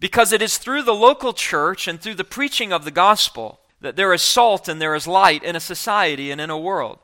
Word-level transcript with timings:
Because 0.00 0.32
it 0.32 0.42
is 0.42 0.58
through 0.58 0.82
the 0.82 0.94
local 0.94 1.32
church 1.32 1.86
and 1.86 2.00
through 2.00 2.14
the 2.14 2.24
preaching 2.24 2.72
of 2.72 2.84
the 2.84 2.90
gospel 2.90 3.60
that 3.80 3.96
there 3.96 4.12
is 4.12 4.22
salt 4.22 4.68
and 4.68 4.80
there 4.80 4.94
is 4.94 5.06
light 5.06 5.44
in 5.44 5.54
a 5.54 5.60
society 5.60 6.30
and 6.30 6.40
in 6.40 6.50
a 6.50 6.58
world. 6.58 6.98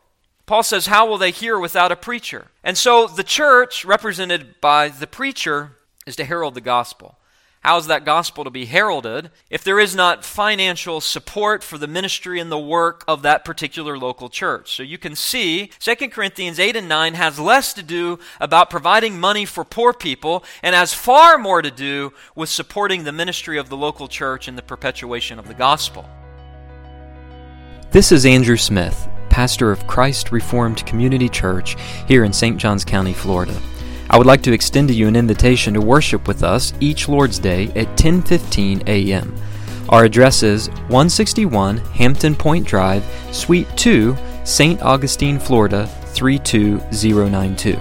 Paul 0.46 0.62
says, 0.62 0.86
How 0.86 1.06
will 1.06 1.18
they 1.18 1.30
hear 1.30 1.58
without 1.58 1.92
a 1.92 1.96
preacher? 1.96 2.48
And 2.64 2.78
so 2.78 3.06
the 3.06 3.24
church, 3.24 3.84
represented 3.84 4.60
by 4.60 4.88
the 4.88 5.06
preacher, 5.06 5.76
is 6.06 6.16
to 6.16 6.24
herald 6.24 6.54
the 6.54 6.60
gospel. 6.60 7.18
How 7.66 7.78
is 7.78 7.88
that 7.88 8.04
gospel 8.04 8.44
to 8.44 8.50
be 8.50 8.66
heralded 8.66 9.32
if 9.50 9.64
there 9.64 9.80
is 9.80 9.92
not 9.92 10.24
financial 10.24 11.00
support 11.00 11.64
for 11.64 11.78
the 11.78 11.88
ministry 11.88 12.38
and 12.38 12.48
the 12.48 12.56
work 12.56 13.02
of 13.08 13.22
that 13.22 13.44
particular 13.44 13.98
local 13.98 14.28
church? 14.28 14.76
So 14.76 14.84
you 14.84 14.98
can 14.98 15.16
see 15.16 15.72
2 15.80 15.96
Corinthians 16.10 16.60
8 16.60 16.76
and 16.76 16.88
9 16.88 17.14
has 17.14 17.40
less 17.40 17.72
to 17.72 17.82
do 17.82 18.20
about 18.40 18.70
providing 18.70 19.18
money 19.18 19.44
for 19.44 19.64
poor 19.64 19.92
people 19.92 20.44
and 20.62 20.76
has 20.76 20.94
far 20.94 21.38
more 21.38 21.60
to 21.60 21.72
do 21.72 22.12
with 22.36 22.50
supporting 22.50 23.02
the 23.02 23.10
ministry 23.10 23.58
of 23.58 23.68
the 23.68 23.76
local 23.76 24.06
church 24.06 24.46
and 24.46 24.56
the 24.56 24.62
perpetuation 24.62 25.40
of 25.40 25.48
the 25.48 25.54
gospel. 25.54 26.08
This 27.90 28.12
is 28.12 28.24
Andrew 28.24 28.56
Smith, 28.56 29.08
pastor 29.28 29.72
of 29.72 29.88
Christ 29.88 30.30
Reformed 30.30 30.86
Community 30.86 31.28
Church 31.28 31.74
here 32.06 32.22
in 32.22 32.32
St. 32.32 32.58
Johns 32.58 32.84
County, 32.84 33.12
Florida. 33.12 33.60
I 34.08 34.18
would 34.18 34.26
like 34.26 34.42
to 34.42 34.52
extend 34.52 34.88
to 34.88 34.94
you 34.94 35.08
an 35.08 35.16
invitation 35.16 35.74
to 35.74 35.80
worship 35.80 36.28
with 36.28 36.44
us 36.44 36.72
each 36.80 37.08
Lord's 37.08 37.38
Day 37.38 37.66
at 37.74 37.96
10:15 37.96 38.86
a.m. 38.86 39.34
Our 39.88 40.04
address 40.04 40.42
is 40.42 40.68
161 40.88 41.78
Hampton 41.78 42.34
Point 42.34 42.66
Drive, 42.66 43.04
Suite 43.32 43.68
2, 43.76 44.16
St. 44.44 44.80
Augustine, 44.82 45.38
Florida 45.38 45.86
32092. 46.14 47.78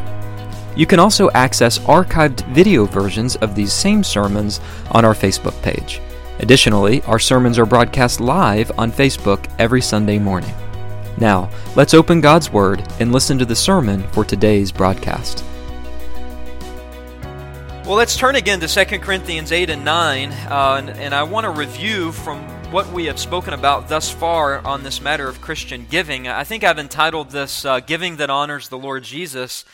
You 0.76 0.86
can 0.86 1.00
also 1.00 1.30
access 1.32 1.80
archived 1.80 2.46
video 2.54 2.86
versions 2.86 3.36
of 3.38 3.56
these 3.56 3.72
same 3.72 4.04
sermons 4.04 4.60
on 4.92 5.06
our 5.06 5.14
Facebook 5.14 5.60
page. 5.62 6.02
Additionally, 6.40 7.02
our 7.04 7.20
sermons 7.20 7.58
are 7.58 7.66
broadcast 7.66 8.20
live 8.20 8.72
on 8.78 8.92
Facebook 8.92 9.45
every 9.58 9.82
Sunday 9.82 10.20
morning. 10.20 10.54
Now, 11.17 11.50
let's 11.76 11.94
open 11.94 12.20
God's 12.20 12.52
Word 12.52 12.86
and 13.00 13.14
listen 13.14 13.38
to 13.38 13.45
the 13.45 13.56
sermon 13.56 14.04
for 14.12 14.26
today's 14.26 14.72
broadcast. 14.72 15.45
Well, 17.86 17.97
let's 17.97 18.17
turn 18.17 18.36
again 18.36 18.59
to 18.61 18.67
2 18.67 18.97
Corinthians 18.97 19.52
8 19.52 19.69
and 19.69 19.86
9, 19.86 20.31
uh, 20.31 20.75
and, 20.80 20.89
and 20.89 21.14
I 21.14 21.22
want 21.22 21.44
to 21.44 21.52
review 21.52 22.11
from 22.11 22.42
what 22.72 22.92
we 22.92 23.05
have 23.05 23.19
spoken 23.19 23.53
about 23.53 23.89
thus 23.89 24.09
far 24.09 24.58
on 24.66 24.81
this 24.81 25.00
matter 25.00 25.30
of 25.30 25.39
Christian 25.39 25.86
giving. 25.88 26.27
I 26.27 26.44
think 26.44 26.64
I've 26.64 26.80
entitled 26.80 27.30
this 27.30 27.64
uh, 27.64 27.81
Giving 27.81 28.16
That 28.16 28.31
Honors 28.31 28.69
the 28.69 28.77
Lord 28.80 29.03
Jesus. 29.03 29.66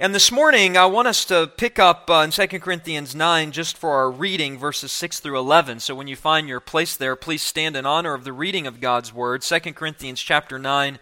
And 0.00 0.12
this 0.12 0.32
morning, 0.32 0.76
I 0.76 0.86
want 0.86 1.06
us 1.06 1.24
to 1.26 1.48
pick 1.56 1.78
up 1.78 2.10
uh, 2.10 2.24
in 2.24 2.32
2 2.32 2.58
Corinthians 2.58 3.14
9 3.14 3.52
just 3.52 3.78
for 3.78 3.90
our 3.92 4.10
reading, 4.10 4.58
verses 4.58 4.90
6 4.90 5.20
through 5.20 5.38
11. 5.38 5.78
So 5.78 5.94
when 5.94 6.08
you 6.08 6.16
find 6.16 6.48
your 6.48 6.58
place 6.58 6.96
there, 6.96 7.14
please 7.14 7.42
stand 7.42 7.76
in 7.76 7.86
honor 7.86 8.14
of 8.14 8.24
the 8.24 8.32
reading 8.32 8.66
of 8.66 8.80
God's 8.80 9.14
Word. 9.14 9.42
2 9.42 9.60
Corinthians 9.74 10.20
chapter 10.20 10.58
9, 10.58 10.98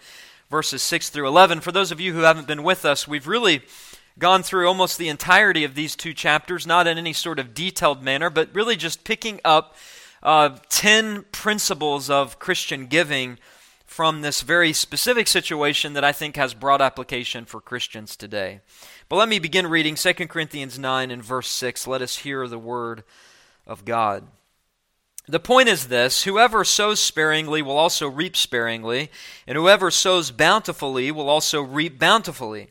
verses 0.50 0.82
6 0.82 1.08
through 1.08 1.28
11. 1.28 1.60
For 1.60 1.72
those 1.72 1.90
of 1.90 1.98
you 1.98 2.12
who 2.12 2.20
haven't 2.20 2.46
been 2.46 2.62
with 2.62 2.84
us, 2.84 3.08
we've 3.08 3.26
really 3.26 3.62
gone 4.20 4.44
through 4.44 4.68
almost 4.68 4.98
the 4.98 5.08
entirety 5.08 5.64
of 5.64 5.74
these 5.74 5.96
two 5.96 6.14
chapters, 6.14 6.66
not 6.66 6.86
in 6.86 6.98
any 6.98 7.12
sort 7.12 7.40
of 7.40 7.54
detailed 7.54 8.02
manner, 8.02 8.30
but 8.30 8.54
really 8.54 8.76
just 8.76 9.02
picking 9.02 9.40
up 9.44 9.74
uh, 10.22 10.56
10 10.68 11.24
principles 11.32 12.08
of 12.08 12.38
Christian 12.38 12.86
giving 12.86 13.38
from 13.84 14.20
this 14.20 14.42
very 14.42 14.72
specific 14.72 15.26
situation 15.26 15.94
that 15.94 16.04
I 16.04 16.12
think 16.12 16.36
has 16.36 16.54
broad 16.54 16.80
application 16.80 17.44
for 17.44 17.60
Christians 17.60 18.14
today. 18.14 18.60
But 19.08 19.16
let 19.16 19.28
me 19.28 19.40
begin 19.40 19.66
reading 19.66 19.96
2 19.96 20.12
Corinthians 20.28 20.78
9 20.78 21.10
and 21.10 21.24
verse 21.24 21.48
6. 21.48 21.88
Let 21.88 22.02
us 22.02 22.18
hear 22.18 22.46
the 22.46 22.58
word 22.58 23.02
of 23.66 23.84
God. 23.84 24.28
The 25.26 25.40
point 25.40 25.68
is 25.68 25.88
this 25.88 26.24
whoever 26.24 26.64
sows 26.64 27.00
sparingly 27.00 27.62
will 27.62 27.76
also 27.76 28.08
reap 28.08 28.36
sparingly, 28.36 29.10
and 29.46 29.56
whoever 29.56 29.90
sows 29.90 30.30
bountifully 30.30 31.10
will 31.10 31.28
also 31.28 31.62
reap 31.62 31.98
bountifully. 31.98 32.70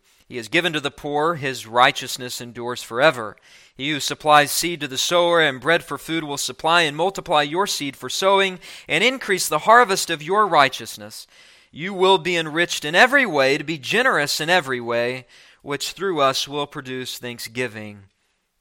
He 0.31 0.37
has 0.37 0.47
given 0.47 0.71
to 0.71 0.79
the 0.79 0.91
poor, 0.91 1.35
His 1.35 1.67
righteousness 1.67 2.39
endures 2.39 2.81
forever. 2.81 3.35
He 3.75 3.91
who 3.91 3.99
supplies 3.99 4.49
seed 4.49 4.79
to 4.79 4.87
the 4.87 4.97
sower 4.97 5.41
and 5.41 5.59
bread 5.59 5.83
for 5.83 5.97
food 5.97 6.23
will 6.23 6.37
supply 6.37 6.83
and 6.83 6.95
multiply 6.95 7.41
your 7.41 7.67
seed 7.67 7.97
for 7.97 8.09
sowing 8.09 8.59
and 8.87 9.03
increase 9.03 9.49
the 9.49 9.59
harvest 9.67 10.09
of 10.09 10.23
your 10.23 10.47
righteousness. 10.47 11.27
You 11.69 11.93
will 11.93 12.17
be 12.17 12.37
enriched 12.37 12.85
in 12.85 12.95
every 12.95 13.25
way 13.25 13.57
to 13.57 13.65
be 13.65 13.77
generous 13.77 14.39
in 14.39 14.49
every 14.49 14.79
way, 14.79 15.27
which 15.63 15.91
through 15.91 16.21
us 16.21 16.47
will 16.47 16.65
produce 16.65 17.17
thanksgiving 17.17 18.03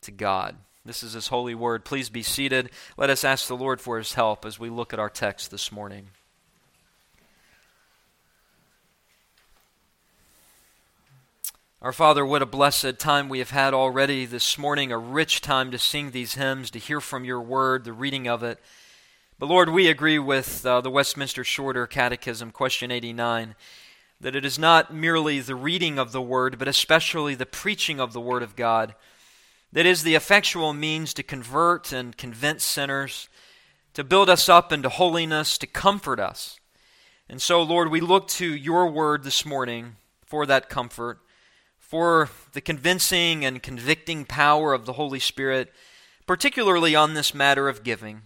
to 0.01 0.11
God. 0.11 0.57
This 0.85 1.05
is 1.05 1.13
His 1.13 1.29
holy 1.29 1.55
word. 1.55 1.85
Please 1.85 2.11
be 2.11 2.25
seated. 2.25 2.71
Let 2.97 3.11
us 3.11 3.23
ask 3.23 3.47
the 3.47 3.57
Lord 3.57 3.81
for 3.81 3.99
His 3.99 4.15
help 4.15 4.45
as 4.45 4.59
we 4.59 4.71
look 4.71 4.93
at 4.93 4.99
our 4.99 5.09
text 5.09 5.53
this 5.53 5.71
morning. 5.71 6.09
Our 11.83 11.95
Father, 11.95 12.27
what 12.27 12.43
a 12.43 12.47
blessed 12.47 12.99
time 12.99 13.31
we 13.31 13.39
have 13.39 13.53
had 13.53 13.73
already 13.73 14.27
this 14.27 14.59
morning, 14.59 14.93
a 14.93 14.99
rich 14.99 15.41
time 15.41 15.71
to 15.71 15.79
sing 15.79 16.11
these 16.11 16.35
hymns, 16.35 16.71
to 16.73 16.79
hear 16.79 17.01
from 17.01 17.25
your 17.25 17.41
word, 17.41 17.85
the 17.85 17.95
reading 17.95 18.29
of 18.29 18.43
it. 18.43 18.59
But 19.39 19.47
Lord, 19.47 19.71
we 19.71 19.89
agree 19.89 20.19
with 20.19 20.67
uh, 20.67 20.83
the 20.83 20.91
Westminster 20.91 21.43
Shorter 21.43 21.87
Catechism, 21.87 22.51
question 22.51 22.91
89, 22.91 23.55
that 24.21 24.37
it 24.37 24.45
is 24.45 24.59
not 24.59 24.93
merely 24.93 25.41
the 25.41 25.55
reading 25.55 25.99
of 25.99 26.13
the 26.13 26.21
word, 26.21 26.59
but 26.59 26.69
especially 26.69 27.35
the 27.35 27.47
preaching 27.47 27.99
of 27.99 28.13
the 28.13 28.21
word 28.21 28.43
of 28.43 28.57
God 28.57 28.95
that 29.73 29.87
is 29.87 30.03
the 30.03 30.15
effectual 30.15 30.75
means 30.75 31.15
to 31.15 31.23
convert 31.23 31.95
and 31.95 32.15
convince 32.15 32.63
sinners, 32.63 33.31
to 33.95 34.05
build 34.05 34.29
us 34.29 34.51
up 34.51 34.71
into 34.71 34.91
holiness, 34.91 35.57
to 35.57 35.67
comfort 35.67 36.21
us. 36.21 36.61
And 37.27 37.41
so, 37.41 37.63
Lord, 37.63 37.91
we 37.91 38.03
look 38.03 38.29
to 38.29 38.55
your 38.55 38.87
word 38.87 39.23
this 39.23 39.47
morning 39.47 39.97
for 40.27 40.45
that 40.45 40.69
comfort 40.69 41.21
for 41.91 42.29
the 42.53 42.61
convincing 42.61 43.45
and 43.45 43.65
convicting 43.65 44.25
power 44.25 44.73
of 44.73 44.87
the 44.87 44.93
Holy 44.93 45.19
Spirit, 45.19 45.73
particularly 46.25 46.95
on 46.95 47.15
this 47.15 47.35
matter 47.35 47.69
of 47.69 47.83
giving. 47.83 48.23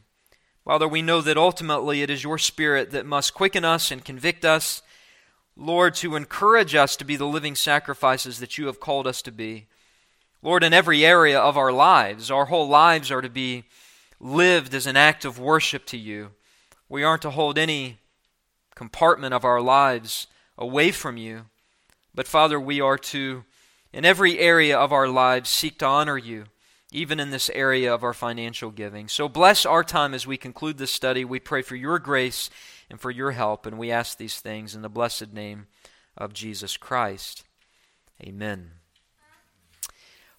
Father, 0.66 0.86
we 0.86 1.00
know 1.00 1.22
that 1.22 1.38
ultimately 1.38 2.02
it 2.02 2.10
is 2.10 2.22
your 2.22 2.36
Spirit 2.36 2.90
that 2.90 3.06
must 3.06 3.32
quicken 3.32 3.64
us 3.64 3.90
and 3.90 4.04
convict 4.04 4.44
us, 4.44 4.82
Lord, 5.56 5.94
to 5.94 6.14
encourage 6.14 6.74
us 6.74 6.94
to 6.96 7.06
be 7.06 7.16
the 7.16 7.24
living 7.24 7.54
sacrifices 7.54 8.38
that 8.38 8.58
you 8.58 8.66
have 8.66 8.80
called 8.80 9.06
us 9.06 9.22
to 9.22 9.32
be. 9.32 9.66
Lord, 10.42 10.62
in 10.62 10.74
every 10.74 11.02
area 11.02 11.40
of 11.40 11.56
our 11.56 11.72
lives, 11.72 12.30
our 12.30 12.44
whole 12.44 12.68
lives 12.68 13.10
are 13.10 13.22
to 13.22 13.30
be 13.30 13.64
lived 14.20 14.74
as 14.74 14.86
an 14.86 14.98
act 14.98 15.24
of 15.24 15.38
worship 15.38 15.86
to 15.86 15.96
you. 15.96 16.32
We 16.86 17.02
aren't 17.02 17.22
to 17.22 17.30
hold 17.30 17.56
any 17.56 17.96
compartment 18.74 19.32
of 19.32 19.42
our 19.42 19.62
lives 19.62 20.26
away 20.58 20.90
from 20.90 21.16
you, 21.16 21.46
but 22.14 22.28
Father, 22.28 22.60
we 22.60 22.78
are 22.78 22.98
to 22.98 23.44
in 23.94 24.04
every 24.04 24.40
area 24.40 24.76
of 24.76 24.92
our 24.92 25.06
lives, 25.06 25.48
seek 25.48 25.78
to 25.78 25.86
honor 25.86 26.18
you, 26.18 26.46
even 26.90 27.20
in 27.20 27.30
this 27.30 27.48
area 27.54 27.94
of 27.94 28.02
our 28.02 28.12
financial 28.12 28.72
giving. 28.72 29.06
So 29.06 29.28
bless 29.28 29.64
our 29.64 29.84
time 29.84 30.14
as 30.14 30.26
we 30.26 30.36
conclude 30.36 30.78
this 30.78 30.90
study. 30.90 31.24
We 31.24 31.38
pray 31.38 31.62
for 31.62 31.76
your 31.76 32.00
grace 32.00 32.50
and 32.90 33.00
for 33.00 33.12
your 33.12 33.30
help, 33.30 33.66
and 33.66 33.78
we 33.78 33.92
ask 33.92 34.18
these 34.18 34.40
things 34.40 34.74
in 34.74 34.82
the 34.82 34.88
blessed 34.88 35.32
name 35.32 35.68
of 36.18 36.32
Jesus 36.32 36.76
Christ. 36.76 37.44
Amen. 38.20 38.72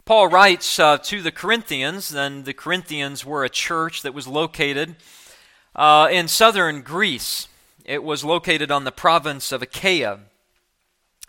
Paul 0.03 0.27
writes 0.27 0.77
uh, 0.77 0.97
to 0.97 1.21
the 1.21 1.31
Corinthians, 1.31 2.13
and 2.13 2.43
the 2.43 2.53
Corinthians 2.53 3.25
were 3.25 3.45
a 3.45 3.49
church 3.49 4.01
that 4.01 4.13
was 4.13 4.27
located 4.27 4.97
uh, 5.73 6.09
in 6.11 6.27
southern 6.27 6.81
Greece. 6.81 7.47
It 7.85 8.03
was 8.03 8.25
located 8.25 8.69
on 8.69 8.83
the 8.83 8.91
province 8.91 9.53
of 9.53 9.61
Achaia. 9.61 10.19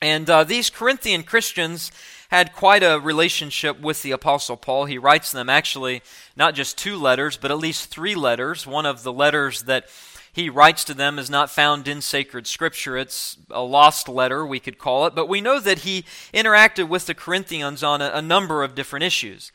And 0.00 0.28
uh, 0.28 0.44
these 0.44 0.70
Corinthian 0.70 1.22
Christians 1.22 1.90
had 2.28 2.52
quite 2.52 2.82
a 2.82 3.00
relationship 3.00 3.80
with 3.80 4.02
the 4.02 4.10
Apostle 4.10 4.56
Paul. 4.56 4.86
He 4.86 4.98
writes 4.98 5.32
them 5.32 5.48
actually 5.48 6.02
not 6.36 6.54
just 6.54 6.76
two 6.76 6.96
letters, 6.96 7.36
but 7.36 7.50
at 7.50 7.58
least 7.58 7.88
three 7.88 8.14
letters. 8.14 8.66
One 8.66 8.84
of 8.84 9.02
the 9.02 9.12
letters 9.12 9.62
that 9.62 9.88
he 10.32 10.50
writes 10.50 10.84
to 10.84 10.94
them 10.94 11.18
is 11.18 11.30
not 11.30 11.48
found 11.48 11.88
in 11.88 12.02
sacred 12.02 12.46
scripture. 12.46 12.98
It's 12.98 13.38
a 13.50 13.62
lost 13.62 14.06
letter, 14.06 14.44
we 14.44 14.60
could 14.60 14.76
call 14.76 15.06
it. 15.06 15.14
But 15.14 15.28
we 15.28 15.40
know 15.40 15.60
that 15.60 15.78
he 15.78 16.04
interacted 16.34 16.88
with 16.88 17.06
the 17.06 17.14
Corinthians 17.14 17.82
on 17.82 18.02
a, 18.02 18.10
a 18.12 18.20
number 18.20 18.62
of 18.62 18.74
different 18.74 19.04
issues. 19.04 19.50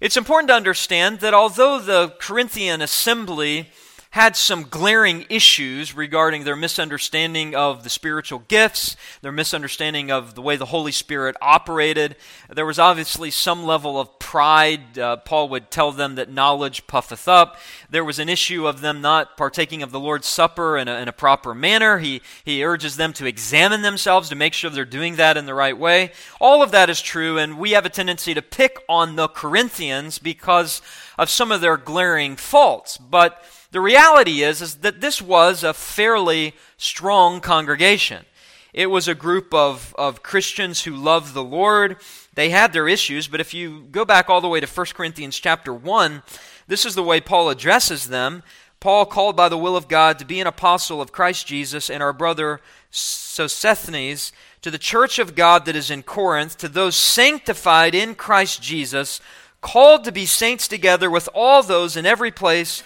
It's 0.00 0.18
important 0.18 0.48
to 0.48 0.54
understand 0.54 1.20
that 1.20 1.32
although 1.32 1.78
the 1.78 2.14
Corinthian 2.18 2.82
assembly 2.82 3.70
had 4.14 4.36
some 4.36 4.62
glaring 4.62 5.26
issues 5.28 5.92
regarding 5.92 6.44
their 6.44 6.54
misunderstanding 6.54 7.52
of 7.52 7.82
the 7.82 7.90
spiritual 7.90 8.38
gifts, 8.46 8.94
their 9.22 9.32
misunderstanding 9.32 10.08
of 10.08 10.36
the 10.36 10.40
way 10.40 10.54
the 10.54 10.66
Holy 10.66 10.92
Spirit 10.92 11.34
operated. 11.42 12.14
There 12.48 12.64
was 12.64 12.78
obviously 12.78 13.32
some 13.32 13.64
level 13.64 13.98
of 13.98 14.20
pride. 14.20 14.96
Uh, 14.96 15.16
Paul 15.16 15.48
would 15.48 15.68
tell 15.68 15.90
them 15.90 16.14
that 16.14 16.30
knowledge 16.30 16.86
puffeth 16.86 17.26
up. 17.26 17.58
There 17.90 18.04
was 18.04 18.20
an 18.20 18.28
issue 18.28 18.68
of 18.68 18.82
them 18.82 19.00
not 19.00 19.36
partaking 19.36 19.82
of 19.82 19.90
the 19.90 19.98
Lord's 19.98 20.28
Supper 20.28 20.78
in 20.78 20.86
a, 20.86 20.94
in 21.00 21.08
a 21.08 21.12
proper 21.12 21.52
manner. 21.52 21.98
He, 21.98 22.22
he 22.44 22.64
urges 22.64 22.96
them 22.96 23.14
to 23.14 23.26
examine 23.26 23.82
themselves 23.82 24.28
to 24.28 24.36
make 24.36 24.54
sure 24.54 24.70
they're 24.70 24.84
doing 24.84 25.16
that 25.16 25.36
in 25.36 25.46
the 25.46 25.54
right 25.54 25.76
way. 25.76 26.12
All 26.40 26.62
of 26.62 26.70
that 26.70 26.88
is 26.88 27.02
true, 27.02 27.36
and 27.36 27.58
we 27.58 27.72
have 27.72 27.84
a 27.84 27.90
tendency 27.90 28.32
to 28.32 28.42
pick 28.42 28.78
on 28.88 29.16
the 29.16 29.26
Corinthians 29.26 30.20
because 30.20 30.82
of 31.18 31.28
some 31.28 31.50
of 31.50 31.60
their 31.60 31.76
glaring 31.76 32.36
faults. 32.36 32.96
But 32.96 33.44
the 33.74 33.80
reality 33.80 34.44
is, 34.44 34.62
is 34.62 34.76
that 34.76 35.00
this 35.00 35.20
was 35.20 35.64
a 35.64 35.74
fairly 35.74 36.54
strong 36.76 37.40
congregation. 37.40 38.24
It 38.72 38.86
was 38.86 39.08
a 39.08 39.16
group 39.16 39.52
of, 39.52 39.92
of 39.98 40.22
Christians 40.22 40.84
who 40.84 40.94
loved 40.94 41.34
the 41.34 41.42
Lord. 41.42 41.96
They 42.34 42.50
had 42.50 42.72
their 42.72 42.86
issues, 42.86 43.26
but 43.26 43.40
if 43.40 43.52
you 43.52 43.88
go 43.90 44.04
back 44.04 44.30
all 44.30 44.40
the 44.40 44.46
way 44.46 44.60
to 44.60 44.66
1 44.68 44.86
Corinthians 44.94 45.40
chapter 45.40 45.74
1, 45.74 46.22
this 46.68 46.84
is 46.84 46.94
the 46.94 47.02
way 47.02 47.20
Paul 47.20 47.50
addresses 47.50 48.10
them. 48.10 48.44
Paul, 48.78 49.06
called 49.06 49.34
by 49.34 49.48
the 49.48 49.58
will 49.58 49.76
of 49.76 49.88
God 49.88 50.20
to 50.20 50.24
be 50.24 50.38
an 50.38 50.46
apostle 50.46 51.02
of 51.02 51.10
Christ 51.10 51.44
Jesus, 51.48 51.90
and 51.90 52.00
our 52.00 52.12
brother 52.12 52.60
Sosthenes, 52.92 54.32
to 54.62 54.70
the 54.70 54.78
church 54.78 55.18
of 55.18 55.34
God 55.34 55.64
that 55.64 55.74
is 55.74 55.90
in 55.90 56.04
Corinth, 56.04 56.56
to 56.58 56.68
those 56.68 56.94
sanctified 56.94 57.96
in 57.96 58.14
Christ 58.14 58.62
Jesus, 58.62 59.20
called 59.60 60.04
to 60.04 60.12
be 60.12 60.26
saints 60.26 60.68
together 60.68 61.10
with 61.10 61.28
all 61.34 61.64
those 61.64 61.96
in 61.96 62.06
every 62.06 62.30
place 62.30 62.84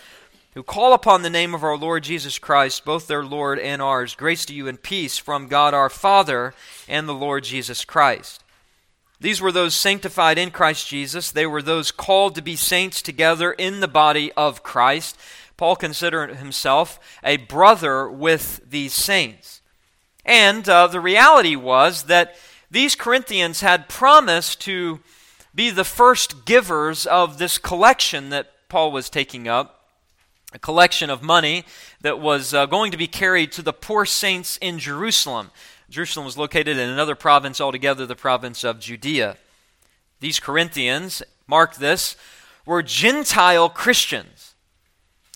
who 0.59 0.65
call 0.65 0.93
upon 0.93 1.23
the 1.23 1.31
name 1.31 1.55
of 1.55 1.63
our 1.63 1.77
Lord 1.77 2.03
Jesus 2.03 2.37
Christ, 2.37 2.85
both 2.85 3.07
their 3.07 3.23
Lord 3.23 3.61
and 3.61 3.81
ours. 3.81 4.17
Grace 4.17 4.45
to 4.47 4.53
you 4.53 4.67
and 4.67 4.83
peace 4.83 5.17
from 5.17 5.47
God 5.47 5.73
our 5.73 5.89
Father 5.89 6.53
and 6.89 7.09
the 7.09 7.15
Lord 7.15 7.45
Jesus 7.45 7.85
Christ. 7.85 8.43
These 9.21 9.41
were 9.41 9.53
those 9.53 9.77
sanctified 9.77 10.37
in 10.37 10.51
Christ 10.51 10.89
Jesus. 10.89 11.31
They 11.31 11.47
were 11.47 11.63
those 11.63 11.93
called 11.93 12.35
to 12.35 12.43
be 12.43 12.57
saints 12.57 13.03
together 13.03 13.53
in 13.53 13.79
the 13.79 13.87
body 13.87 14.33
of 14.33 14.65
Christ. 14.65 15.17
Paul 15.57 15.77
considered 15.77 16.35
himself 16.39 16.99
a 17.23 17.37
brother 17.37 18.11
with 18.11 18.61
these 18.69 18.95
saints. 18.95 19.63
And 20.25 20.69
uh, 20.69 20.89
the 20.89 20.99
reality 20.99 21.55
was 21.55 22.03
that 22.07 22.35
these 22.69 22.97
Corinthians 22.97 23.61
had 23.61 23.89
promised 23.89 24.61
to 24.63 24.99
be 25.55 25.71
the 25.71 25.85
first 25.85 26.45
givers 26.45 27.07
of 27.07 27.39
this 27.39 27.59
collection 27.59 28.31
that 28.31 28.51
Paul 28.69 28.91
was 28.91 29.09
taking 29.09 29.47
up 29.47 29.77
a 30.53 30.59
collection 30.59 31.11
of 31.11 31.23
money 31.23 31.65
that 32.01 32.21
was 32.21 32.55
uh, 32.55 32.67
going 32.67 32.91
to 32.91 32.97
be 32.97 33.07
carried 33.07 33.53
to 33.53 33.63
the 33.63 33.73
poor 33.73 34.07
saints 34.07 34.59
in 34.63 34.79
Jerusalem. 34.79 35.51
Jerusalem 35.91 36.25
was 36.25 36.39
located 36.39 36.79
in 36.79 36.89
another 36.89 37.15
province 37.15 37.61
altogether, 37.61 38.07
the 38.07 38.17
province 38.17 38.65
of 38.65 38.81
Judea. 38.81 39.37
These 40.21 40.41
Corinthians, 40.41 41.23
mark 41.47 41.77
this, 41.77 42.17
were 42.65 42.83
Gentile 42.83 43.69
Christians. 43.69 44.55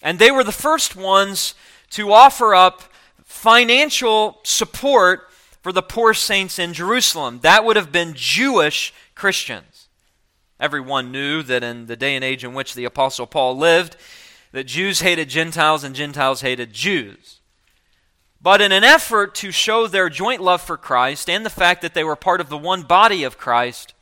And 0.02 0.18
they 0.18 0.30
were 0.30 0.44
the 0.44 0.52
first 0.52 0.96
ones 0.96 1.54
to 1.90 2.12
offer 2.12 2.54
up 2.54 2.82
financial 3.24 4.40
support 4.42 5.28
for 5.62 5.72
the 5.72 5.82
poor 5.82 6.12
saints 6.12 6.58
in 6.58 6.72
Jerusalem. 6.72 7.40
That 7.42 7.64
would 7.64 7.76
have 7.76 7.92
been 7.92 8.14
Jewish 8.14 8.92
Christians. 9.14 9.88
Everyone 10.58 11.12
knew 11.12 11.42
that 11.42 11.62
in 11.62 11.86
the 11.86 11.96
day 11.96 12.14
and 12.14 12.24
age 12.24 12.44
in 12.44 12.54
which 12.54 12.74
the 12.74 12.84
Apostle 12.84 13.26
Paul 13.26 13.56
lived, 13.56 13.96
that 14.52 14.64
Jews 14.64 15.00
hated 15.00 15.28
Gentiles 15.28 15.82
and 15.82 15.94
Gentiles 15.94 16.42
hated 16.42 16.72
Jews. 16.72 17.40
But 18.40 18.60
in 18.60 18.72
an 18.72 18.84
effort 18.84 19.34
to 19.36 19.50
show 19.50 19.86
their 19.86 20.08
joint 20.08 20.42
love 20.42 20.62
for 20.62 20.76
Christ 20.76 21.30
and 21.30 21.46
the 21.46 21.50
fact 21.50 21.82
that 21.82 21.94
they 21.94 22.04
were 22.04 22.16
part 22.16 22.40
of 22.40 22.48
the 22.48 22.58
one 22.58 22.82
body 22.82 23.24
of 23.24 23.38
Christ, 23.38 23.94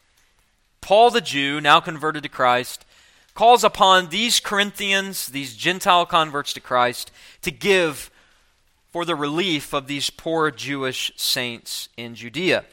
Paul 0.80 1.10
the 1.10 1.20
Jew, 1.20 1.60
now 1.60 1.78
converted 1.80 2.22
to 2.22 2.28
Christ, 2.28 2.86
calls 3.34 3.64
upon 3.64 4.08
these 4.08 4.40
Corinthians, 4.40 5.26
these 5.28 5.56
Gentile 5.56 6.06
converts 6.06 6.52
to 6.54 6.60
Christ, 6.60 7.10
to 7.42 7.50
give 7.50 8.10
for 8.90 9.04
the 9.04 9.14
relief 9.14 9.72
of 9.72 9.86
these 9.86 10.10
poor 10.10 10.50
Jewish 10.50 11.12
saints 11.16 11.88
in 11.96 12.14
Judea. 12.14 12.64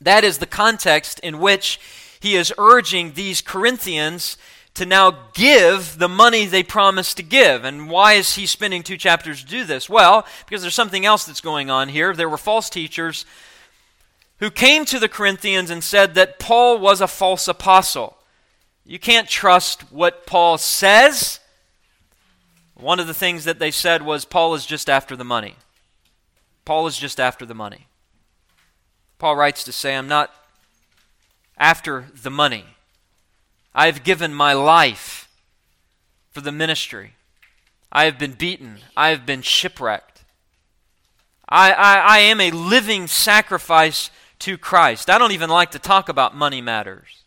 That 0.00 0.24
is 0.24 0.38
the 0.38 0.46
context 0.46 1.20
in 1.20 1.38
which 1.38 1.80
he 2.20 2.34
is 2.36 2.52
urging 2.58 3.12
these 3.12 3.40
Corinthians 3.40 4.36
to 4.76 4.86
now 4.86 5.30
give 5.32 5.98
the 5.98 6.08
money 6.08 6.46
they 6.46 6.62
promised 6.62 7.16
to 7.16 7.22
give. 7.22 7.64
And 7.64 7.88
why 7.90 8.14
is 8.14 8.34
he 8.34 8.46
spending 8.46 8.82
two 8.82 8.96
chapters 8.96 9.42
to 9.42 9.48
do 9.48 9.64
this? 9.64 9.88
Well, 9.88 10.26
because 10.44 10.62
there's 10.62 10.74
something 10.74 11.06
else 11.06 11.24
that's 11.24 11.40
going 11.40 11.70
on 11.70 11.88
here. 11.88 12.14
There 12.14 12.28
were 12.28 12.36
false 12.36 12.68
teachers 12.68 13.24
who 14.38 14.50
came 14.50 14.84
to 14.84 14.98
the 14.98 15.08
Corinthians 15.08 15.70
and 15.70 15.82
said 15.82 16.14
that 16.14 16.38
Paul 16.38 16.78
was 16.78 17.00
a 17.00 17.08
false 17.08 17.48
apostle. 17.48 18.18
You 18.84 18.98
can't 18.98 19.28
trust 19.28 19.90
what 19.90 20.26
Paul 20.26 20.58
says. 20.58 21.40
One 22.74 23.00
of 23.00 23.06
the 23.06 23.14
things 23.14 23.44
that 23.44 23.58
they 23.58 23.70
said 23.70 24.02
was 24.02 24.26
Paul 24.26 24.54
is 24.54 24.66
just 24.66 24.90
after 24.90 25.16
the 25.16 25.24
money. 25.24 25.56
Paul 26.66 26.86
is 26.86 26.98
just 26.98 27.18
after 27.18 27.46
the 27.46 27.54
money. 27.54 27.86
Paul 29.18 29.36
writes 29.36 29.64
to 29.64 29.72
say, 29.72 29.96
I'm 29.96 30.08
not 30.08 30.34
after 31.56 32.08
the 32.14 32.30
money. 32.30 32.75
I 33.76 33.86
have 33.86 34.02
given 34.02 34.32
my 34.32 34.54
life 34.54 35.28
for 36.30 36.40
the 36.40 36.50
ministry. 36.50 37.12
I 37.92 38.06
have 38.06 38.18
been 38.18 38.32
beaten. 38.32 38.78
I 38.96 39.10
have 39.10 39.26
been 39.26 39.42
shipwrecked. 39.42 40.24
I, 41.46 41.72
I, 41.72 41.96
I 41.98 42.18
am 42.20 42.40
a 42.40 42.50
living 42.50 43.06
sacrifice 43.06 44.10
to 44.40 44.56
Christ. 44.56 45.10
I 45.10 45.18
don't 45.18 45.32
even 45.32 45.50
like 45.50 45.72
to 45.72 45.78
talk 45.78 46.08
about 46.08 46.34
money 46.34 46.62
matters. 46.62 47.22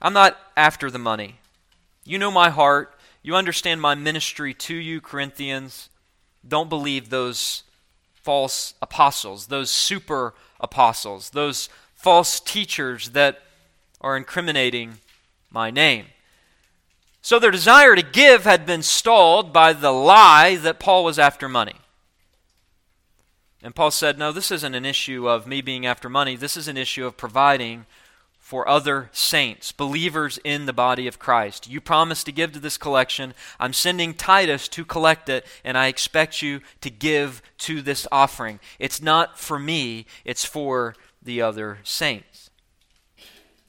I'm 0.00 0.14
not 0.14 0.38
after 0.56 0.90
the 0.90 0.98
money. 0.98 1.36
You 2.04 2.18
know 2.18 2.30
my 2.30 2.48
heart. 2.48 2.94
You 3.22 3.36
understand 3.36 3.82
my 3.82 3.94
ministry 3.94 4.54
to 4.54 4.74
you, 4.74 5.02
Corinthians. 5.02 5.90
Don't 6.46 6.70
believe 6.70 7.10
those 7.10 7.62
false 8.14 8.72
apostles, 8.80 9.48
those 9.48 9.70
super 9.70 10.32
apostles, 10.60 11.28
those 11.30 11.68
false 11.94 12.40
teachers 12.40 13.10
that 13.10 13.42
are 14.00 14.16
incriminating 14.16 14.98
my 15.50 15.70
name. 15.70 16.06
So 17.20 17.38
their 17.38 17.50
desire 17.50 17.94
to 17.96 18.02
give 18.02 18.44
had 18.44 18.64
been 18.64 18.82
stalled 18.82 19.52
by 19.52 19.72
the 19.72 19.92
lie 19.92 20.56
that 20.56 20.80
Paul 20.80 21.04
was 21.04 21.18
after 21.18 21.48
money. 21.48 21.74
And 23.62 23.74
Paul 23.74 23.90
said, 23.90 24.18
No, 24.18 24.32
this 24.32 24.50
isn't 24.50 24.74
an 24.74 24.84
issue 24.84 25.28
of 25.28 25.46
me 25.46 25.60
being 25.60 25.84
after 25.84 26.08
money. 26.08 26.36
This 26.36 26.56
is 26.56 26.68
an 26.68 26.76
issue 26.76 27.06
of 27.06 27.16
providing 27.16 27.86
for 28.48 28.66
other 28.66 29.10
saints, 29.12 29.72
believers 29.72 30.38
in 30.42 30.64
the 30.64 30.72
body 30.72 31.06
of 31.06 31.18
Christ. 31.18 31.68
You 31.68 31.82
promised 31.82 32.24
to 32.24 32.32
give 32.32 32.52
to 32.52 32.58
this 32.58 32.78
collection. 32.78 33.34
I'm 33.60 33.74
sending 33.74 34.14
Titus 34.14 34.68
to 34.68 34.86
collect 34.86 35.28
it, 35.28 35.44
and 35.64 35.76
I 35.76 35.88
expect 35.88 36.40
you 36.40 36.62
to 36.80 36.88
give 36.88 37.42
to 37.58 37.82
this 37.82 38.06
offering. 38.10 38.58
It's 38.78 39.02
not 39.02 39.38
for 39.38 39.58
me, 39.58 40.06
it's 40.24 40.46
for 40.46 40.94
the 41.22 41.42
other 41.42 41.80
saints. 41.82 42.37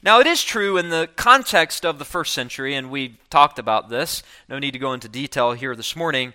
Now, 0.01 0.21
it 0.21 0.27
is 0.27 0.45
true 0.45 0.77
in 0.77 0.87
the 0.87 1.09
context 1.17 1.85
of 1.85 1.99
the 1.99 2.05
first 2.05 2.33
century, 2.33 2.73
and 2.73 2.89
we 2.89 3.17
talked 3.29 3.59
about 3.59 3.89
this, 3.89 4.23
no 4.47 4.57
need 4.57 4.71
to 4.71 4.79
go 4.79 4.93
into 4.93 5.09
detail 5.09 5.51
here 5.51 5.75
this 5.75 5.93
morning, 5.93 6.33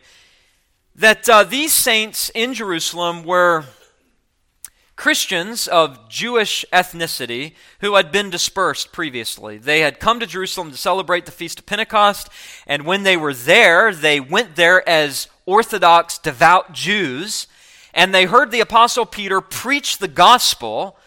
that 0.95 1.27
uh, 1.31 1.45
these 1.45 1.73
saints 1.73 2.31
in 2.35 2.53
Jerusalem 2.53 3.25
were 3.25 3.65
Christians 4.97 5.67
of 5.67 6.11
Jewish 6.11 6.67
ethnicity 6.75 7.55
who 7.81 7.95
had 7.95 8.13
been 8.13 8.29
dispersed 8.29 8.93
previously. 8.93 9.57
They 9.57 9.81
had 9.81 9.99
come 9.99 10.21
to 10.21 10.27
Jerusalem 10.27 10.71
to 10.71 10.77
celebrate 10.77 11.25
the 11.25 11.33
Feast 11.33 11.59
of 11.59 11.65
Pentecost, 11.65 12.29
and 12.67 12.85
when 12.85 13.03
they 13.03 13.17
were 13.17 13.33
there, 13.33 13.95
they 13.95 14.21
went 14.21 14.57
there 14.57 14.87
as 14.87 15.27
Orthodox, 15.47 16.19
devout 16.19 16.75
Jews, 16.75 17.47
and 17.95 18.15
they 18.15 18.27
heard 18.27 18.51
the 18.51 18.61
Apostle 18.61 19.07
Peter 19.07 19.41
preach 19.41 19.97
the 19.97 20.09
gospel 20.09 20.99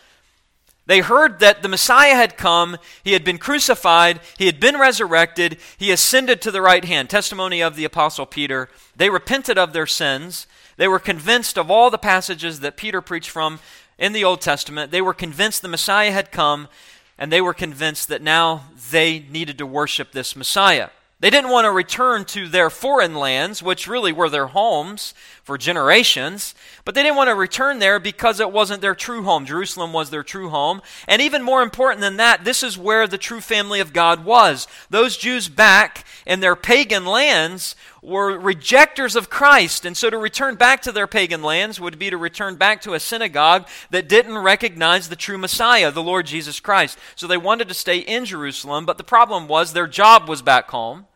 they 0.88 1.02
heard 1.02 1.40
that 1.40 1.62
the 1.62 1.68
Messiah 1.68 2.16
had 2.16 2.38
come, 2.38 2.78
he 3.04 3.12
had 3.12 3.26
been 3.26 3.38
crucified, 3.38 4.22
he 4.38 4.46
had 4.46 4.60
been 4.60 4.80
resurrected, 4.80 5.58
he 5.78 5.92
ascended 5.92 6.42
to 6.42 6.52
the 6.52 6.62
right 6.62 6.86
hand. 6.86 7.10
Testimony 7.10 7.62
of 7.62 7.76
the 7.76 7.84
Apostle 7.84 8.26
Peter. 8.26 8.70
They 8.96 9.10
repented 9.10 9.58
of 9.58 9.74
their 9.74 9.86
sins. 9.86 10.48
They 10.78 10.88
were 10.88 11.00
convinced 11.00 11.58
of 11.58 11.70
all 11.70 11.90
the 11.90 11.98
passages 11.98 12.62
that 12.62 12.78
Peter 12.78 13.02
preached 13.02 13.30
from 13.30 13.60
in 13.98 14.14
the 14.14 14.24
Old 14.24 14.40
Testament. 14.40 14.92
They 14.92 15.02
were 15.02 15.14
convinced 15.14 15.62
the 15.62 15.68
Messiah 15.68 16.12
had 16.12 16.32
come, 16.32 16.70
and 17.18 17.32
they 17.32 17.42
were 17.42 17.54
convinced 17.54 18.08
that 18.08 18.22
now 18.22 18.70
they 18.92 19.26
needed 19.30 19.58
to 19.58 19.66
worship 19.66 20.14
this 20.14 20.38
Messiah. 20.38 20.90
They 21.20 21.32
didn't 21.32 21.50
want 21.50 21.66
to 21.66 21.72
return 21.72 22.26
to 22.26 22.48
their 22.48 22.70
foreign 22.70 23.16
lands, 23.16 23.64
which 23.64 23.88
really 23.88 24.12
were 24.12 24.30
their 24.30 24.48
homes 24.48 25.16
for 25.44 25.58
generations, 25.58 26.54
but 26.86 26.94
they 26.94 27.02
didn't 27.02 27.16
want 27.16 27.30
to 27.30 27.36
return 27.36 27.80
there 27.80 28.00
because 28.00 28.40
it 28.40 28.52
wasn't 28.52 28.82
their 28.82 28.94
true 28.94 29.24
home. 29.24 29.44
Jerusalem 29.44 29.94
was 29.94 30.12
their 30.12 30.22
true 30.22 30.50
home. 30.50 30.80
And 31.08 31.20
even 31.20 31.42
more 31.42 31.64
important 31.64 32.02
than 32.02 32.18
that, 32.18 32.44
this 32.46 32.62
is 32.62 32.78
where 32.78 33.08
the 33.08 33.18
true 33.18 33.42
family 33.42 33.80
of 33.80 33.94
God 33.94 34.26
was. 34.26 34.68
Those 34.92 35.18
Jews 35.18 35.50
back 35.50 36.06
in 36.28 36.40
their 36.40 36.56
pagan 36.56 37.06
lands 37.06 37.76
were 38.02 38.38
rejectors 38.38 39.16
of 39.16 39.30
Christ. 39.30 39.86
And 39.86 39.98
so 39.98 40.10
to 40.10 40.18
return 40.18 40.56
back 40.56 40.82
to 40.84 40.92
their 40.92 41.08
pagan 41.08 41.42
lands 41.42 41.80
would 41.80 42.00
be 42.00 42.10
to 42.10 42.18
return 42.18 42.56
back 42.56 42.82
to 42.82 42.94
a 42.94 43.00
synagogue 43.00 43.68
that 43.90 44.10
didn't 44.10 44.38
recognize 44.38 45.10
the 45.10 45.16
true 45.16 45.38
Messiah, 45.38 45.92
the 45.92 46.04
Lord 46.04 46.26
Jesus 46.26 46.60
Christ. 46.60 46.98
So 47.16 47.28
they 47.28 47.38
wanted 47.38 47.68
to 47.68 47.74
stay 47.74 48.00
in 48.00 48.26
Jerusalem, 48.26 48.86
but 48.86 48.98
the 48.98 49.04
problem 49.04 49.48
was 49.48 49.74
their 49.74 49.88
job 49.88 50.30
was 50.30 50.42
back 50.42 50.70
home. 50.70 51.08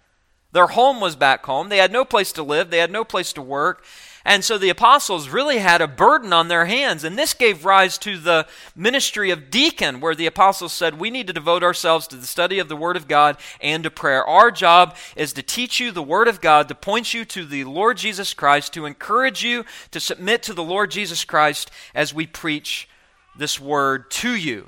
Their 0.51 0.67
home 0.67 0.99
was 0.99 1.15
back 1.15 1.45
home. 1.45 1.69
They 1.69 1.77
had 1.77 1.91
no 1.91 2.03
place 2.03 2.31
to 2.33 2.43
live, 2.43 2.69
they 2.69 2.79
had 2.79 2.91
no 2.91 3.03
place 3.03 3.33
to 3.33 3.41
work. 3.41 3.85
And 4.23 4.43
so 4.43 4.57
the 4.57 4.69
apostles 4.69 5.29
really 5.29 5.57
had 5.57 5.81
a 5.81 5.87
burden 5.87 6.31
on 6.31 6.47
their 6.47 6.65
hands. 6.65 7.03
And 7.03 7.17
this 7.17 7.33
gave 7.33 7.65
rise 7.65 7.97
to 7.99 8.17
the 8.17 8.47
ministry 8.75 9.31
of 9.31 9.49
deacon, 9.49 9.99
where 9.99 10.13
the 10.13 10.27
apostles 10.27 10.73
said, 10.73 10.99
We 10.99 11.09
need 11.09 11.27
to 11.27 11.33
devote 11.33 11.63
ourselves 11.63 12.07
to 12.07 12.15
the 12.15 12.27
study 12.27 12.59
of 12.59 12.69
the 12.69 12.75
Word 12.75 12.97
of 12.97 13.07
God 13.07 13.37
and 13.59 13.83
to 13.83 13.89
prayer. 13.89 14.23
Our 14.23 14.51
job 14.51 14.95
is 15.15 15.33
to 15.33 15.41
teach 15.41 15.79
you 15.79 15.91
the 15.91 16.03
Word 16.03 16.27
of 16.27 16.39
God, 16.39 16.67
to 16.67 16.75
point 16.75 17.13
you 17.13 17.25
to 17.25 17.45
the 17.45 17.63
Lord 17.63 17.97
Jesus 17.97 18.33
Christ, 18.33 18.73
to 18.73 18.85
encourage 18.85 19.43
you 19.43 19.65
to 19.89 19.99
submit 19.99 20.43
to 20.43 20.53
the 20.53 20.63
Lord 20.63 20.91
Jesus 20.91 21.25
Christ 21.25 21.71
as 21.95 22.13
we 22.13 22.27
preach 22.27 22.87
this 23.35 23.59
Word 23.59 24.11
to 24.11 24.35
you. 24.35 24.67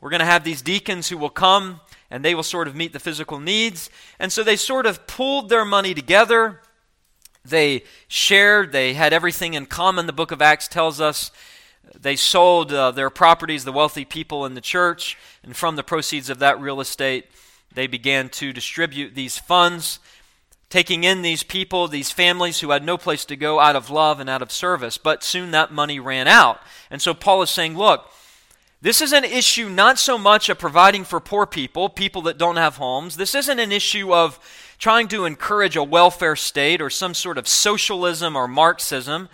We're 0.00 0.10
going 0.10 0.20
to 0.20 0.26
have 0.26 0.44
these 0.44 0.62
deacons 0.62 1.08
who 1.08 1.18
will 1.18 1.30
come 1.30 1.80
and 2.10 2.24
they 2.24 2.34
will 2.34 2.42
sort 2.42 2.68
of 2.68 2.76
meet 2.76 2.92
the 2.92 3.00
physical 3.00 3.40
needs. 3.40 3.90
And 4.20 4.32
so 4.32 4.44
they 4.44 4.56
sort 4.56 4.86
of 4.86 5.06
pulled 5.06 5.48
their 5.48 5.64
money 5.64 5.94
together 5.94 6.60
they 7.48 7.84
shared, 8.08 8.72
they 8.72 8.94
had 8.94 9.12
everything 9.12 9.54
in 9.54 9.66
common, 9.66 10.06
the 10.06 10.12
book 10.12 10.30
of 10.30 10.42
Acts 10.42 10.68
tells 10.68 11.00
us. 11.00 11.30
They 11.98 12.16
sold 12.16 12.72
uh, 12.72 12.90
their 12.90 13.10
properties, 13.10 13.64
the 13.64 13.72
wealthy 13.72 14.04
people 14.04 14.44
in 14.44 14.54
the 14.54 14.60
church, 14.60 15.16
and 15.42 15.56
from 15.56 15.76
the 15.76 15.82
proceeds 15.82 16.28
of 16.28 16.38
that 16.40 16.60
real 16.60 16.80
estate, 16.80 17.26
they 17.72 17.86
began 17.86 18.28
to 18.30 18.52
distribute 18.52 19.14
these 19.14 19.38
funds, 19.38 19.98
taking 20.68 21.04
in 21.04 21.22
these 21.22 21.42
people, 21.42 21.88
these 21.88 22.10
families 22.10 22.60
who 22.60 22.70
had 22.70 22.84
no 22.84 22.98
place 22.98 23.24
to 23.26 23.36
go 23.36 23.60
out 23.60 23.76
of 23.76 23.90
love 23.90 24.18
and 24.18 24.28
out 24.28 24.42
of 24.42 24.50
service. 24.50 24.98
But 24.98 25.22
soon 25.22 25.52
that 25.52 25.72
money 25.72 26.00
ran 26.00 26.26
out. 26.26 26.60
And 26.90 27.00
so 27.00 27.14
Paul 27.14 27.42
is 27.42 27.50
saying, 27.50 27.76
look, 27.76 28.10
this 28.82 29.00
is 29.00 29.12
an 29.12 29.24
issue 29.24 29.68
not 29.68 29.98
so 29.98 30.18
much 30.18 30.48
of 30.48 30.58
providing 30.58 31.04
for 31.04 31.20
poor 31.20 31.46
people, 31.46 31.88
people 31.88 32.22
that 32.22 32.38
don't 32.38 32.56
have 32.56 32.76
homes. 32.76 33.16
This 33.16 33.34
isn't 33.34 33.58
an 33.58 33.72
issue 33.72 34.12
of 34.12 34.38
trying 34.78 35.08
to 35.08 35.24
encourage 35.24 35.76
a 35.76 35.82
welfare 35.82 36.36
state 36.36 36.80
or 36.80 36.90
some 36.90 37.14
sort 37.14 37.38
of 37.38 37.48
socialism 37.48 38.36
or 38.36 38.46
Marxism. 38.46 39.28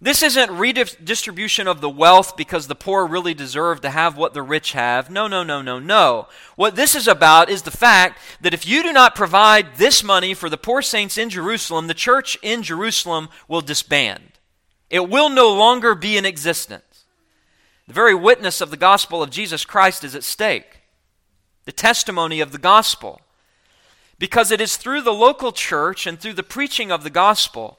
This 0.00 0.22
isn't 0.22 0.52
redistribution 0.52 1.66
of 1.66 1.80
the 1.80 1.90
wealth 1.90 2.36
because 2.36 2.68
the 2.68 2.76
poor 2.76 3.04
really 3.04 3.34
deserve 3.34 3.80
to 3.80 3.90
have 3.90 4.16
what 4.16 4.32
the 4.32 4.42
rich 4.42 4.72
have. 4.72 5.10
No, 5.10 5.26
no, 5.26 5.42
no, 5.42 5.60
no, 5.60 5.80
no. 5.80 6.28
What 6.54 6.76
this 6.76 6.94
is 6.94 7.08
about 7.08 7.50
is 7.50 7.62
the 7.62 7.72
fact 7.72 8.20
that 8.40 8.54
if 8.54 8.64
you 8.64 8.84
do 8.84 8.92
not 8.92 9.16
provide 9.16 9.76
this 9.76 10.04
money 10.04 10.34
for 10.34 10.48
the 10.48 10.56
poor 10.56 10.82
saints 10.82 11.18
in 11.18 11.30
Jerusalem, 11.30 11.88
the 11.88 11.94
church 11.94 12.38
in 12.42 12.62
Jerusalem 12.62 13.28
will 13.48 13.60
disband. 13.60 14.38
It 14.88 15.08
will 15.08 15.28
no 15.28 15.52
longer 15.52 15.96
be 15.96 16.16
in 16.16 16.24
existence. 16.24 17.06
The 17.88 17.94
very 17.94 18.14
witness 18.14 18.60
of 18.60 18.70
the 18.70 18.76
gospel 18.76 19.20
of 19.20 19.30
Jesus 19.30 19.64
Christ 19.64 20.04
is 20.04 20.14
at 20.14 20.22
stake. 20.22 20.82
The 21.64 21.72
testimony 21.72 22.40
of 22.40 22.52
the 22.52 22.58
gospel 22.58 23.20
because 24.18 24.50
it 24.50 24.60
is 24.60 24.76
through 24.76 25.02
the 25.02 25.12
local 25.12 25.52
church 25.52 26.06
and 26.06 26.18
through 26.18 26.32
the 26.34 26.42
preaching 26.42 26.90
of 26.90 27.04
the 27.04 27.10
gospel 27.10 27.78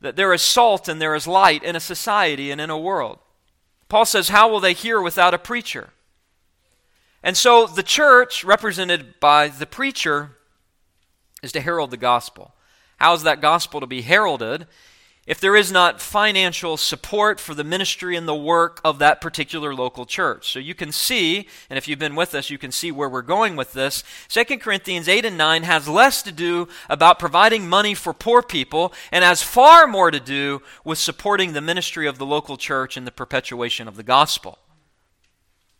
that 0.00 0.16
there 0.16 0.32
is 0.32 0.42
salt 0.42 0.88
and 0.88 1.00
there 1.00 1.14
is 1.14 1.26
light 1.26 1.62
in 1.62 1.74
a 1.74 1.80
society 1.80 2.50
and 2.50 2.60
in 2.60 2.70
a 2.70 2.78
world. 2.78 3.18
Paul 3.88 4.04
says, 4.04 4.28
How 4.28 4.48
will 4.48 4.60
they 4.60 4.72
hear 4.72 5.00
without 5.00 5.34
a 5.34 5.38
preacher? 5.38 5.90
And 7.22 7.36
so 7.36 7.66
the 7.66 7.82
church, 7.82 8.44
represented 8.44 9.18
by 9.20 9.48
the 9.48 9.66
preacher, 9.66 10.36
is 11.42 11.52
to 11.52 11.60
herald 11.60 11.90
the 11.90 11.96
gospel. 11.96 12.54
How 12.98 13.14
is 13.14 13.22
that 13.24 13.40
gospel 13.40 13.80
to 13.80 13.86
be 13.86 14.02
heralded? 14.02 14.66
If 15.26 15.40
there 15.40 15.56
is 15.56 15.72
not 15.72 16.00
financial 16.00 16.76
support 16.76 17.40
for 17.40 17.52
the 17.52 17.64
ministry 17.64 18.14
and 18.14 18.28
the 18.28 18.34
work 18.34 18.80
of 18.84 19.00
that 19.00 19.20
particular 19.20 19.74
local 19.74 20.06
church. 20.06 20.52
So 20.52 20.60
you 20.60 20.74
can 20.74 20.92
see, 20.92 21.48
and 21.68 21.76
if 21.76 21.88
you've 21.88 21.98
been 21.98 22.14
with 22.14 22.34
us, 22.34 22.48
you 22.48 22.58
can 22.58 22.70
see 22.70 22.92
where 22.92 23.08
we're 23.08 23.22
going 23.22 23.56
with 23.56 23.72
this. 23.72 24.04
2 24.28 24.44
Corinthians 24.58 25.08
8 25.08 25.24
and 25.24 25.36
9 25.36 25.64
has 25.64 25.88
less 25.88 26.22
to 26.22 26.32
do 26.32 26.68
about 26.88 27.18
providing 27.18 27.68
money 27.68 27.94
for 27.94 28.14
poor 28.14 28.40
people 28.40 28.92
and 29.10 29.24
has 29.24 29.42
far 29.42 29.86
more 29.86 30.12
to 30.12 30.20
do 30.20 30.62
with 30.84 30.98
supporting 30.98 31.52
the 31.52 31.60
ministry 31.60 32.06
of 32.06 32.18
the 32.18 32.26
local 32.26 32.56
church 32.56 32.96
and 32.96 33.06
the 33.06 33.12
perpetuation 33.12 33.88
of 33.88 33.96
the 33.96 34.04
gospel 34.04 34.58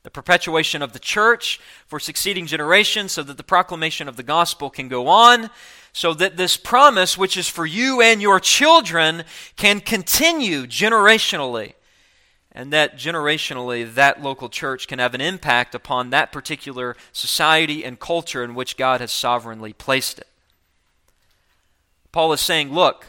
the 0.07 0.11
perpetuation 0.11 0.83
of 0.83 0.93
the 0.93 1.01
church 1.01 1.59
for 1.85 1.99
succeeding 1.99 2.47
generations 2.47 3.11
so 3.11 3.25
that 3.25 3.37
the 3.37 3.43
proclamation 3.43 4.07
of 4.07 4.17
the 4.17 4.23
gospel 4.23 4.71
can 4.71 4.87
go 4.87 5.09
on, 5.09 5.51
so 5.97 6.13
that 6.13 6.37
this 6.37 6.59
promise, 6.59 7.17
which 7.17 7.39
is 7.39 7.49
for 7.49 7.65
you 7.65 8.03
and 8.03 8.21
your 8.21 8.39
children, 8.39 9.25
can 9.57 9.81
continue 9.81 10.67
generationally. 10.67 11.73
And 12.53 12.71
that 12.71 12.99
generationally, 12.99 13.95
that 13.95 14.23
local 14.23 14.51
church 14.51 14.89
can 14.89 14.99
have 14.99 15.15
an 15.15 15.23
impact 15.23 15.75
upon 15.75 16.11
that 16.11 16.33
particular 16.33 16.99
society 17.13 17.83
and 17.83 17.99
culture 17.99 18.45
in 18.45 18.55
which 18.55 18.77
God 18.77 19.01
has 19.01 19.11
sovereignly 19.11 19.73
placed 19.73 20.19
it. 20.19 20.29
Paul 22.13 22.31
is 22.35 22.43
saying, 22.43 22.75
look, 22.75 23.07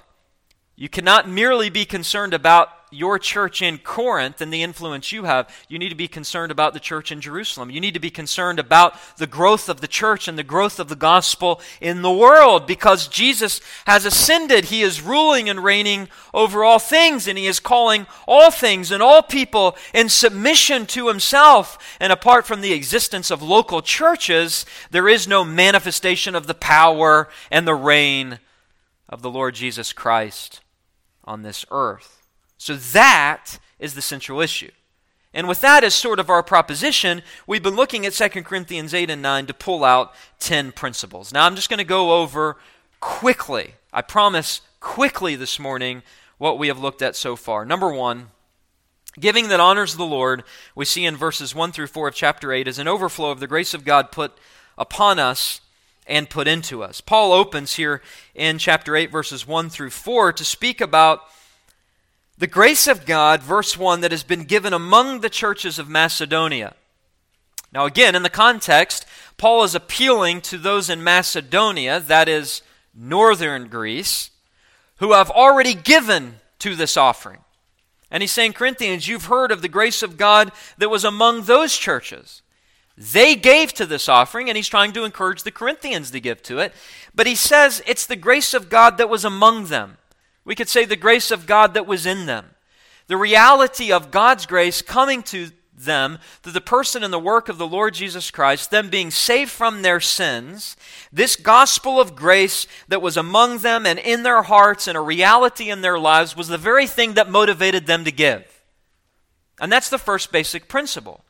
you 0.78 0.88
cannot 0.88 1.28
merely 1.28 1.70
be 1.70 1.84
concerned 1.84 2.34
about 2.34 2.70
your 2.90 3.20
church 3.20 3.62
in 3.62 3.78
Corinth 3.80 4.40
and 4.40 4.52
the 4.52 4.64
influence 4.64 5.12
you 5.12 5.26
have, 5.26 5.50
you 5.68 5.78
need 5.78 5.90
to 5.90 5.96
be 5.96 6.08
concerned 6.08 6.52
about 6.52 6.74
the 6.74 6.80
church 6.80 7.12
in 7.12 7.20
Jerusalem. 7.20 7.70
You 7.70 7.82
need 7.82 7.94
to 7.96 8.00
be 8.00 8.10
concerned 8.10 8.60
about 8.60 8.96
the 9.18 9.28
growth 9.28 9.68
of 9.68 9.82
the 9.82 9.88
church 9.88 10.28
and 10.28 10.38
the 10.38 10.44
growth 10.44 10.80
of 10.80 10.88
the 10.88 10.96
gospel 10.96 11.60
in 11.82 12.02
the 12.02 12.12
world 12.12 12.66
because 12.66 13.08
Jesus 13.08 13.60
has 13.86 14.06
ascended. 14.06 14.66
He 14.66 14.82
is 14.82 15.02
ruling 15.02 15.50
and 15.50 15.64
reigning 15.64 16.08
over 16.34 16.64
all 16.64 16.80
things, 16.80 17.28
and 17.28 17.38
He 17.38 17.48
is 17.48 17.60
calling 17.60 18.08
all 18.28 18.52
things 18.52 18.92
and 18.92 19.04
all 19.04 19.22
people 19.22 19.76
in 19.94 20.08
submission 20.10 20.86
to 20.88 21.08
Himself. 21.08 21.98
And 22.00 22.14
apart 22.14 22.46
from 22.46 22.62
the 22.62 22.74
existence 22.74 23.30
of 23.30 23.42
local 23.42 23.82
churches, 23.82 24.66
there 24.92 25.10
is 25.10 25.28
no 25.28 25.44
manifestation 25.44 26.36
of 26.36 26.48
the 26.48 26.54
power 26.54 27.28
and 27.52 27.68
the 27.68 27.76
reign 27.76 28.40
of 29.10 29.22
the 29.22 29.30
Lord 29.30 29.56
Jesus 29.56 29.94
Christ 29.94 30.62
on 31.24 31.42
this 31.42 31.66
earth. 31.70 32.17
So 32.58 32.76
that 32.76 33.60
is 33.80 33.94
the 33.94 34.02
central 34.02 34.42
issue. 34.42 34.72
And 35.34 35.48
with 35.48 35.62
that 35.62 35.84
as 35.84 35.94
sort 35.94 36.20
of 36.20 36.30
our 36.30 36.42
proposition, 36.42 37.22
we've 37.46 37.62
been 37.62 37.76
looking 37.76 38.06
at 38.06 38.14
2 38.14 38.44
Corinthians 38.44 38.94
8 38.94 39.10
and 39.10 39.22
9 39.22 39.46
to 39.48 39.54
pull 39.54 39.84
out 39.84 40.14
10 40.40 40.72
principles. 40.72 41.32
Now 41.32 41.46
I'm 41.46 41.56
just 41.56 41.70
going 41.70 41.78
to 41.78 41.84
go 41.84 42.22
over 42.22 42.58
quickly, 43.00 43.76
I 43.94 44.02
promise 44.02 44.62
quickly 44.80 45.36
this 45.36 45.60
morning, 45.60 46.02
what 46.38 46.58
we 46.58 46.68
have 46.68 46.80
looked 46.80 47.02
at 47.02 47.16
so 47.16 47.36
far. 47.36 47.66
Number 47.66 47.92
one, 47.92 48.28
giving 49.20 49.50
that 49.50 49.60
honors 49.60 49.96
the 49.96 50.06
Lord, 50.06 50.44
we 50.76 50.86
see 50.86 51.06
in 51.06 51.16
verses 51.16 51.54
1 51.54 51.72
through 51.72 51.88
4 51.88 52.08
of 52.08 52.16
chapter 52.16 52.52
8, 52.52 52.68
is 52.68 52.80
an 52.80 52.88
overflow 52.88 53.32
of 53.32 53.40
the 53.40 53.48
grace 53.48 53.74
of 53.74 53.86
God 53.86 54.12
put 54.12 54.34
upon 54.78 55.20
us 55.20 55.62
and 56.08 56.30
put 56.30 56.48
into 56.48 56.84
us. 56.84 57.02
Paul 57.02 57.34
opens 57.34 57.76
here 57.76 58.02
in 58.34 58.58
chapter 58.58 58.96
8, 58.96 59.12
verses 59.12 59.46
1 59.46 59.70
through 59.70 59.90
4, 59.90 60.34
to 60.34 60.46
speak 60.46 60.80
about 60.80 61.22
the 62.38 62.48
grace 62.48 62.88
of 62.88 63.06
God, 63.06 63.42
verse 63.42 63.78
1, 63.78 64.02
that 64.02 64.12
has 64.12 64.24
been 64.24 64.44
given 64.44 64.74
among 64.74 65.22
the 65.22 65.30
churches 65.30 65.80
of 65.80 65.90
Macedonia. 65.90 66.76
Now, 67.74 67.86
again, 67.86 68.16
in 68.16 68.24
the 68.24 68.30
context, 68.30 69.06
Paul 69.38 69.64
is 69.64 69.76
appealing 69.76 70.42
to 70.42 70.58
those 70.58 70.90
in 70.90 71.04
Macedonia, 71.04 72.00
that 72.00 72.30
is, 72.30 72.62
northern 72.94 73.68
Greece, 73.68 74.32
who 74.98 75.14
have 75.14 75.30
already 75.30 75.74
given 75.74 76.36
to 76.60 76.76
this 76.76 76.96
offering. 76.96 77.40
And 78.10 78.24
he's 78.24 78.32
saying, 78.32 78.54
Corinthians, 78.54 79.08
you've 79.08 79.26
heard 79.26 79.52
of 79.52 79.62
the 79.62 79.68
grace 79.68 80.02
of 80.02 80.18
God 80.18 80.52
that 80.78 80.90
was 80.90 81.04
among 81.04 81.44
those 81.44 81.78
churches. 81.78 82.42
They 82.98 83.36
gave 83.36 83.74
to 83.74 83.86
this 83.86 84.10
offering, 84.10 84.50
and 84.50 84.56
he's 84.56 84.68
trying 84.68 84.94
to 84.94 85.04
encourage 85.04 85.44
the 85.44 85.52
Corinthians 85.52 86.10
to 86.12 86.20
give 86.20 86.42
to 86.44 86.60
it. 86.60 86.74
But 87.14 87.28
he 87.28 87.36
says 87.36 87.84
it's 87.86 88.06
the 88.06 88.16
grace 88.16 88.54
of 88.54 88.70
God 88.70 88.98
that 88.98 89.10
was 89.10 89.26
among 89.26 89.66
them. 89.66 89.98
We 90.48 90.56
could 90.56 90.70
say 90.70 90.86
the 90.86 90.96
grace 90.96 91.30
of 91.30 91.46
God 91.46 91.74
that 91.74 91.86
was 91.86 92.06
in 92.06 92.26
them. 92.26 92.52
The 93.08 93.18
reality 93.18 93.92
of 93.92 94.12
God's 94.12 94.46
grace 94.46 94.82
coming 94.82 95.22
to 95.24 95.50
them 95.78 96.20
through 96.42 96.54
the 96.54 96.62
person 96.62 97.04
and 97.04 97.12
the 97.12 97.20
work 97.20 97.50
of 97.50 97.58
the 97.58 97.68
Lord 97.68 97.94
Jesus 97.94 98.32
Christ, 98.32 98.72
them 98.72 98.90
being 98.90 99.12
saved 99.12 99.52
from 99.52 99.82
their 99.82 100.00
sins, 100.00 100.78
this 101.12 101.36
gospel 101.36 102.00
of 102.00 102.16
grace 102.16 102.66
that 102.88 103.02
was 103.02 103.18
among 103.18 103.58
them 103.58 103.86
and 103.86 104.00
in 104.00 104.24
their 104.24 104.42
hearts 104.42 104.88
and 104.88 104.98
a 104.98 105.02
reality 105.02 105.70
in 105.70 105.82
their 105.82 106.00
lives 106.00 106.38
was 106.38 106.48
the 106.48 106.58
very 106.58 106.88
thing 106.88 107.16
that 107.16 107.30
motivated 107.30 107.86
them 107.86 108.06
to 108.06 108.12
give. 108.12 108.64
And 109.60 109.70
that's 109.70 109.90
the 109.90 109.98
first 109.98 110.32
basic 110.32 110.70
principle. 110.70 111.26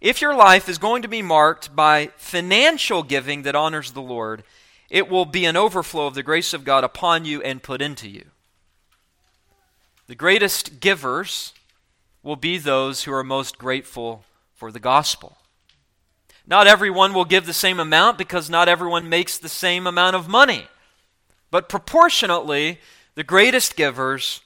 If 0.00 0.20
your 0.20 0.34
life 0.34 0.68
is 0.68 0.78
going 0.78 1.02
to 1.02 1.08
be 1.08 1.22
marked 1.22 1.76
by 1.76 2.10
financial 2.16 3.04
giving 3.04 3.42
that 3.42 3.54
honors 3.54 3.92
the 3.92 4.02
Lord, 4.02 4.42
it 4.88 5.08
will 5.08 5.24
be 5.24 5.44
an 5.44 5.56
overflow 5.56 6.08
of 6.08 6.14
the 6.14 6.24
grace 6.24 6.52
of 6.52 6.64
God 6.64 6.82
upon 6.82 7.24
you 7.24 7.40
and 7.42 7.62
put 7.62 7.80
into 7.80 8.08
you. 8.08 8.24
The 10.10 10.16
greatest 10.16 10.80
givers 10.80 11.54
will 12.24 12.34
be 12.34 12.58
those 12.58 13.04
who 13.04 13.12
are 13.12 13.22
most 13.22 13.58
grateful 13.58 14.24
for 14.56 14.72
the 14.72 14.80
gospel. 14.80 15.36
Not 16.44 16.66
everyone 16.66 17.14
will 17.14 17.24
give 17.24 17.46
the 17.46 17.52
same 17.52 17.78
amount 17.78 18.18
because 18.18 18.50
not 18.50 18.68
everyone 18.68 19.08
makes 19.08 19.38
the 19.38 19.48
same 19.48 19.86
amount 19.86 20.16
of 20.16 20.26
money. 20.28 20.66
But 21.52 21.68
proportionately, 21.68 22.80
the 23.14 23.22
greatest 23.22 23.76
givers 23.76 24.40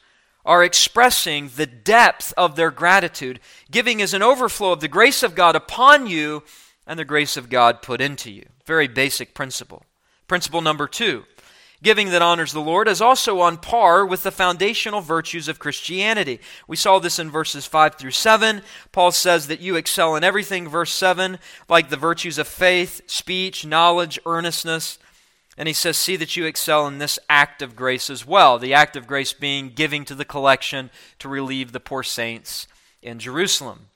are 0.44 0.62
expressing 0.62 1.48
the 1.56 1.64
depth 1.64 2.34
of 2.36 2.56
their 2.56 2.70
gratitude. 2.70 3.40
Giving 3.70 4.00
is 4.00 4.12
an 4.12 4.22
overflow 4.22 4.72
of 4.72 4.80
the 4.80 4.86
grace 4.86 5.22
of 5.22 5.34
God 5.34 5.56
upon 5.56 6.06
you 6.06 6.42
and 6.86 6.98
the 6.98 7.06
grace 7.06 7.38
of 7.38 7.48
God 7.48 7.80
put 7.80 8.02
into 8.02 8.30
you. 8.30 8.44
Very 8.66 8.86
basic 8.86 9.32
principle. 9.32 9.86
Principle 10.28 10.60
number 10.60 10.86
two 10.86 11.24
Giving 11.84 12.08
that 12.10 12.22
honors 12.22 12.52
the 12.52 12.60
Lord 12.60 12.88
is 12.88 13.02
also 13.02 13.40
on 13.40 13.58
par 13.58 14.06
with 14.06 14.22
the 14.22 14.30
foundational 14.30 15.02
virtues 15.02 15.48
of 15.48 15.58
Christianity. 15.58 16.40
We 16.66 16.76
saw 16.76 16.98
this 16.98 17.18
in 17.18 17.30
verses 17.30 17.66
5 17.66 17.96
through 17.96 18.12
7. 18.12 18.62
Paul 18.90 19.12
says 19.12 19.48
that 19.48 19.60
you 19.60 19.76
excel 19.76 20.16
in 20.16 20.24
everything, 20.24 20.66
verse 20.66 20.90
7, 20.92 21.38
like 21.68 21.90
the 21.90 21.98
virtues 21.98 22.38
of 22.38 22.48
faith, 22.48 23.02
speech, 23.06 23.66
knowledge, 23.66 24.18
earnestness. 24.24 24.98
And 25.58 25.68
he 25.68 25.74
says, 25.74 25.98
See 25.98 26.16
that 26.16 26.38
you 26.38 26.46
excel 26.46 26.86
in 26.86 27.00
this 27.00 27.18
act 27.28 27.60
of 27.60 27.76
grace 27.76 28.08
as 28.08 28.26
well. 28.26 28.58
The 28.58 28.72
act 28.72 28.96
of 28.96 29.06
grace 29.06 29.34
being 29.34 29.68
giving 29.68 30.06
to 30.06 30.14
the 30.14 30.24
collection 30.24 30.88
to 31.18 31.28
relieve 31.28 31.72
the 31.72 31.80
poor 31.80 32.02
saints 32.02 32.66
in 33.02 33.18
Jerusalem. 33.18 33.88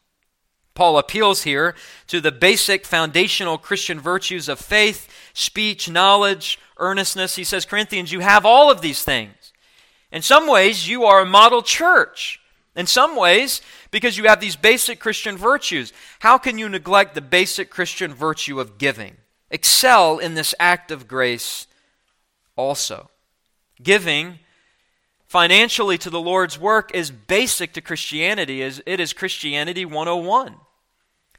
Paul 0.79 0.97
appeals 0.97 1.43
here 1.43 1.75
to 2.07 2.21
the 2.21 2.31
basic 2.31 2.87
foundational 2.87 3.59
Christian 3.59 3.99
virtues 3.99 4.49
of 4.49 4.61
faith, 4.61 5.09
speech, 5.33 5.91
knowledge, 5.91 6.57
earnestness. 6.77 7.35
He 7.35 7.43
says, 7.43 7.65
Corinthians, 7.65 8.13
you 8.13 8.21
have 8.21 8.47
all 8.47 8.71
of 8.71 8.81
these 8.81 9.03
things. 9.03 9.53
In 10.13 10.23
some 10.23 10.47
ways, 10.47 10.89
you 10.89 11.03
are 11.03 11.23
a 11.23 11.27
model 11.27 11.63
church. 11.63 12.39
In 12.77 12.87
some 12.87 13.17
ways, 13.17 13.61
because 13.91 14.17
you 14.17 14.29
have 14.29 14.39
these 14.39 14.55
basic 14.55 15.01
Christian 15.01 15.37
virtues. 15.37 15.93
How 16.21 16.39
can 16.39 16.59
you 16.59 16.69
neglect 16.69 17.17
the 17.17 17.23
basic 17.23 17.71
Christian 17.71 18.15
virtue 18.15 18.61
of 18.61 18.79
giving? 18.79 19.17
Excel 19.51 20.19
in 20.19 20.35
this 20.35 20.55
act 20.61 20.93
of 20.93 21.09
grace 21.09 21.67
also. 22.55 23.11
Giving 23.83 24.39
financially 25.27 25.99
to 25.99 26.09
the 26.09 26.21
Lord's 26.21 26.57
work 26.57 26.95
is 26.95 27.11
basic 27.11 27.73
to 27.73 27.81
Christianity, 27.81 28.63
it 28.63 29.01
is 29.01 29.13
Christianity 29.13 29.85
101. 29.85 30.55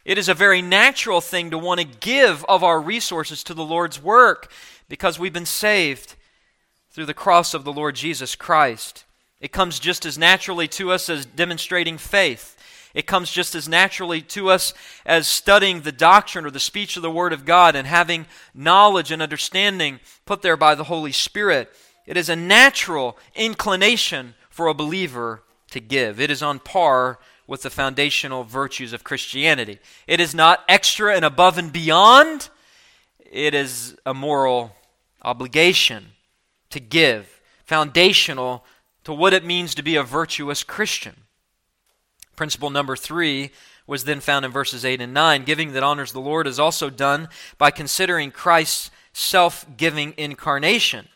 It 0.09 0.17
is 0.17 0.27
a 0.27 0.33
very 0.33 0.63
natural 0.63 1.21
thing 1.21 1.51
to 1.51 1.57
want 1.59 1.81
to 1.81 1.85
give 1.85 2.43
of 2.45 2.63
our 2.63 2.81
resources 2.81 3.43
to 3.43 3.53
the 3.53 3.63
Lord's 3.63 4.01
work 4.01 4.51
because 4.87 5.19
we've 5.19 5.31
been 5.31 5.45
saved 5.45 6.15
through 6.89 7.05
the 7.05 7.13
cross 7.13 7.53
of 7.53 7.63
the 7.63 7.71
Lord 7.71 7.93
Jesus 7.93 8.35
Christ. 8.35 9.05
It 9.39 9.51
comes 9.51 9.77
just 9.77 10.07
as 10.07 10.17
naturally 10.17 10.67
to 10.69 10.89
us 10.89 11.09
as 11.09 11.27
demonstrating 11.27 11.99
faith. 11.99 12.57
It 12.95 13.05
comes 13.05 13.29
just 13.29 13.53
as 13.53 13.69
naturally 13.69 14.23
to 14.23 14.49
us 14.49 14.73
as 15.05 15.27
studying 15.27 15.81
the 15.81 15.91
doctrine 15.91 16.43
or 16.43 16.49
the 16.49 16.59
speech 16.59 16.97
of 16.97 17.03
the 17.03 17.11
Word 17.11 17.31
of 17.31 17.45
God 17.45 17.75
and 17.75 17.85
having 17.85 18.25
knowledge 18.55 19.11
and 19.11 19.21
understanding 19.21 19.99
put 20.25 20.41
there 20.41 20.57
by 20.57 20.73
the 20.73 20.85
Holy 20.85 21.11
Spirit. 21.11 21.71
It 22.07 22.17
is 22.17 22.29
a 22.29 22.35
natural 22.35 23.15
inclination 23.35 24.33
for 24.49 24.65
a 24.65 24.73
believer 24.73 25.43
to 25.69 25.79
give. 25.79 26.19
It 26.19 26.31
is 26.31 26.41
on 26.41 26.57
par 26.57 27.19
with 27.49 27.63
the 27.63 27.69
foundational 27.71 28.43
virtues 28.43 28.93
of 28.93 29.03
Christianity. 29.03 29.79
It 30.05 30.19
is 30.19 30.35
not 30.35 30.63
extra 30.69 31.15
and 31.15 31.25
above 31.25 31.57
and 31.57 31.73
beyond, 31.73 32.47
it 33.19 33.55
is 33.55 33.97
a 34.05 34.13
moral 34.13 34.75
obligation 35.23 36.05
to 36.69 36.79
give, 36.79 37.41
foundational 37.65 38.63
to 39.03 39.11
what 39.11 39.33
it 39.33 39.43
means 39.43 39.73
to 39.73 39.81
be 39.81 39.95
a 39.95 40.03
virtuous 40.03 40.63
Christian. 40.63 41.15
Principle 42.35 42.69
number 42.69 42.95
three 42.95 43.49
was 43.87 44.03
then 44.03 44.19
found 44.19 44.45
in 44.45 44.51
verses 44.51 44.85
8 44.85 45.01
and 45.01 45.13
9. 45.13 45.43
Giving 45.43 45.73
that 45.73 45.81
honors 45.81 46.11
the 46.11 46.21
Lord 46.21 46.45
is 46.45 46.59
also 46.59 46.91
done 46.91 47.29
by 47.57 47.71
considering 47.71 48.29
Christ's 48.29 48.91
self 49.11 49.65
giving 49.75 50.13
incarnation. 50.17 51.07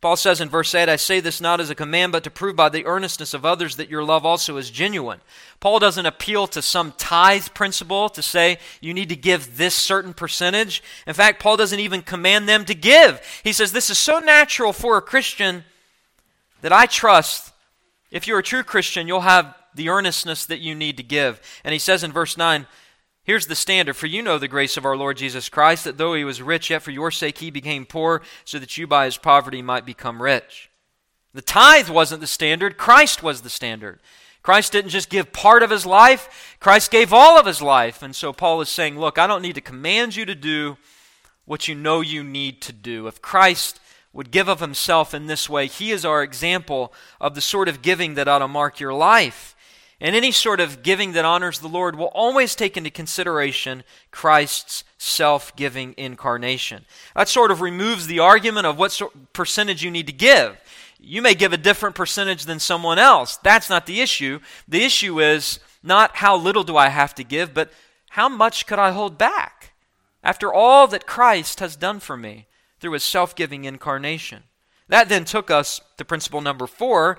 Paul 0.00 0.16
says 0.16 0.40
in 0.40 0.48
verse 0.48 0.74
8, 0.74 0.88
I 0.88 0.94
say 0.94 1.18
this 1.18 1.40
not 1.40 1.60
as 1.60 1.70
a 1.70 1.74
command, 1.74 2.12
but 2.12 2.22
to 2.24 2.30
prove 2.30 2.54
by 2.54 2.68
the 2.68 2.86
earnestness 2.86 3.34
of 3.34 3.44
others 3.44 3.76
that 3.76 3.90
your 3.90 4.04
love 4.04 4.24
also 4.24 4.56
is 4.56 4.70
genuine. 4.70 5.20
Paul 5.58 5.80
doesn't 5.80 6.06
appeal 6.06 6.46
to 6.48 6.62
some 6.62 6.92
tithe 6.96 7.48
principle 7.52 8.08
to 8.10 8.22
say 8.22 8.58
you 8.80 8.94
need 8.94 9.08
to 9.08 9.16
give 9.16 9.56
this 9.56 9.74
certain 9.74 10.14
percentage. 10.14 10.84
In 11.06 11.14
fact, 11.14 11.42
Paul 11.42 11.56
doesn't 11.56 11.80
even 11.80 12.02
command 12.02 12.48
them 12.48 12.64
to 12.66 12.74
give. 12.74 13.20
He 13.42 13.52
says 13.52 13.72
this 13.72 13.90
is 13.90 13.98
so 13.98 14.20
natural 14.20 14.72
for 14.72 14.96
a 14.96 15.02
Christian 15.02 15.64
that 16.60 16.72
I 16.72 16.86
trust 16.86 17.52
if 18.10 18.26
you're 18.26 18.38
a 18.38 18.42
true 18.42 18.62
Christian, 18.62 19.06
you'll 19.06 19.20
have 19.20 19.54
the 19.74 19.90
earnestness 19.90 20.46
that 20.46 20.60
you 20.60 20.74
need 20.74 20.96
to 20.96 21.02
give. 21.02 21.40
And 21.64 21.72
he 21.72 21.78
says 21.78 22.02
in 22.02 22.12
verse 22.12 22.36
9, 22.36 22.66
Here's 23.28 23.46
the 23.46 23.54
standard 23.54 23.92
For 23.92 24.06
you 24.06 24.22
know 24.22 24.38
the 24.38 24.48
grace 24.48 24.78
of 24.78 24.86
our 24.86 24.96
Lord 24.96 25.18
Jesus 25.18 25.50
Christ, 25.50 25.84
that 25.84 25.98
though 25.98 26.14
he 26.14 26.24
was 26.24 26.40
rich, 26.40 26.70
yet 26.70 26.80
for 26.80 26.92
your 26.92 27.10
sake 27.10 27.36
he 27.36 27.50
became 27.50 27.84
poor, 27.84 28.22
so 28.46 28.58
that 28.58 28.78
you 28.78 28.86
by 28.86 29.04
his 29.04 29.18
poverty 29.18 29.60
might 29.60 29.84
become 29.84 30.22
rich. 30.22 30.70
The 31.34 31.42
tithe 31.42 31.90
wasn't 31.90 32.22
the 32.22 32.26
standard, 32.26 32.78
Christ 32.78 33.22
was 33.22 33.42
the 33.42 33.50
standard. 33.50 34.00
Christ 34.42 34.72
didn't 34.72 34.92
just 34.92 35.10
give 35.10 35.30
part 35.34 35.62
of 35.62 35.68
his 35.68 35.84
life, 35.84 36.56
Christ 36.58 36.90
gave 36.90 37.12
all 37.12 37.38
of 37.38 37.44
his 37.44 37.60
life. 37.60 38.02
And 38.02 38.16
so 38.16 38.32
Paul 38.32 38.62
is 38.62 38.70
saying, 38.70 38.98
Look, 38.98 39.18
I 39.18 39.26
don't 39.26 39.42
need 39.42 39.56
to 39.56 39.60
command 39.60 40.16
you 40.16 40.24
to 40.24 40.34
do 40.34 40.78
what 41.44 41.68
you 41.68 41.74
know 41.74 42.00
you 42.00 42.24
need 42.24 42.62
to 42.62 42.72
do. 42.72 43.08
If 43.08 43.20
Christ 43.20 43.78
would 44.14 44.30
give 44.30 44.48
of 44.48 44.60
himself 44.60 45.12
in 45.12 45.26
this 45.26 45.50
way, 45.50 45.66
he 45.66 45.90
is 45.90 46.06
our 46.06 46.22
example 46.22 46.94
of 47.20 47.34
the 47.34 47.42
sort 47.42 47.68
of 47.68 47.82
giving 47.82 48.14
that 48.14 48.26
ought 48.26 48.38
to 48.38 48.48
mark 48.48 48.80
your 48.80 48.94
life. 48.94 49.54
And 50.00 50.14
any 50.14 50.30
sort 50.30 50.60
of 50.60 50.82
giving 50.82 51.12
that 51.12 51.24
honors 51.24 51.58
the 51.58 51.68
Lord 51.68 51.96
will 51.96 52.10
always 52.14 52.54
take 52.54 52.76
into 52.76 52.90
consideration 52.90 53.82
Christ's 54.10 54.84
self 54.96 55.54
giving 55.56 55.94
incarnation. 55.96 56.84
That 57.16 57.28
sort 57.28 57.50
of 57.50 57.60
removes 57.60 58.06
the 58.06 58.20
argument 58.20 58.66
of 58.66 58.78
what 58.78 58.92
sort, 58.92 59.32
percentage 59.32 59.82
you 59.82 59.90
need 59.90 60.06
to 60.06 60.12
give. 60.12 60.56
You 61.00 61.22
may 61.22 61.34
give 61.34 61.52
a 61.52 61.56
different 61.56 61.96
percentage 61.96 62.44
than 62.44 62.60
someone 62.60 62.98
else. 62.98 63.36
That's 63.38 63.70
not 63.70 63.86
the 63.86 64.00
issue. 64.00 64.40
The 64.68 64.84
issue 64.84 65.20
is 65.20 65.58
not 65.82 66.16
how 66.16 66.36
little 66.36 66.64
do 66.64 66.76
I 66.76 66.88
have 66.88 67.14
to 67.16 67.24
give, 67.24 67.54
but 67.54 67.72
how 68.10 68.28
much 68.28 68.66
could 68.66 68.78
I 68.78 68.92
hold 68.92 69.18
back 69.18 69.72
after 70.22 70.52
all 70.52 70.86
that 70.88 71.06
Christ 71.06 71.60
has 71.60 71.76
done 71.76 72.00
for 72.00 72.16
me 72.16 72.46
through 72.80 72.92
his 72.92 73.04
self 73.04 73.34
giving 73.34 73.64
incarnation. 73.64 74.44
That 74.88 75.08
then 75.08 75.24
took 75.24 75.50
us 75.50 75.80
to 75.96 76.04
principle 76.04 76.40
number 76.40 76.66
four, 76.66 77.18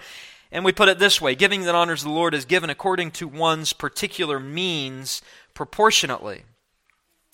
and 0.52 0.66
we 0.66 0.72
put 0.72 0.90
it 0.90 1.00
this 1.00 1.22
way 1.22 1.36
giving 1.36 1.64
that 1.64 1.76
honors 1.76 2.04
the 2.04 2.10
Lord 2.10 2.34
is 2.34 2.46
given 2.46 2.70
according 2.70 3.12
to 3.12 3.28
one's 3.28 3.74
particular 3.74 4.40
means 4.40 5.22
proportionately. 5.54 6.44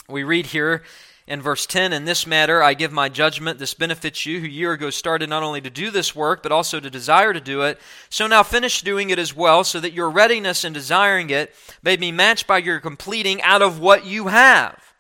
We 0.08 0.24
read 0.24 0.48
here 0.48 0.84
in 1.28 1.42
verse 1.42 1.66
10 1.66 1.94
In 1.94 2.06
this 2.06 2.28
matter 2.28 2.62
I 2.62 2.74
give 2.74 2.92
my 2.92 3.10
judgment. 3.10 3.60
This 3.60 3.74
benefits 3.74 4.26
you, 4.26 4.40
who 4.40 4.48
year 4.48 4.74
ago 4.74 4.90
started 4.90 5.30
not 5.30 5.44
only 5.44 5.62
to 5.62 5.70
do 5.70 5.90
this 5.90 6.16
work, 6.16 6.44
but 6.44 6.52
also 6.52 6.80
to 6.80 6.90
desire 6.90 7.34
to 7.34 7.42
do 7.42 7.62
it. 7.62 7.80
So 8.10 8.28
now 8.28 8.44
finish 8.44 8.82
doing 8.82 9.10
it 9.10 9.20
as 9.20 9.36
well, 9.36 9.64
so 9.64 9.80
that 9.80 9.94
your 9.94 10.10
readiness 10.10 10.64
in 10.64 10.74
desiring 10.74 11.30
it 11.30 11.54
may 11.82 11.96
be 11.96 12.12
matched 12.12 12.48
by 12.48 12.60
your 12.60 12.80
completing 12.80 13.42
out 13.42 13.62
of 13.62 13.80
what 13.80 14.06
you 14.06 14.28
have. 14.28 14.94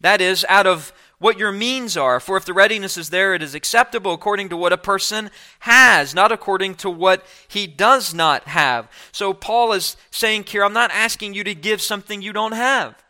That 0.00 0.20
is, 0.22 0.46
out 0.48 0.66
of 0.66 0.92
what 1.20 1.38
your 1.38 1.52
means 1.52 1.96
are. 1.96 2.18
For 2.18 2.36
if 2.36 2.44
the 2.44 2.54
readiness 2.54 2.96
is 2.96 3.10
there, 3.10 3.34
it 3.34 3.42
is 3.42 3.54
acceptable 3.54 4.12
according 4.12 4.48
to 4.48 4.56
what 4.56 4.72
a 4.72 4.78
person 4.78 5.30
has, 5.60 6.14
not 6.14 6.32
according 6.32 6.74
to 6.76 6.90
what 6.90 7.24
he 7.46 7.68
does 7.68 8.12
not 8.12 8.44
have. 8.48 8.90
So 9.12 9.32
Paul 9.32 9.72
is 9.72 9.96
saying 10.10 10.44
here, 10.48 10.64
I'm 10.64 10.72
not 10.72 10.90
asking 10.90 11.34
you 11.34 11.44
to 11.44 11.54
give 11.54 11.80
something 11.80 12.22
you 12.22 12.32
don't 12.32 12.52
have. 12.52 13.00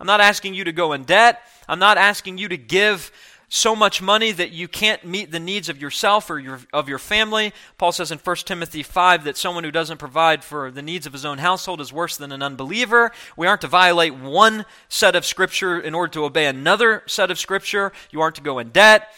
I'm 0.00 0.06
not 0.06 0.20
asking 0.20 0.54
you 0.54 0.64
to 0.64 0.72
go 0.72 0.92
in 0.92 1.04
debt. 1.04 1.42
I'm 1.68 1.80
not 1.80 1.98
asking 1.98 2.38
you 2.38 2.48
to 2.48 2.56
give 2.56 3.10
so 3.56 3.74
much 3.74 4.02
money 4.02 4.32
that 4.32 4.52
you 4.52 4.68
can't 4.68 5.04
meet 5.04 5.30
the 5.32 5.40
needs 5.40 5.68
of 5.68 5.80
yourself 5.80 6.28
or 6.28 6.38
your, 6.38 6.60
of 6.72 6.88
your 6.88 6.98
family. 6.98 7.52
Paul 7.78 7.90
says 7.90 8.12
in 8.12 8.18
1 8.18 8.36
Timothy 8.36 8.82
5 8.82 9.24
that 9.24 9.36
someone 9.36 9.64
who 9.64 9.70
doesn't 9.70 9.98
provide 9.98 10.44
for 10.44 10.70
the 10.70 10.82
needs 10.82 11.06
of 11.06 11.12
his 11.12 11.24
own 11.24 11.38
household 11.38 11.80
is 11.80 11.92
worse 11.92 12.16
than 12.16 12.32
an 12.32 12.42
unbeliever. 12.42 13.12
We 13.36 13.46
aren't 13.46 13.62
to 13.62 13.68
violate 13.68 14.14
one 14.14 14.66
set 14.88 15.16
of 15.16 15.24
Scripture 15.24 15.80
in 15.80 15.94
order 15.94 16.12
to 16.12 16.24
obey 16.24 16.46
another 16.46 17.02
set 17.06 17.30
of 17.30 17.38
Scripture. 17.38 17.92
You 18.10 18.20
aren't 18.20 18.36
to 18.36 18.42
go 18.42 18.58
in 18.58 18.68
debt. 18.70 19.08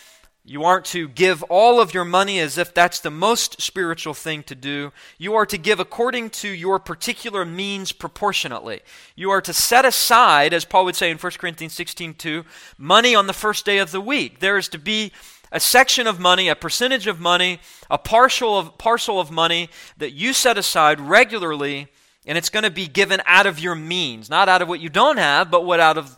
You 0.48 0.64
aren't 0.64 0.86
to 0.86 1.08
give 1.08 1.42
all 1.50 1.78
of 1.78 1.92
your 1.92 2.06
money 2.06 2.40
as 2.40 2.56
if 2.56 2.72
that's 2.72 3.00
the 3.00 3.10
most 3.10 3.60
spiritual 3.60 4.14
thing 4.14 4.42
to 4.44 4.54
do. 4.54 4.92
You 5.18 5.34
are 5.34 5.44
to 5.44 5.58
give 5.58 5.78
according 5.78 6.30
to 6.30 6.48
your 6.48 6.78
particular 6.78 7.44
means 7.44 7.92
proportionately. 7.92 8.80
You 9.14 9.30
are 9.30 9.42
to 9.42 9.52
set 9.52 9.84
aside, 9.84 10.54
as 10.54 10.64
Paul 10.64 10.86
would 10.86 10.96
say 10.96 11.10
in 11.10 11.18
1 11.18 11.32
Corinthians 11.32 11.74
16 11.74 12.14
2, 12.14 12.46
money 12.78 13.14
on 13.14 13.26
the 13.26 13.34
first 13.34 13.66
day 13.66 13.76
of 13.76 13.90
the 13.90 14.00
week. 14.00 14.40
There 14.40 14.56
is 14.56 14.68
to 14.68 14.78
be 14.78 15.12
a 15.52 15.60
section 15.60 16.06
of 16.06 16.18
money, 16.18 16.48
a 16.48 16.56
percentage 16.56 17.06
of 17.06 17.20
money, 17.20 17.60
a 17.90 17.98
partial 17.98 18.58
of, 18.58 18.78
parcel 18.78 19.20
of 19.20 19.30
money 19.30 19.68
that 19.98 20.14
you 20.14 20.32
set 20.32 20.56
aside 20.56 20.98
regularly, 20.98 21.88
and 22.24 22.38
it's 22.38 22.48
going 22.48 22.64
to 22.64 22.70
be 22.70 22.88
given 22.88 23.20
out 23.26 23.44
of 23.44 23.60
your 23.60 23.74
means, 23.74 24.30
not 24.30 24.48
out 24.48 24.62
of 24.62 24.68
what 24.68 24.80
you 24.80 24.88
don't 24.88 25.18
have, 25.18 25.50
but 25.50 25.66
what 25.66 25.78
out 25.78 25.98
of 25.98 26.16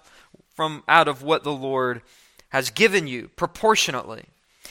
from 0.55 0.85
out 0.87 1.09
of 1.09 1.25
what 1.25 1.43
the 1.43 1.53
Lord 1.53 2.03
has 2.51 2.71
given 2.71 3.07
you 3.07 3.31
proportionately. 3.37 4.25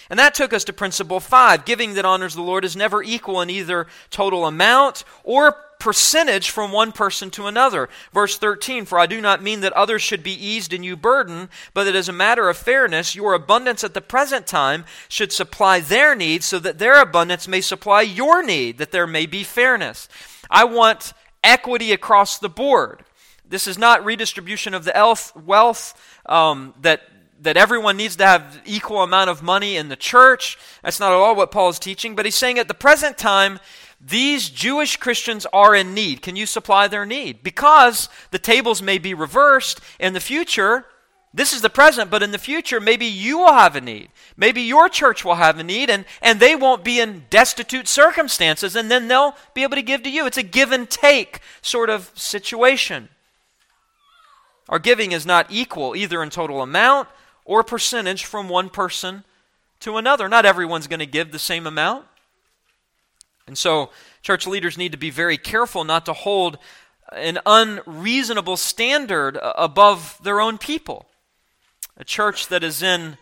And 0.09 0.17
that 0.17 0.33
took 0.33 0.53
us 0.53 0.63
to 0.65 0.73
principle 0.73 1.19
five. 1.19 1.65
Giving 1.65 1.93
that 1.93 2.05
honors 2.05 2.35
the 2.35 2.41
Lord 2.41 2.65
is 2.65 2.75
never 2.75 3.03
equal 3.03 3.41
in 3.41 3.49
either 3.49 3.87
total 4.09 4.45
amount 4.45 5.03
or 5.23 5.55
percentage 5.79 6.49
from 6.49 6.71
one 6.71 6.91
person 6.91 7.29
to 7.31 7.47
another. 7.47 7.89
Verse 8.13 8.37
13 8.37 8.85
For 8.85 8.99
I 8.99 9.05
do 9.05 9.21
not 9.21 9.43
mean 9.43 9.61
that 9.61 9.73
others 9.73 10.01
should 10.01 10.23
be 10.23 10.33
eased 10.33 10.73
and 10.73 10.83
you 10.83 10.95
burden, 10.95 11.49
but 11.73 11.85
that 11.85 11.95
as 11.95 12.09
a 12.09 12.13
matter 12.13 12.49
of 12.49 12.57
fairness, 12.57 13.15
your 13.15 13.33
abundance 13.33 13.83
at 13.83 13.93
the 13.93 14.01
present 14.01 14.45
time 14.45 14.85
should 15.07 15.31
supply 15.31 15.79
their 15.79 16.15
needs, 16.15 16.45
so 16.45 16.59
that 16.59 16.79
their 16.79 17.01
abundance 17.01 17.47
may 17.47 17.61
supply 17.61 18.01
your 18.01 18.43
need, 18.43 18.77
that 18.77 18.91
there 18.91 19.07
may 19.07 19.25
be 19.25 19.43
fairness. 19.43 20.09
I 20.49 20.65
want 20.65 21.13
equity 21.43 21.91
across 21.91 22.39
the 22.39 22.49
board. 22.49 23.03
This 23.47 23.65
is 23.65 23.77
not 23.77 24.05
redistribution 24.05 24.73
of 24.73 24.83
the 24.83 25.31
wealth 25.35 26.19
um, 26.25 26.73
that 26.81 27.01
that 27.41 27.57
everyone 27.57 27.97
needs 27.97 28.15
to 28.17 28.25
have 28.25 28.61
equal 28.65 29.01
amount 29.01 29.29
of 29.29 29.41
money 29.41 29.77
in 29.77 29.89
the 29.89 29.95
church. 29.95 30.57
That's 30.83 30.99
not 30.99 31.11
at 31.11 31.15
all 31.15 31.35
what 31.35 31.51
Paul 31.51 31.69
is 31.69 31.79
teaching, 31.79 32.15
but 32.15 32.25
he's 32.25 32.35
saying 32.35 32.59
at 32.59 32.67
the 32.67 32.73
present 32.73 33.17
time, 33.17 33.59
these 34.01 34.49
Jewish 34.49 34.97
Christians 34.97 35.45
are 35.51 35.75
in 35.75 35.93
need. 35.93 36.21
Can 36.21 36.35
you 36.35 36.45
supply 36.45 36.87
their 36.87 37.05
need? 37.05 37.43
Because 37.43 38.07
the 38.31 38.39
tables 38.39 38.81
may 38.81 38.97
be 38.97 39.13
reversed 39.13 39.81
in 39.99 40.13
the 40.13 40.21
future. 40.21 40.85
This 41.33 41.53
is 41.53 41.61
the 41.61 41.69
present, 41.69 42.09
but 42.09 42.23
in 42.23 42.31
the 42.31 42.37
future, 42.37 42.79
maybe 42.79 43.05
you 43.05 43.39
will 43.39 43.53
have 43.53 43.75
a 43.75 43.81
need. 43.81 44.09
Maybe 44.35 44.61
your 44.61 44.89
church 44.89 45.23
will 45.23 45.35
have 45.35 45.59
a 45.59 45.63
need, 45.63 45.89
and, 45.89 46.05
and 46.21 46.39
they 46.39 46.55
won't 46.55 46.83
be 46.83 46.99
in 46.99 47.25
destitute 47.29 47.87
circumstances, 47.87 48.75
and 48.75 48.89
then 48.89 49.07
they'll 49.07 49.35
be 49.53 49.63
able 49.63 49.75
to 49.75 49.81
give 49.81 50.01
to 50.03 50.09
you. 50.09 50.25
It's 50.25 50.37
a 50.37 50.43
give 50.43 50.71
and 50.71 50.89
take 50.89 51.41
sort 51.61 51.89
of 51.89 52.11
situation. 52.15 53.09
Our 54.69 54.79
giving 54.79 55.11
is 55.11 55.25
not 55.25 55.47
equal, 55.49 55.95
either 55.95 56.23
in 56.23 56.29
total 56.29 56.61
amount 56.61 57.09
or 57.49 57.63
percentage 57.63 58.25
from 58.25 58.47
one 58.47 58.69
person 58.69 59.23
to 59.79 59.97
another. 59.97 60.29
Not 60.29 60.45
everyone's 60.45 60.85
going 60.85 60.99
to 60.99 61.07
give 61.07 61.31
the 61.31 61.39
same 61.39 61.65
amount. 61.65 62.05
And 63.47 63.57
so, 63.57 63.89
church 64.21 64.45
leaders 64.45 64.77
need 64.77 64.91
to 64.91 64.99
be 64.99 65.09
very 65.09 65.35
careful 65.35 65.83
not 65.83 66.05
to 66.05 66.13
hold 66.13 66.59
an 67.11 67.39
unreasonable 67.47 68.55
standard 68.55 69.39
above 69.41 70.19
their 70.23 70.39
own 70.39 70.59
people. 70.59 71.07
A 71.97 72.03
church 72.03 72.49
that 72.49 72.63
is 72.63 72.83
in 72.83 73.17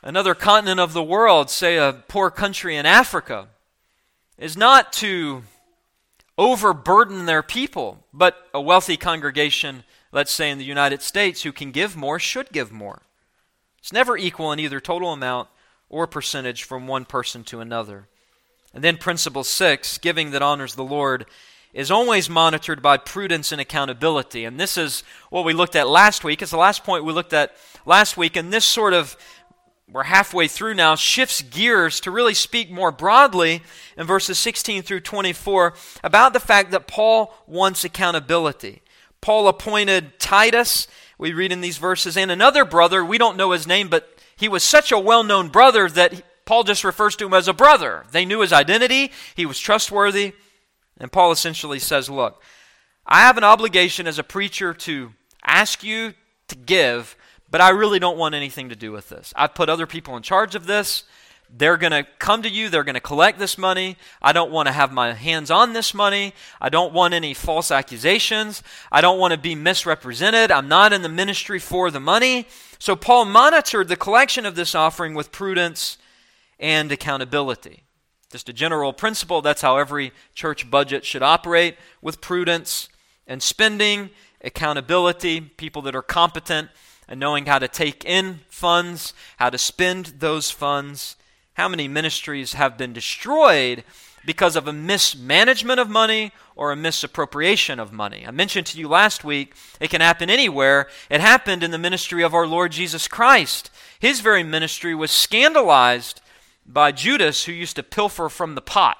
another 0.00 0.36
continent 0.36 0.78
of 0.78 0.92
the 0.92 1.02
world, 1.02 1.50
say 1.50 1.78
a 1.78 2.04
poor 2.06 2.30
country 2.30 2.76
in 2.76 2.86
Africa, 2.86 3.48
is 4.38 4.56
not 4.56 4.92
to 4.92 5.42
overburden 6.38 7.26
their 7.26 7.42
people, 7.42 8.04
but 8.14 8.46
a 8.54 8.60
wealthy 8.60 8.96
congregation 8.96 9.82
let's 10.12 10.32
say 10.32 10.50
in 10.50 10.58
the 10.58 10.64
United 10.64 11.02
States, 11.02 11.42
who 11.42 11.52
can 11.52 11.70
give 11.70 11.96
more 11.96 12.18
should 12.18 12.50
give 12.52 12.72
more. 12.72 13.02
It's 13.78 13.92
never 13.92 14.16
equal 14.16 14.52
in 14.52 14.60
either 14.60 14.80
total 14.80 15.12
amount 15.12 15.48
or 15.88 16.06
percentage 16.06 16.64
from 16.64 16.86
one 16.86 17.04
person 17.04 17.44
to 17.44 17.60
another. 17.60 18.08
And 18.74 18.82
then 18.82 18.98
principle 18.98 19.44
six 19.44 19.98
giving 19.98 20.32
that 20.32 20.42
honors 20.42 20.74
the 20.74 20.84
Lord 20.84 21.26
is 21.72 21.90
always 21.90 22.30
monitored 22.30 22.80
by 22.80 22.96
prudence 22.96 23.52
and 23.52 23.60
accountability. 23.60 24.44
And 24.44 24.58
this 24.58 24.76
is 24.76 25.02
what 25.30 25.44
we 25.44 25.52
looked 25.52 25.76
at 25.76 25.88
last 25.88 26.24
week. 26.24 26.40
It's 26.40 26.50
the 26.50 26.56
last 26.56 26.84
point 26.84 27.04
we 27.04 27.12
looked 27.12 27.34
at 27.34 27.54
last 27.84 28.16
week. 28.16 28.34
And 28.34 28.52
this 28.52 28.64
sort 28.64 28.94
of, 28.94 29.16
we're 29.90 30.04
halfway 30.04 30.48
through 30.48 30.74
now, 30.74 30.94
shifts 30.94 31.42
gears 31.42 32.00
to 32.00 32.10
really 32.10 32.34
speak 32.34 32.70
more 32.70 32.90
broadly 32.90 33.62
in 33.96 34.06
verses 34.06 34.38
16 34.38 34.82
through 34.82 35.00
24 35.00 35.74
about 36.02 36.32
the 36.32 36.40
fact 36.40 36.70
that 36.70 36.86
Paul 36.86 37.34
wants 37.46 37.84
accountability. 37.84 38.82
Paul 39.20 39.48
appointed 39.48 40.18
Titus, 40.18 40.86
we 41.18 41.32
read 41.32 41.52
in 41.52 41.60
these 41.60 41.78
verses, 41.78 42.16
and 42.16 42.30
another 42.30 42.64
brother, 42.64 43.04
we 43.04 43.18
don't 43.18 43.36
know 43.36 43.52
his 43.52 43.66
name, 43.66 43.88
but 43.88 44.08
he 44.36 44.48
was 44.48 44.62
such 44.62 44.92
a 44.92 44.98
well 44.98 45.24
known 45.24 45.48
brother 45.48 45.88
that 45.88 46.22
Paul 46.44 46.62
just 46.62 46.84
refers 46.84 47.16
to 47.16 47.26
him 47.26 47.34
as 47.34 47.48
a 47.48 47.52
brother. 47.52 48.04
They 48.12 48.24
knew 48.24 48.40
his 48.40 48.52
identity, 48.52 49.12
he 49.34 49.46
was 49.46 49.58
trustworthy, 49.58 50.34
and 50.98 51.12
Paul 51.12 51.32
essentially 51.32 51.78
says, 51.78 52.08
Look, 52.08 52.42
I 53.06 53.20
have 53.20 53.36
an 53.36 53.44
obligation 53.44 54.06
as 54.06 54.18
a 54.18 54.24
preacher 54.24 54.72
to 54.74 55.12
ask 55.44 55.82
you 55.82 56.14
to 56.48 56.56
give, 56.56 57.16
but 57.50 57.60
I 57.60 57.70
really 57.70 57.98
don't 57.98 58.18
want 58.18 58.34
anything 58.34 58.68
to 58.68 58.76
do 58.76 58.92
with 58.92 59.08
this. 59.08 59.32
I've 59.36 59.54
put 59.54 59.68
other 59.68 59.86
people 59.86 60.16
in 60.16 60.22
charge 60.22 60.54
of 60.54 60.66
this. 60.66 61.04
They're 61.48 61.76
going 61.76 61.92
to 61.92 62.06
come 62.18 62.42
to 62.42 62.48
you. 62.48 62.68
They're 62.68 62.84
going 62.84 62.94
to 62.94 63.00
collect 63.00 63.38
this 63.38 63.56
money. 63.56 63.96
I 64.20 64.32
don't 64.32 64.50
want 64.50 64.66
to 64.66 64.72
have 64.72 64.92
my 64.92 65.12
hands 65.12 65.50
on 65.50 65.72
this 65.72 65.94
money. 65.94 66.34
I 66.60 66.68
don't 66.68 66.92
want 66.92 67.14
any 67.14 67.34
false 67.34 67.70
accusations. 67.70 68.62
I 68.90 69.00
don't 69.00 69.18
want 69.18 69.32
to 69.32 69.38
be 69.38 69.54
misrepresented. 69.54 70.50
I'm 70.50 70.68
not 70.68 70.92
in 70.92 71.02
the 71.02 71.08
ministry 71.08 71.58
for 71.58 71.90
the 71.90 72.00
money. 72.00 72.46
So 72.78 72.96
Paul 72.96 73.26
monitored 73.26 73.88
the 73.88 73.96
collection 73.96 74.44
of 74.44 74.56
this 74.56 74.74
offering 74.74 75.14
with 75.14 75.32
prudence 75.32 75.98
and 76.58 76.90
accountability. 76.90 77.84
Just 78.30 78.48
a 78.48 78.52
general 78.52 78.92
principle. 78.92 79.40
That's 79.40 79.62
how 79.62 79.76
every 79.78 80.12
church 80.34 80.70
budget 80.70 81.04
should 81.04 81.22
operate 81.22 81.76
with 82.02 82.20
prudence 82.20 82.88
and 83.26 83.42
spending, 83.42 84.10
accountability, 84.42 85.40
people 85.40 85.82
that 85.82 85.96
are 85.96 86.02
competent 86.02 86.70
and 87.08 87.20
knowing 87.20 87.46
how 87.46 87.58
to 87.58 87.68
take 87.68 88.04
in 88.04 88.40
funds, 88.48 89.14
how 89.38 89.48
to 89.48 89.58
spend 89.58 90.06
those 90.18 90.50
funds 90.50 91.16
how 91.56 91.68
many 91.68 91.88
ministries 91.88 92.52
have 92.52 92.76
been 92.76 92.92
destroyed 92.92 93.82
because 94.26 94.56
of 94.56 94.68
a 94.68 94.72
mismanagement 94.72 95.80
of 95.80 95.88
money 95.88 96.32
or 96.54 96.70
a 96.70 96.76
misappropriation 96.76 97.80
of 97.80 97.92
money. 97.92 98.24
I 98.26 98.30
mentioned 98.30 98.66
to 98.68 98.78
you 98.78 98.88
last 98.88 99.24
week, 99.24 99.54
it 99.80 99.88
can 99.88 100.02
happen 100.02 100.28
anywhere. 100.28 100.88
It 101.08 101.20
happened 101.22 101.62
in 101.62 101.70
the 101.70 101.78
ministry 101.78 102.22
of 102.22 102.34
our 102.34 102.46
Lord 102.46 102.72
Jesus 102.72 103.08
Christ. 103.08 103.70
His 103.98 104.20
very 104.20 104.42
ministry 104.42 104.94
was 104.94 105.10
scandalized 105.10 106.20
by 106.66 106.92
Judas, 106.92 107.44
who 107.44 107.52
used 107.52 107.76
to 107.76 107.82
pilfer 107.82 108.28
from 108.28 108.54
the 108.54 108.60
pot 108.60 108.98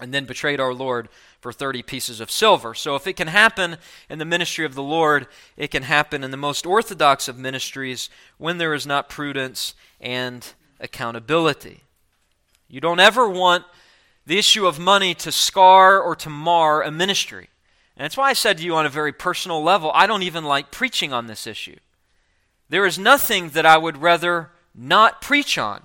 and 0.00 0.12
then 0.12 0.24
betrayed 0.24 0.60
our 0.60 0.74
Lord 0.74 1.08
for 1.40 1.52
30 1.52 1.82
pieces 1.82 2.20
of 2.20 2.30
silver. 2.30 2.74
So 2.74 2.96
if 2.96 3.06
it 3.06 3.16
can 3.16 3.28
happen 3.28 3.76
in 4.10 4.18
the 4.18 4.24
ministry 4.24 4.64
of 4.64 4.74
the 4.74 4.82
Lord, 4.82 5.28
it 5.56 5.70
can 5.70 5.84
happen 5.84 6.24
in 6.24 6.32
the 6.32 6.36
most 6.36 6.66
orthodox 6.66 7.28
of 7.28 7.38
ministries 7.38 8.10
when 8.36 8.58
there 8.58 8.74
is 8.74 8.86
not 8.86 9.08
prudence 9.08 9.74
and 10.00 10.54
accountability. 10.80 11.82
You 12.68 12.80
don't 12.80 13.00
ever 13.00 13.28
want 13.28 13.64
the 14.26 14.38
issue 14.38 14.66
of 14.66 14.78
money 14.78 15.14
to 15.14 15.30
scar 15.30 16.00
or 16.00 16.16
to 16.16 16.30
mar 16.30 16.82
a 16.82 16.90
ministry. 16.90 17.48
And 17.96 18.04
that's 18.04 18.16
why 18.16 18.30
I 18.30 18.34
said 18.34 18.58
to 18.58 18.64
you 18.64 18.74
on 18.74 18.84
a 18.84 18.90
very 18.90 19.12
personal 19.12 19.62
level, 19.62 19.90
I 19.94 20.06
don't 20.06 20.24
even 20.24 20.44
like 20.44 20.70
preaching 20.70 21.12
on 21.12 21.26
this 21.26 21.46
issue. 21.46 21.76
There 22.68 22.84
is 22.84 22.98
nothing 22.98 23.50
that 23.50 23.64
I 23.64 23.78
would 23.78 23.98
rather 23.98 24.50
not 24.74 25.22
preach 25.22 25.56
on 25.56 25.82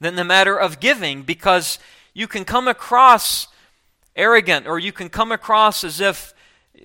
than 0.00 0.14
the 0.14 0.24
matter 0.24 0.56
of 0.56 0.80
giving 0.80 1.22
because 1.22 1.78
you 2.14 2.26
can 2.26 2.44
come 2.44 2.68
across 2.68 3.48
arrogant 4.16 4.66
or 4.66 4.78
you 4.78 4.92
can 4.92 5.08
come 5.08 5.32
across 5.32 5.84
as 5.84 6.00
if 6.00 6.32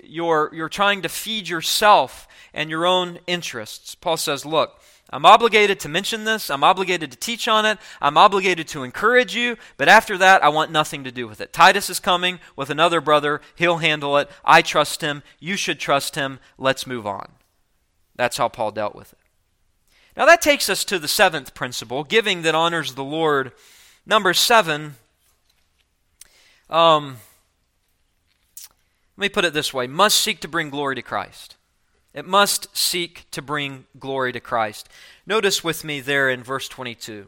you're, 0.02 0.50
you're 0.52 0.68
trying 0.68 1.02
to 1.02 1.08
feed 1.08 1.48
yourself 1.48 2.28
and 2.52 2.68
your 2.68 2.84
own 2.84 3.18
interests. 3.26 3.94
Paul 3.94 4.16
says, 4.16 4.44
Look, 4.44 4.80
I'm 5.10 5.24
obligated 5.24 5.78
to 5.80 5.88
mention 5.88 6.24
this. 6.24 6.50
I'm 6.50 6.64
obligated 6.64 7.12
to 7.12 7.16
teach 7.16 7.46
on 7.46 7.64
it. 7.64 7.78
I'm 8.00 8.18
obligated 8.18 8.66
to 8.68 8.82
encourage 8.82 9.36
you. 9.36 9.56
But 9.76 9.88
after 9.88 10.18
that, 10.18 10.42
I 10.42 10.48
want 10.48 10.72
nothing 10.72 11.04
to 11.04 11.12
do 11.12 11.28
with 11.28 11.40
it. 11.40 11.52
Titus 11.52 11.88
is 11.88 12.00
coming 12.00 12.40
with 12.56 12.70
another 12.70 13.00
brother. 13.00 13.40
He'll 13.54 13.78
handle 13.78 14.16
it. 14.18 14.28
I 14.44 14.62
trust 14.62 15.02
him. 15.02 15.22
You 15.38 15.56
should 15.56 15.78
trust 15.78 16.16
him. 16.16 16.40
Let's 16.58 16.86
move 16.86 17.06
on. 17.06 17.32
That's 18.16 18.36
how 18.36 18.48
Paul 18.48 18.72
dealt 18.72 18.96
with 18.96 19.12
it. 19.12 19.18
Now, 20.16 20.24
that 20.26 20.42
takes 20.42 20.68
us 20.68 20.84
to 20.86 20.98
the 20.98 21.08
seventh 21.08 21.54
principle 21.54 22.02
giving 22.02 22.42
that 22.42 22.54
honors 22.54 22.94
the 22.94 23.04
Lord. 23.04 23.52
Number 24.06 24.32
seven. 24.34 24.96
Um, 26.68 27.18
let 29.16 29.22
me 29.22 29.28
put 29.28 29.44
it 29.44 29.52
this 29.52 29.72
way 29.72 29.86
must 29.86 30.20
seek 30.20 30.40
to 30.40 30.48
bring 30.48 30.70
glory 30.70 30.94
to 30.96 31.02
Christ. 31.02 31.55
It 32.16 32.26
must 32.26 32.74
seek 32.74 33.26
to 33.32 33.42
bring 33.42 33.84
glory 34.00 34.32
to 34.32 34.40
Christ. 34.40 34.88
Notice 35.26 35.62
with 35.62 35.84
me 35.84 36.00
there 36.00 36.30
in 36.30 36.42
verse 36.42 36.66
22. 36.66 37.26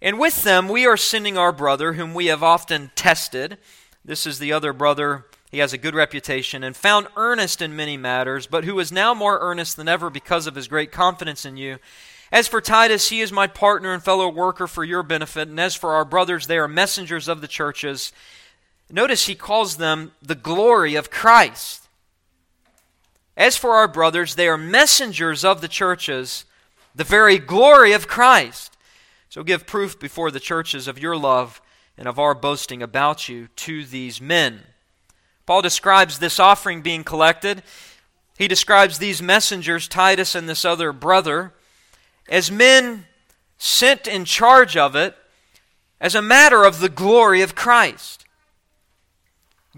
And 0.00 0.18
with 0.18 0.42
them 0.42 0.70
we 0.70 0.86
are 0.86 0.96
sending 0.96 1.36
our 1.36 1.52
brother, 1.52 1.92
whom 1.92 2.14
we 2.14 2.26
have 2.26 2.42
often 2.42 2.92
tested. 2.94 3.58
This 4.02 4.26
is 4.26 4.38
the 4.38 4.54
other 4.54 4.72
brother. 4.72 5.26
He 5.50 5.58
has 5.58 5.74
a 5.74 5.78
good 5.78 5.94
reputation 5.94 6.64
and 6.64 6.74
found 6.74 7.08
earnest 7.14 7.60
in 7.60 7.76
many 7.76 7.98
matters, 7.98 8.46
but 8.46 8.64
who 8.64 8.80
is 8.80 8.90
now 8.90 9.12
more 9.12 9.38
earnest 9.40 9.76
than 9.76 9.86
ever 9.86 10.08
because 10.08 10.46
of 10.46 10.54
his 10.54 10.66
great 10.66 10.90
confidence 10.90 11.44
in 11.44 11.58
you. 11.58 11.78
As 12.32 12.48
for 12.48 12.62
Titus, 12.62 13.10
he 13.10 13.20
is 13.20 13.32
my 13.32 13.46
partner 13.46 13.92
and 13.92 14.02
fellow 14.02 14.30
worker 14.30 14.66
for 14.66 14.82
your 14.82 15.02
benefit, 15.02 15.48
and 15.48 15.60
as 15.60 15.74
for 15.74 15.92
our 15.92 16.06
brothers, 16.06 16.46
they 16.46 16.56
are 16.56 16.66
messengers 16.66 17.28
of 17.28 17.42
the 17.42 17.48
churches. 17.48 18.12
Notice 18.90 19.26
he 19.26 19.34
calls 19.34 19.76
them 19.76 20.12
the 20.22 20.34
glory 20.34 20.94
of 20.94 21.10
Christ. 21.10 21.83
As 23.36 23.56
for 23.56 23.72
our 23.72 23.88
brothers, 23.88 24.34
they 24.34 24.48
are 24.48 24.56
messengers 24.56 25.44
of 25.44 25.60
the 25.60 25.68
churches, 25.68 26.44
the 26.94 27.04
very 27.04 27.38
glory 27.38 27.92
of 27.92 28.06
Christ. 28.06 28.76
So 29.28 29.42
give 29.42 29.66
proof 29.66 29.98
before 29.98 30.30
the 30.30 30.40
churches 30.40 30.86
of 30.86 30.98
your 30.98 31.16
love 31.16 31.60
and 31.98 32.06
of 32.06 32.18
our 32.18 32.34
boasting 32.34 32.82
about 32.82 33.28
you 33.28 33.48
to 33.56 33.84
these 33.84 34.20
men. 34.20 34.62
Paul 35.46 35.62
describes 35.62 36.18
this 36.18 36.38
offering 36.38 36.82
being 36.82 37.04
collected. 37.04 37.62
He 38.38 38.48
describes 38.48 38.98
these 38.98 39.20
messengers, 39.20 39.88
Titus 39.88 40.34
and 40.34 40.48
this 40.48 40.64
other 40.64 40.92
brother, 40.92 41.52
as 42.28 42.50
men 42.50 43.06
sent 43.58 44.06
in 44.06 44.24
charge 44.24 44.76
of 44.76 44.96
it 44.96 45.16
as 46.00 46.14
a 46.14 46.22
matter 46.22 46.64
of 46.64 46.80
the 46.80 46.88
glory 46.88 47.42
of 47.42 47.54
Christ. 47.54 48.23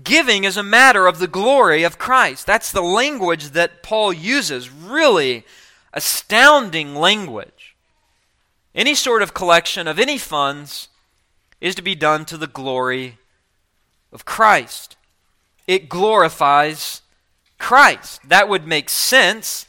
Giving 0.02 0.44
is 0.44 0.56
a 0.56 0.62
matter 0.62 1.06
of 1.06 1.18
the 1.18 1.26
glory 1.26 1.82
of 1.82 1.98
Christ. 1.98 2.46
That's 2.46 2.70
the 2.70 2.82
language 2.82 3.50
that 3.50 3.82
Paul 3.82 4.12
uses. 4.12 4.70
Really 4.70 5.44
astounding 5.92 6.94
language. 6.94 7.74
Any 8.74 8.94
sort 8.94 9.22
of 9.22 9.32
collection 9.32 9.88
of 9.88 9.98
any 9.98 10.18
funds 10.18 10.88
is 11.60 11.74
to 11.76 11.82
be 11.82 11.94
done 11.94 12.26
to 12.26 12.36
the 12.36 12.46
glory 12.46 13.16
of 14.12 14.26
Christ. 14.26 14.96
It 15.66 15.88
glorifies 15.88 17.00
Christ. 17.58 18.20
That 18.28 18.48
would 18.48 18.66
make 18.66 18.90
sense 18.90 19.64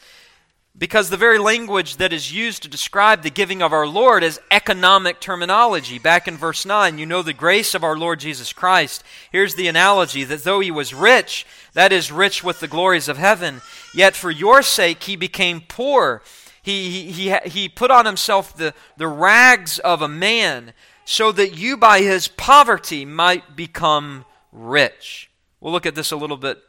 because 0.79 1.09
the 1.09 1.17
very 1.17 1.39
language 1.39 1.97
that 1.97 2.13
is 2.13 2.31
used 2.31 2.61
to 2.61 2.69
describe 2.69 3.23
the 3.23 3.31
giving 3.31 3.63
of 3.63 3.73
our 3.73 3.87
Lord 3.87 4.23
is 4.23 4.39
economic 4.51 5.19
terminology. 5.19 5.97
Back 5.97 6.27
in 6.27 6.37
verse 6.37 6.65
9, 6.65 6.99
you 6.99 7.05
know 7.05 7.23
the 7.23 7.33
grace 7.33 7.73
of 7.73 7.83
our 7.83 7.97
Lord 7.97 8.19
Jesus 8.19 8.53
Christ. 8.53 9.03
Here's 9.31 9.55
the 9.55 9.67
analogy 9.67 10.23
that 10.25 10.43
though 10.43 10.59
he 10.59 10.69
was 10.69 10.93
rich, 10.93 11.47
that 11.73 11.91
is, 11.91 12.11
rich 12.11 12.43
with 12.43 12.59
the 12.59 12.67
glories 12.67 13.07
of 13.07 13.17
heaven, 13.17 13.61
yet 13.95 14.15
for 14.15 14.29
your 14.29 14.61
sake 14.61 15.03
he 15.03 15.15
became 15.15 15.61
poor. 15.61 16.21
He, 16.61 17.11
he, 17.11 17.29
he, 17.29 17.49
he 17.49 17.69
put 17.69 17.89
on 17.89 18.05
himself 18.05 18.55
the, 18.55 18.75
the 18.97 19.07
rags 19.07 19.79
of 19.79 20.03
a 20.03 20.07
man 20.07 20.73
so 21.05 21.31
that 21.31 21.57
you 21.57 21.77
by 21.77 22.01
his 22.01 22.27
poverty 22.27 23.03
might 23.03 23.55
become 23.55 24.25
rich. 24.51 25.31
We'll 25.59 25.73
look 25.73 25.85
at 25.87 25.95
this 25.95 26.11
a 26.11 26.17
little 26.17 26.37
bit 26.37 26.61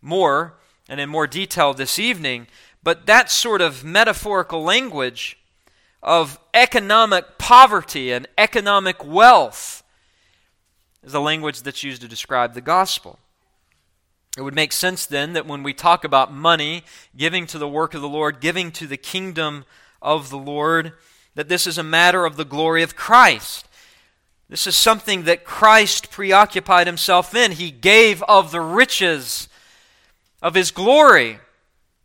more 0.00 0.54
and 0.88 0.98
in 0.98 1.08
more 1.08 1.26
detail 1.26 1.74
this 1.74 1.98
evening. 1.98 2.46
But 2.82 3.06
that 3.06 3.30
sort 3.30 3.60
of 3.60 3.84
metaphorical 3.84 4.62
language 4.62 5.38
of 6.02 6.38
economic 6.54 7.38
poverty 7.38 8.10
and 8.12 8.26
economic 8.38 9.04
wealth 9.04 9.82
is 11.02 11.12
the 11.12 11.20
language 11.20 11.62
that's 11.62 11.82
used 11.82 12.02
to 12.02 12.08
describe 12.08 12.54
the 12.54 12.60
gospel. 12.60 13.18
It 14.36 14.42
would 14.42 14.54
make 14.54 14.72
sense 14.72 15.06
then 15.06 15.32
that 15.32 15.46
when 15.46 15.62
we 15.62 15.74
talk 15.74 16.04
about 16.04 16.32
money, 16.32 16.84
giving 17.16 17.46
to 17.48 17.58
the 17.58 17.68
work 17.68 17.94
of 17.94 18.00
the 18.00 18.08
Lord, 18.08 18.40
giving 18.40 18.70
to 18.72 18.86
the 18.86 18.96
kingdom 18.96 19.64
of 20.00 20.30
the 20.30 20.38
Lord, 20.38 20.92
that 21.34 21.48
this 21.48 21.66
is 21.66 21.78
a 21.78 21.82
matter 21.82 22.24
of 22.24 22.36
the 22.36 22.44
glory 22.44 22.82
of 22.82 22.96
Christ. 22.96 23.66
This 24.48 24.66
is 24.66 24.76
something 24.76 25.24
that 25.24 25.44
Christ 25.44 26.10
preoccupied 26.10 26.86
himself 26.86 27.34
in. 27.34 27.52
He 27.52 27.70
gave 27.70 28.22
of 28.24 28.50
the 28.50 28.60
riches 28.60 29.48
of 30.42 30.54
his 30.54 30.70
glory 30.70 31.38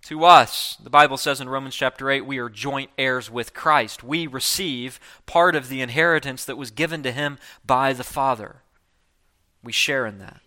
to 0.06 0.24
us. 0.24 0.78
The 0.82 0.90
Bible 0.92 1.18
says 1.18 1.42
in 1.42 1.50
Romans 1.50 1.76
chapter 1.76 2.12
8, 2.12 2.22
we 2.22 2.38
are 2.38 2.48
joint 2.48 2.92
heirs 2.98 3.32
with 3.32 3.56
Christ. 3.56 4.04
We 4.04 4.28
receive 4.28 5.00
part 5.26 5.56
of 5.56 5.68
the 5.68 5.82
inheritance 5.82 6.46
that 6.46 6.58
was 6.58 6.70
given 6.70 7.02
to 7.04 7.12
him 7.12 7.40
by 7.66 7.92
the 7.92 8.04
Father. 8.04 8.58
We 9.64 9.72
share 9.72 10.06
in 10.06 10.20
that. 10.20 10.42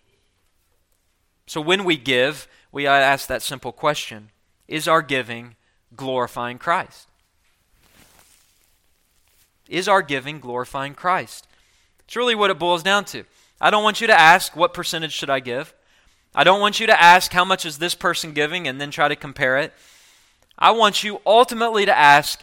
So 1.46 1.60
when 1.60 1.82
we 1.82 1.96
give, 1.96 2.46
we 2.70 2.86
ask 2.86 3.26
that 3.26 3.42
simple 3.42 3.72
question 3.72 4.30
Is 4.68 4.86
our 4.86 5.02
giving 5.02 5.56
glorifying 5.96 6.58
Christ? 6.58 7.08
Is 9.68 9.88
our 9.88 10.02
giving 10.02 10.38
glorifying 10.38 10.94
Christ? 10.94 11.48
It's 12.04 12.14
really 12.14 12.36
what 12.36 12.50
it 12.50 12.60
boils 12.60 12.84
down 12.84 13.04
to. 13.06 13.24
I 13.60 13.70
don't 13.70 13.82
want 13.82 14.00
you 14.00 14.06
to 14.06 14.18
ask, 14.18 14.54
What 14.54 14.72
percentage 14.72 15.12
should 15.12 15.30
I 15.30 15.40
give? 15.40 15.74
I 16.38 16.44
don't 16.44 16.60
want 16.60 16.78
you 16.78 16.86
to 16.86 17.02
ask, 17.02 17.32
how 17.32 17.44
much 17.44 17.66
is 17.66 17.78
this 17.78 17.96
person 17.96 18.32
giving, 18.32 18.68
and 18.68 18.80
then 18.80 18.92
try 18.92 19.08
to 19.08 19.16
compare 19.16 19.58
it. 19.58 19.74
I 20.56 20.70
want 20.70 21.02
you 21.02 21.20
ultimately 21.26 21.84
to 21.84 21.98
ask, 21.98 22.40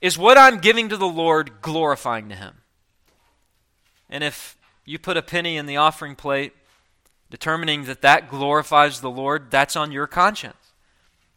is 0.00 0.18
what 0.18 0.36
I'm 0.36 0.58
giving 0.58 0.88
to 0.88 0.96
the 0.96 1.06
Lord 1.06 1.62
glorifying 1.62 2.28
to 2.30 2.34
Him? 2.34 2.62
And 4.08 4.24
if 4.24 4.56
you 4.84 4.98
put 4.98 5.16
a 5.16 5.22
penny 5.22 5.56
in 5.56 5.66
the 5.66 5.76
offering 5.76 6.16
plate, 6.16 6.52
determining 7.30 7.84
that 7.84 8.02
that 8.02 8.28
glorifies 8.28 9.00
the 9.00 9.08
Lord, 9.08 9.52
that's 9.52 9.76
on 9.76 9.92
your 9.92 10.08
conscience. 10.08 10.72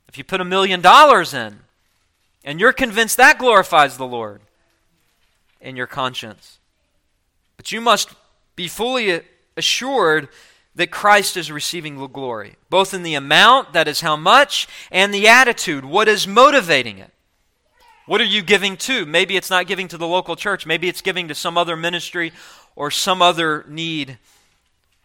If 0.10 0.18
you 0.18 0.24
put 0.24 0.42
a 0.42 0.46
million 0.46 0.82
dollars 0.82 1.36
in, 1.36 1.60
and 2.44 2.60
you're 2.60 2.74
convinced 2.74 3.18
that 3.18 3.38
glorifies 3.38 3.98
the 3.98 4.08
Lord, 4.08 4.42
in 5.62 5.76
your 5.76 5.86
conscience. 5.86 6.58
But 7.58 7.72
you 7.72 7.80
must 7.80 8.10
be 8.56 8.68
fully 8.68 9.22
assured 9.56 10.30
that 10.76 10.92
Christ 10.92 11.38
is 11.38 11.52
receiving 11.52 11.98
the 11.98 12.08
glory, 12.08 12.56
both 12.70 12.94
in 12.94 13.04
the 13.04 13.16
amount, 13.16 13.74
that 13.74 13.88
is 13.88 14.02
how 14.02 14.16
much, 14.16 14.68
and 14.92 15.14
the 15.14 15.28
attitude, 15.28 15.86
what 15.86 16.08
is 16.08 16.28
motivating 16.28 16.98
it. 16.98 17.12
What 18.06 18.22
are 18.22 18.26
you 18.26 18.42
giving 18.42 18.76
to? 18.78 19.06
Maybe 19.06 19.38
it's 19.38 19.50
not 19.50 19.68
giving 19.68 19.88
to 19.90 19.98
the 19.98 20.08
local 20.08 20.36
church, 20.36 20.66
maybe 20.66 20.90
it's 20.90 21.02
giving 21.02 21.28
to 21.28 21.36
some 21.36 21.58
other 21.58 21.76
ministry 21.76 22.34
or 22.76 22.92
some 22.92 23.22
other 23.22 23.66
need 23.68 24.18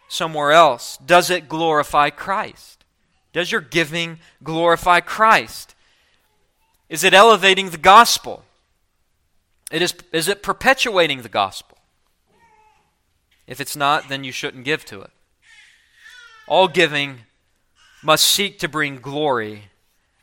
somewhere 0.09 0.53
else. 0.53 0.97
Does 1.05 1.31
it 1.31 1.49
glorify 1.49 2.11
Christ? 2.11 2.85
Does 3.33 3.53
your 3.53 3.61
giving 3.61 4.19
glorify 4.43 5.01
Christ? 5.01 5.75
Is 6.89 7.05
it 7.05 7.13
elevating 7.13 7.71
the 7.71 7.79
gospel? 7.79 8.43
It 9.71 9.83
is, 9.83 9.95
is 10.13 10.29
it 10.29 10.43
perpetuating 10.43 11.21
the 11.21 11.29
gospel? 11.29 11.77
If 13.47 13.61
it's 13.61 13.77
not, 13.77 14.09
then 14.09 14.25
you 14.25 14.33
shouldn't 14.33 14.65
give 14.65 14.85
to 14.87 15.03
it. 15.03 15.11
All 16.49 16.67
giving 16.67 17.21
must 18.03 18.27
seek 18.27 18.59
to 18.61 18.69
bring 18.69 18.97
glory 18.97 19.65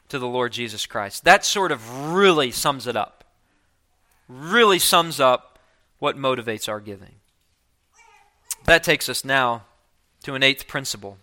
to 0.09 0.17
the 0.17 0.27
Lord 0.27 0.53
Jesus 0.53 0.85
Christ. 0.87 1.23
That 1.23 1.45
sort 1.45 1.71
of 1.71 2.13
really 2.13 2.49
sums 2.51 2.87
it 2.87 2.95
up. 2.95 3.23
Really 4.27 4.79
sums 4.79 5.19
up 5.19 5.59
what 5.99 6.17
motivates 6.17 6.67
our 6.67 6.79
giving. 6.79 7.15
That 8.65 8.83
takes 8.83 9.07
us 9.07 9.23
now 9.23 9.65
to 10.23 10.33
an 10.33 10.41
eighth 10.41 10.67
principle. 10.67 11.19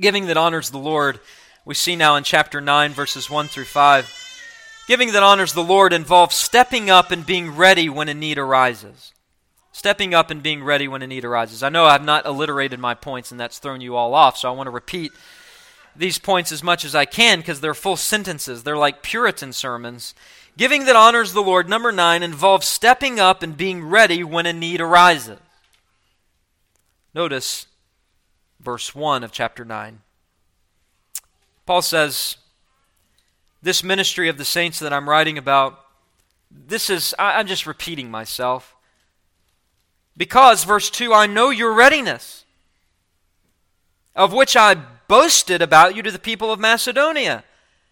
Giving 0.00 0.26
that 0.26 0.36
honors 0.36 0.70
the 0.70 0.78
Lord, 0.78 1.18
we 1.64 1.74
see 1.74 1.96
now 1.96 2.14
in 2.14 2.22
chapter 2.22 2.60
9, 2.60 2.92
verses 2.92 3.28
1 3.28 3.48
through 3.48 3.64
5. 3.64 4.84
Giving 4.86 5.12
that 5.12 5.22
honors 5.22 5.52
the 5.52 5.64
Lord 5.64 5.92
involves 5.92 6.36
stepping 6.36 6.90
up 6.90 7.10
and 7.10 7.26
being 7.26 7.56
ready 7.56 7.88
when 7.88 8.08
a 8.08 8.14
need 8.14 8.38
arises 8.38 9.13
stepping 9.74 10.14
up 10.14 10.30
and 10.30 10.40
being 10.40 10.62
ready 10.62 10.86
when 10.86 11.02
a 11.02 11.06
need 11.06 11.24
arises. 11.24 11.60
I 11.64 11.68
know 11.68 11.84
I've 11.84 12.04
not 12.04 12.24
alliterated 12.26 12.78
my 12.78 12.94
points 12.94 13.32
and 13.32 13.40
that's 13.40 13.58
thrown 13.58 13.80
you 13.80 13.96
all 13.96 14.14
off, 14.14 14.38
so 14.38 14.48
I 14.48 14.52
want 14.52 14.68
to 14.68 14.70
repeat 14.70 15.10
these 15.96 16.16
points 16.16 16.52
as 16.52 16.62
much 16.62 16.84
as 16.84 16.94
I 16.94 17.04
can 17.04 17.40
because 17.40 17.60
they're 17.60 17.74
full 17.74 17.96
sentences. 17.96 18.62
They're 18.62 18.76
like 18.76 19.02
Puritan 19.02 19.52
sermons. 19.52 20.14
Giving 20.56 20.84
that 20.84 20.94
honors 20.94 21.32
the 21.32 21.42
Lord, 21.42 21.68
number 21.68 21.90
nine, 21.90 22.22
involves 22.22 22.68
stepping 22.68 23.18
up 23.18 23.42
and 23.42 23.56
being 23.56 23.84
ready 23.84 24.22
when 24.22 24.46
a 24.46 24.52
need 24.52 24.80
arises. 24.80 25.40
Notice 27.12 27.66
verse 28.60 28.94
1 28.94 29.24
of 29.24 29.32
chapter 29.32 29.64
9. 29.64 30.02
Paul 31.66 31.82
says, 31.82 32.36
This 33.60 33.82
ministry 33.82 34.28
of 34.28 34.38
the 34.38 34.44
saints 34.44 34.78
that 34.78 34.92
I'm 34.92 35.08
writing 35.08 35.36
about, 35.36 35.80
this 36.48 36.88
is, 36.88 37.12
I'm 37.18 37.48
just 37.48 37.66
repeating 37.66 38.08
myself. 38.08 38.73
Because, 40.16 40.64
verse 40.64 40.90
2, 40.90 41.12
I 41.12 41.26
know 41.26 41.50
your 41.50 41.72
readiness, 41.72 42.44
of 44.14 44.32
which 44.32 44.56
I 44.56 44.74
boasted 45.08 45.60
about 45.60 45.96
you 45.96 46.02
to 46.02 46.10
the 46.10 46.18
people 46.18 46.52
of 46.52 46.60
Macedonia, 46.60 47.44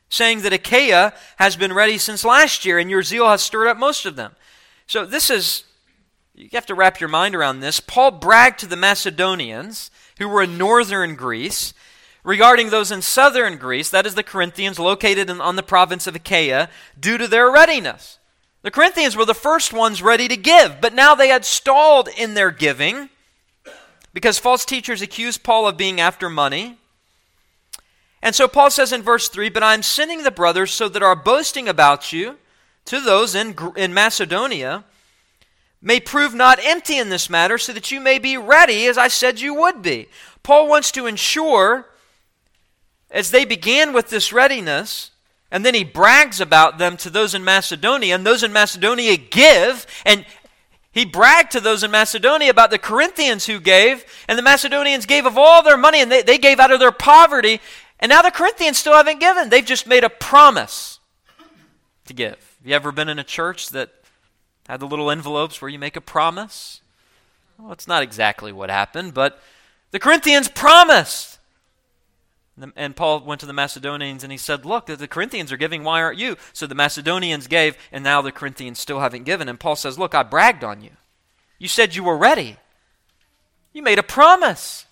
saying 0.08 0.42
that 0.42 0.52
Achaia 0.52 1.14
has 1.36 1.56
been 1.56 1.72
ready 1.72 1.98
since 1.98 2.24
last 2.24 2.64
year, 2.64 2.78
and 2.78 2.90
your 2.90 3.02
zeal 3.02 3.28
has 3.28 3.42
stirred 3.42 3.68
up 3.68 3.76
most 3.76 4.06
of 4.06 4.16
them. 4.16 4.36
So, 4.86 5.04
this 5.04 5.30
is, 5.30 5.64
you 6.34 6.48
have 6.52 6.66
to 6.66 6.74
wrap 6.74 7.00
your 7.00 7.08
mind 7.08 7.34
around 7.34 7.60
this. 7.60 7.80
Paul 7.80 8.12
bragged 8.12 8.60
to 8.60 8.66
the 8.66 8.76
Macedonians, 8.76 9.90
who 10.18 10.28
were 10.28 10.42
in 10.42 10.58
northern 10.58 11.16
Greece, 11.16 11.74
regarding 12.22 12.70
those 12.70 12.92
in 12.92 13.02
southern 13.02 13.56
Greece, 13.56 13.90
that 13.90 14.06
is 14.06 14.14
the 14.14 14.22
Corinthians 14.22 14.78
located 14.78 15.28
in, 15.28 15.40
on 15.40 15.56
the 15.56 15.62
province 15.62 16.06
of 16.06 16.14
Achaia, 16.14 16.68
due 16.98 17.18
to 17.18 17.26
their 17.26 17.50
readiness. 17.50 18.18
The 18.62 18.70
Corinthians 18.70 19.16
were 19.16 19.24
the 19.24 19.34
first 19.34 19.72
ones 19.72 20.02
ready 20.02 20.28
to 20.28 20.36
give, 20.36 20.80
but 20.80 20.94
now 20.94 21.14
they 21.14 21.28
had 21.28 21.44
stalled 21.44 22.08
in 22.16 22.34
their 22.34 22.50
giving 22.50 23.10
because 24.14 24.38
false 24.38 24.64
teachers 24.64 25.02
accused 25.02 25.42
Paul 25.42 25.66
of 25.66 25.76
being 25.76 26.00
after 26.00 26.30
money. 26.30 26.78
And 28.22 28.34
so 28.34 28.46
Paul 28.46 28.70
says 28.70 28.92
in 28.92 29.02
verse 29.02 29.28
3 29.28 29.48
But 29.48 29.64
I 29.64 29.74
am 29.74 29.82
sending 29.82 30.22
the 30.22 30.30
brothers 30.30 30.70
so 30.70 30.88
that 30.88 31.02
our 31.02 31.16
boasting 31.16 31.68
about 31.68 32.12
you 32.12 32.38
to 32.84 33.00
those 33.00 33.34
in, 33.34 33.56
in 33.76 33.92
Macedonia 33.92 34.84
may 35.80 35.98
prove 35.98 36.32
not 36.32 36.60
empty 36.62 36.98
in 36.98 37.08
this 37.08 37.28
matter, 37.28 37.58
so 37.58 37.72
that 37.72 37.90
you 37.90 38.00
may 38.00 38.18
be 38.18 38.36
ready 38.36 38.86
as 38.86 38.96
I 38.96 39.08
said 39.08 39.40
you 39.40 39.54
would 39.54 39.82
be. 39.82 40.08
Paul 40.44 40.68
wants 40.68 40.92
to 40.92 41.06
ensure, 41.06 41.88
as 43.10 43.32
they 43.32 43.44
began 43.44 43.92
with 43.92 44.08
this 44.08 44.32
readiness, 44.32 45.11
and 45.52 45.66
then 45.66 45.74
he 45.74 45.84
brags 45.84 46.40
about 46.40 46.78
them 46.78 46.96
to 46.96 47.10
those 47.10 47.34
in 47.34 47.44
Macedonia, 47.44 48.14
and 48.14 48.26
those 48.26 48.42
in 48.42 48.52
Macedonia 48.52 49.18
give, 49.18 49.86
and 50.06 50.24
he 50.90 51.04
bragged 51.04 51.52
to 51.52 51.60
those 51.60 51.84
in 51.84 51.90
Macedonia 51.90 52.50
about 52.50 52.70
the 52.70 52.78
Corinthians 52.78 53.46
who 53.46 53.60
gave, 53.60 54.04
and 54.26 54.38
the 54.38 54.42
Macedonians 54.42 55.04
gave 55.04 55.26
of 55.26 55.36
all 55.36 55.62
their 55.62 55.76
money, 55.76 56.00
and 56.00 56.10
they, 56.10 56.22
they 56.22 56.38
gave 56.38 56.58
out 56.58 56.72
of 56.72 56.80
their 56.80 56.90
poverty, 56.90 57.60
and 58.00 58.08
now 58.08 58.22
the 58.22 58.30
Corinthians 58.30 58.78
still 58.78 58.94
haven't 58.94 59.20
given. 59.20 59.50
They've 59.50 59.64
just 59.64 59.86
made 59.86 60.04
a 60.04 60.10
promise 60.10 60.98
to 62.06 62.14
give. 62.14 62.30
Have 62.30 62.66
you 62.66 62.74
ever 62.74 62.90
been 62.90 63.10
in 63.10 63.18
a 63.18 63.24
church 63.24 63.68
that 63.68 63.90
had 64.66 64.80
the 64.80 64.86
little 64.86 65.10
envelopes 65.10 65.60
where 65.60 65.68
you 65.68 65.78
make 65.78 65.96
a 65.96 66.00
promise? 66.00 66.80
Well, 67.58 67.72
it's 67.72 67.86
not 67.86 68.02
exactly 68.02 68.52
what 68.52 68.70
happened, 68.70 69.12
but 69.12 69.38
The 69.90 69.98
Corinthians 69.98 70.48
promised. 70.48 71.31
And 72.76 72.94
Paul 72.94 73.20
went 73.20 73.40
to 73.40 73.46
the 73.46 73.54
Macedonians 73.54 74.22
and 74.22 74.30
he 74.30 74.36
said, 74.36 74.66
Look, 74.66 74.86
the 74.86 75.08
Corinthians 75.08 75.50
are 75.52 75.56
giving, 75.56 75.84
why 75.84 76.02
aren't 76.02 76.18
you? 76.18 76.36
So 76.52 76.66
the 76.66 76.74
Macedonians 76.74 77.46
gave, 77.46 77.78
and 77.90 78.04
now 78.04 78.20
the 78.20 78.30
Corinthians 78.30 78.78
still 78.78 79.00
haven't 79.00 79.24
given. 79.24 79.48
And 79.48 79.58
Paul 79.58 79.76
says, 79.76 79.98
Look, 79.98 80.14
I 80.14 80.22
bragged 80.22 80.62
on 80.62 80.82
you. 80.82 80.90
You 81.58 81.68
said 81.68 81.94
you 81.94 82.04
were 82.04 82.16
ready. 82.16 82.56
You 83.72 83.82
made 83.82 83.98
a 83.98 84.02
promise. 84.02 84.84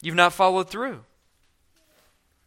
You've 0.00 0.14
not 0.14 0.32
followed 0.32 0.70
through. 0.70 1.00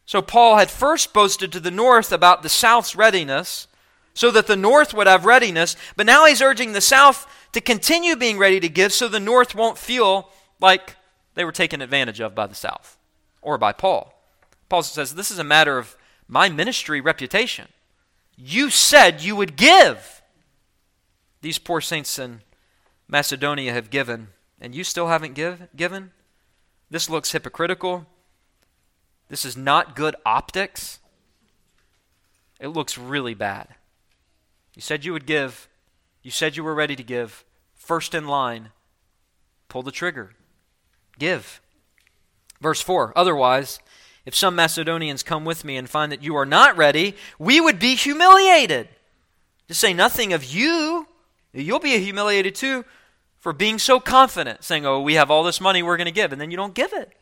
So 0.06 0.20
Paul 0.20 0.56
had 0.56 0.70
first 0.70 1.12
boasted 1.12 1.52
to 1.52 1.60
the 1.60 1.70
north 1.70 2.12
about 2.12 2.42
the 2.42 2.48
south's 2.48 2.96
readiness, 2.96 3.68
so 4.14 4.30
that 4.30 4.46
the 4.46 4.56
north 4.56 4.94
would 4.94 5.06
have 5.06 5.24
readiness, 5.24 5.76
but 5.96 6.06
now 6.06 6.26
he's 6.26 6.42
urging 6.42 6.72
the 6.72 6.80
south 6.80 7.26
to 7.52 7.60
continue 7.60 8.16
being 8.16 8.38
ready 8.38 8.60
to 8.60 8.68
give 8.68 8.92
so 8.92 9.08
the 9.08 9.20
north 9.20 9.54
won't 9.54 9.78
feel 9.78 10.30
like 10.60 10.96
they 11.34 11.44
were 11.44 11.52
taken 11.52 11.82
advantage 11.82 12.20
of 12.20 12.34
by 12.34 12.46
the 12.46 12.54
south 12.54 12.96
or 13.42 13.58
by 13.58 13.72
Paul. 13.72 14.14
Paul 14.68 14.82
says, 14.82 15.14
This 15.14 15.30
is 15.30 15.38
a 15.38 15.44
matter 15.44 15.78
of 15.78 15.96
my 16.28 16.48
ministry 16.48 17.00
reputation. 17.00 17.68
You 18.36 18.70
said 18.70 19.22
you 19.22 19.36
would 19.36 19.56
give. 19.56 20.22
These 21.42 21.58
poor 21.58 21.80
saints 21.80 22.18
in 22.18 22.40
Macedonia 23.06 23.72
have 23.72 23.90
given, 23.90 24.28
and 24.60 24.74
you 24.74 24.82
still 24.82 25.08
haven't 25.08 25.34
give, 25.34 25.68
given? 25.76 26.12
This 26.90 27.10
looks 27.10 27.32
hypocritical. 27.32 28.06
This 29.28 29.44
is 29.44 29.56
not 29.56 29.94
good 29.94 30.16
optics. 30.24 30.98
It 32.58 32.68
looks 32.68 32.96
really 32.96 33.34
bad. 33.34 33.68
You 34.74 34.82
said 34.82 35.04
you 35.04 35.12
would 35.12 35.26
give. 35.26 35.68
You 36.22 36.30
said 36.30 36.56
you 36.56 36.64
were 36.64 36.74
ready 36.74 36.96
to 36.96 37.02
give. 37.02 37.44
First 37.74 38.14
in 38.14 38.26
line, 38.26 38.70
pull 39.68 39.82
the 39.82 39.92
trigger. 39.92 40.32
Give. 41.18 41.60
Verse 42.60 42.80
4 42.80 43.12
Otherwise, 43.16 43.80
if 44.26 44.34
some 44.34 44.56
Macedonians 44.56 45.22
come 45.22 45.44
with 45.44 45.64
me 45.64 45.76
and 45.76 45.88
find 45.88 46.10
that 46.10 46.22
you 46.22 46.34
are 46.36 46.46
not 46.46 46.76
ready, 46.76 47.16
we 47.38 47.60
would 47.60 47.78
be 47.78 47.94
humiliated. 47.94 48.88
To 49.68 49.74
say 49.74 49.92
nothing 49.92 50.32
of 50.32 50.44
you, 50.44 51.06
you'll 51.52 51.78
be 51.78 51.98
humiliated 51.98 52.54
too 52.54 52.84
for 53.38 53.52
being 53.52 53.78
so 53.78 54.00
confident, 54.00 54.64
saying, 54.64 54.86
Oh, 54.86 55.00
we 55.00 55.14
have 55.14 55.30
all 55.30 55.42
this 55.42 55.60
money 55.60 55.82
we're 55.82 55.98
going 55.98 56.06
to 56.06 56.10
give, 56.10 56.32
and 56.32 56.40
then 56.40 56.50
you 56.50 56.56
don't 56.56 56.74
give 56.74 56.92
it. 56.92 57.12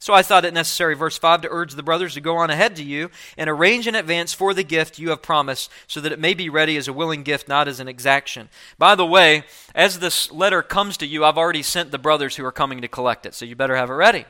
So 0.00 0.14
I 0.14 0.22
thought 0.22 0.44
it 0.44 0.54
necessary, 0.54 0.94
verse 0.94 1.18
5, 1.18 1.42
to 1.42 1.48
urge 1.50 1.74
the 1.74 1.82
brothers 1.82 2.14
to 2.14 2.20
go 2.20 2.36
on 2.36 2.50
ahead 2.50 2.76
to 2.76 2.84
you 2.84 3.10
and 3.36 3.50
arrange 3.50 3.88
in 3.88 3.96
advance 3.96 4.32
for 4.32 4.54
the 4.54 4.62
gift 4.62 4.98
you 4.98 5.10
have 5.10 5.22
promised, 5.22 5.70
so 5.88 6.00
that 6.00 6.12
it 6.12 6.20
may 6.20 6.34
be 6.34 6.48
ready 6.48 6.76
as 6.76 6.86
a 6.86 6.92
willing 6.92 7.24
gift, 7.24 7.48
not 7.48 7.66
as 7.66 7.80
an 7.80 7.88
exaction. 7.88 8.48
By 8.78 8.94
the 8.94 9.06
way, 9.06 9.42
as 9.74 9.98
this 9.98 10.30
letter 10.30 10.62
comes 10.62 10.96
to 10.98 11.06
you, 11.06 11.24
I've 11.24 11.36
already 11.36 11.62
sent 11.62 11.90
the 11.90 11.98
brothers 11.98 12.36
who 12.36 12.44
are 12.44 12.52
coming 12.52 12.80
to 12.80 12.88
collect 12.88 13.26
it, 13.26 13.34
so 13.34 13.44
you 13.44 13.56
better 13.56 13.74
have 13.74 13.90
it 13.90 13.94
ready. 13.94 14.24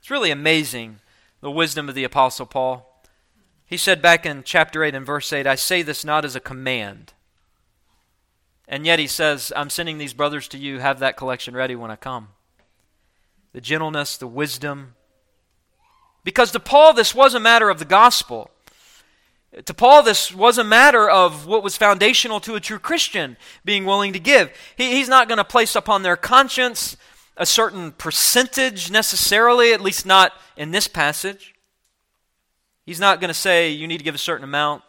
It's 0.00 0.10
really 0.10 0.32
amazing 0.32 0.98
the 1.40 1.50
wisdom 1.50 1.88
of 1.88 1.94
the 1.94 2.04
Apostle 2.04 2.46
Paul. 2.46 3.04
He 3.64 3.76
said 3.76 4.02
back 4.02 4.26
in 4.26 4.42
chapter 4.42 4.82
8 4.82 4.96
and 4.96 5.06
verse 5.06 5.32
8, 5.32 5.46
I 5.46 5.54
say 5.54 5.82
this 5.82 6.04
not 6.04 6.24
as 6.24 6.34
a 6.34 6.40
command. 6.40 7.12
And 8.66 8.84
yet 8.84 8.98
he 8.98 9.06
says, 9.06 9.52
I'm 9.54 9.70
sending 9.70 9.98
these 9.98 10.12
brothers 10.12 10.48
to 10.48 10.58
you, 10.58 10.80
have 10.80 10.98
that 10.98 11.16
collection 11.16 11.54
ready 11.54 11.76
when 11.76 11.92
I 11.92 11.96
come 11.96 12.33
the 13.54 13.60
gentleness, 13.60 14.18
the 14.18 14.26
wisdom. 14.26 14.94
Because 16.24 16.50
to 16.50 16.60
Paul, 16.60 16.92
this 16.92 17.14
was 17.14 17.34
a 17.34 17.40
matter 17.40 17.70
of 17.70 17.78
the 17.78 17.84
gospel. 17.84 18.50
To 19.64 19.72
Paul, 19.72 20.02
this 20.02 20.34
was 20.34 20.58
a 20.58 20.64
matter 20.64 21.08
of 21.08 21.46
what 21.46 21.62
was 21.62 21.76
foundational 21.76 22.40
to 22.40 22.56
a 22.56 22.60
true 22.60 22.80
Christian 22.80 23.36
being 23.64 23.84
willing 23.86 24.12
to 24.12 24.18
give. 24.18 24.50
He, 24.76 24.96
he's 24.96 25.08
not 25.08 25.28
going 25.28 25.38
to 25.38 25.44
place 25.44 25.76
upon 25.76 26.02
their 26.02 26.16
conscience 26.16 26.96
a 27.36 27.46
certain 27.46 27.92
percentage 27.92 28.90
necessarily, 28.90 29.72
at 29.72 29.80
least 29.80 30.04
not 30.04 30.32
in 30.56 30.72
this 30.72 30.88
passage. 30.88 31.54
He's 32.84 33.00
not 33.00 33.20
going 33.20 33.28
to 33.28 33.34
say 33.34 33.70
you 33.70 33.86
need 33.86 33.98
to 33.98 34.04
give 34.04 34.16
a 34.16 34.18
certain 34.18 34.44
amount, 34.44 34.82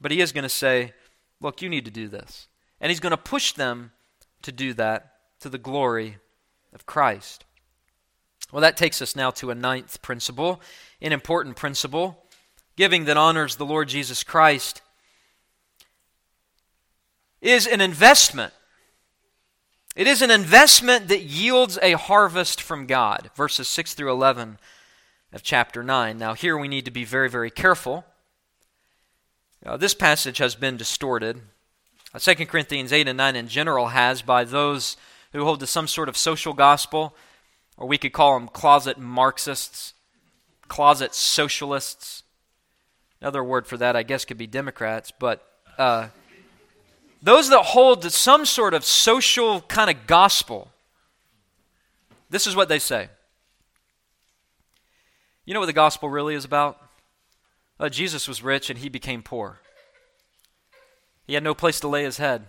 but 0.00 0.12
he 0.12 0.20
is 0.20 0.30
going 0.30 0.44
to 0.44 0.48
say, 0.48 0.92
look, 1.40 1.60
you 1.60 1.68
need 1.68 1.84
to 1.84 1.90
do 1.90 2.06
this. 2.06 2.46
And 2.80 2.90
he's 2.90 3.00
going 3.00 3.10
to 3.10 3.16
push 3.16 3.52
them 3.52 3.90
to 4.42 4.52
do 4.52 4.72
that 4.74 5.14
to 5.40 5.48
the 5.48 5.58
glory 5.58 6.18
of 6.72 6.86
Christ. 6.86 7.44
Well, 8.52 8.60
that 8.60 8.76
takes 8.76 9.00
us 9.00 9.16
now 9.16 9.30
to 9.32 9.50
a 9.50 9.54
ninth 9.54 10.02
principle, 10.02 10.60
an 11.00 11.12
important 11.12 11.56
principle. 11.56 12.18
Giving 12.76 13.06
that 13.06 13.16
honors 13.16 13.56
the 13.56 13.66
Lord 13.66 13.88
Jesus 13.88 14.22
Christ 14.22 14.82
is 17.40 17.66
an 17.66 17.80
investment. 17.80 18.52
It 19.96 20.06
is 20.06 20.22
an 20.22 20.30
investment 20.30 21.08
that 21.08 21.22
yields 21.22 21.78
a 21.82 21.92
harvest 21.92 22.62
from 22.62 22.86
God. 22.86 23.30
Verses 23.34 23.68
6 23.68 23.94
through 23.94 24.10
11 24.10 24.58
of 25.32 25.42
chapter 25.42 25.82
9. 25.82 26.18
Now, 26.18 26.34
here 26.34 26.56
we 26.56 26.68
need 26.68 26.84
to 26.84 26.90
be 26.90 27.04
very, 27.04 27.28
very 27.28 27.50
careful. 27.50 28.04
Uh, 29.64 29.76
this 29.76 29.94
passage 29.94 30.38
has 30.38 30.54
been 30.54 30.76
distorted. 30.76 31.40
Uh, 32.14 32.18
2 32.18 32.46
Corinthians 32.46 32.92
8 32.92 33.08
and 33.08 33.16
9 33.16 33.36
in 33.36 33.48
general 33.48 33.88
has 33.88 34.22
by 34.22 34.44
those 34.44 34.96
who 35.32 35.44
hold 35.44 35.60
to 35.60 35.66
some 35.66 35.86
sort 35.86 36.08
of 36.08 36.16
social 36.16 36.52
gospel 36.52 37.14
or 37.82 37.88
we 37.88 37.98
could 37.98 38.12
call 38.12 38.38
them 38.38 38.46
closet 38.46 38.96
Marxists, 38.96 39.94
closet 40.68 41.16
socialists. 41.16 42.22
Another 43.20 43.42
word 43.42 43.66
for 43.66 43.76
that, 43.76 43.96
I 43.96 44.04
guess, 44.04 44.24
could 44.24 44.38
be 44.38 44.46
Democrats, 44.46 45.10
but 45.10 45.44
uh, 45.78 46.06
those 47.20 47.50
that 47.50 47.60
hold 47.62 48.04
some 48.12 48.46
sort 48.46 48.72
of 48.72 48.84
social 48.84 49.62
kind 49.62 49.90
of 49.90 50.06
gospel, 50.06 50.70
this 52.30 52.46
is 52.46 52.54
what 52.54 52.68
they 52.68 52.78
say. 52.78 53.08
You 55.44 55.52
know 55.52 55.58
what 55.58 55.66
the 55.66 55.72
gospel 55.72 56.08
really 56.08 56.36
is 56.36 56.44
about? 56.44 56.80
Uh, 57.80 57.88
Jesus 57.88 58.28
was 58.28 58.44
rich 58.44 58.70
and 58.70 58.78
he 58.78 58.88
became 58.88 59.24
poor. 59.24 59.58
He 61.26 61.34
had 61.34 61.42
no 61.42 61.52
place 61.52 61.80
to 61.80 61.88
lay 61.88 62.04
his 62.04 62.18
head. 62.18 62.46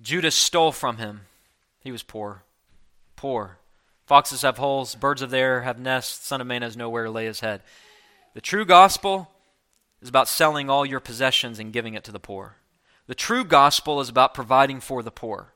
Judas 0.00 0.34
stole 0.34 0.72
from 0.72 0.96
him. 0.96 1.26
He 1.80 1.92
was 1.92 2.02
poor 2.02 2.44
poor. 3.18 3.58
Foxes 4.06 4.42
have 4.42 4.56
holes, 4.56 4.94
birds 4.94 5.20
of 5.20 5.30
the 5.30 5.38
air 5.38 5.62
have 5.62 5.78
nests, 5.78 6.26
Son 6.26 6.40
of 6.40 6.46
Man 6.46 6.62
has 6.62 6.76
nowhere 6.76 7.04
to 7.04 7.10
lay 7.10 7.26
his 7.26 7.40
head. 7.40 7.60
The 8.32 8.40
true 8.40 8.64
gospel 8.64 9.30
is 10.00 10.08
about 10.08 10.28
selling 10.28 10.70
all 10.70 10.86
your 10.86 11.00
possessions 11.00 11.58
and 11.58 11.72
giving 11.72 11.94
it 11.94 12.04
to 12.04 12.12
the 12.12 12.20
poor. 12.20 12.56
The 13.06 13.14
true 13.14 13.44
gospel 13.44 14.00
is 14.00 14.08
about 14.08 14.34
providing 14.34 14.80
for 14.80 15.02
the 15.02 15.10
poor. 15.10 15.52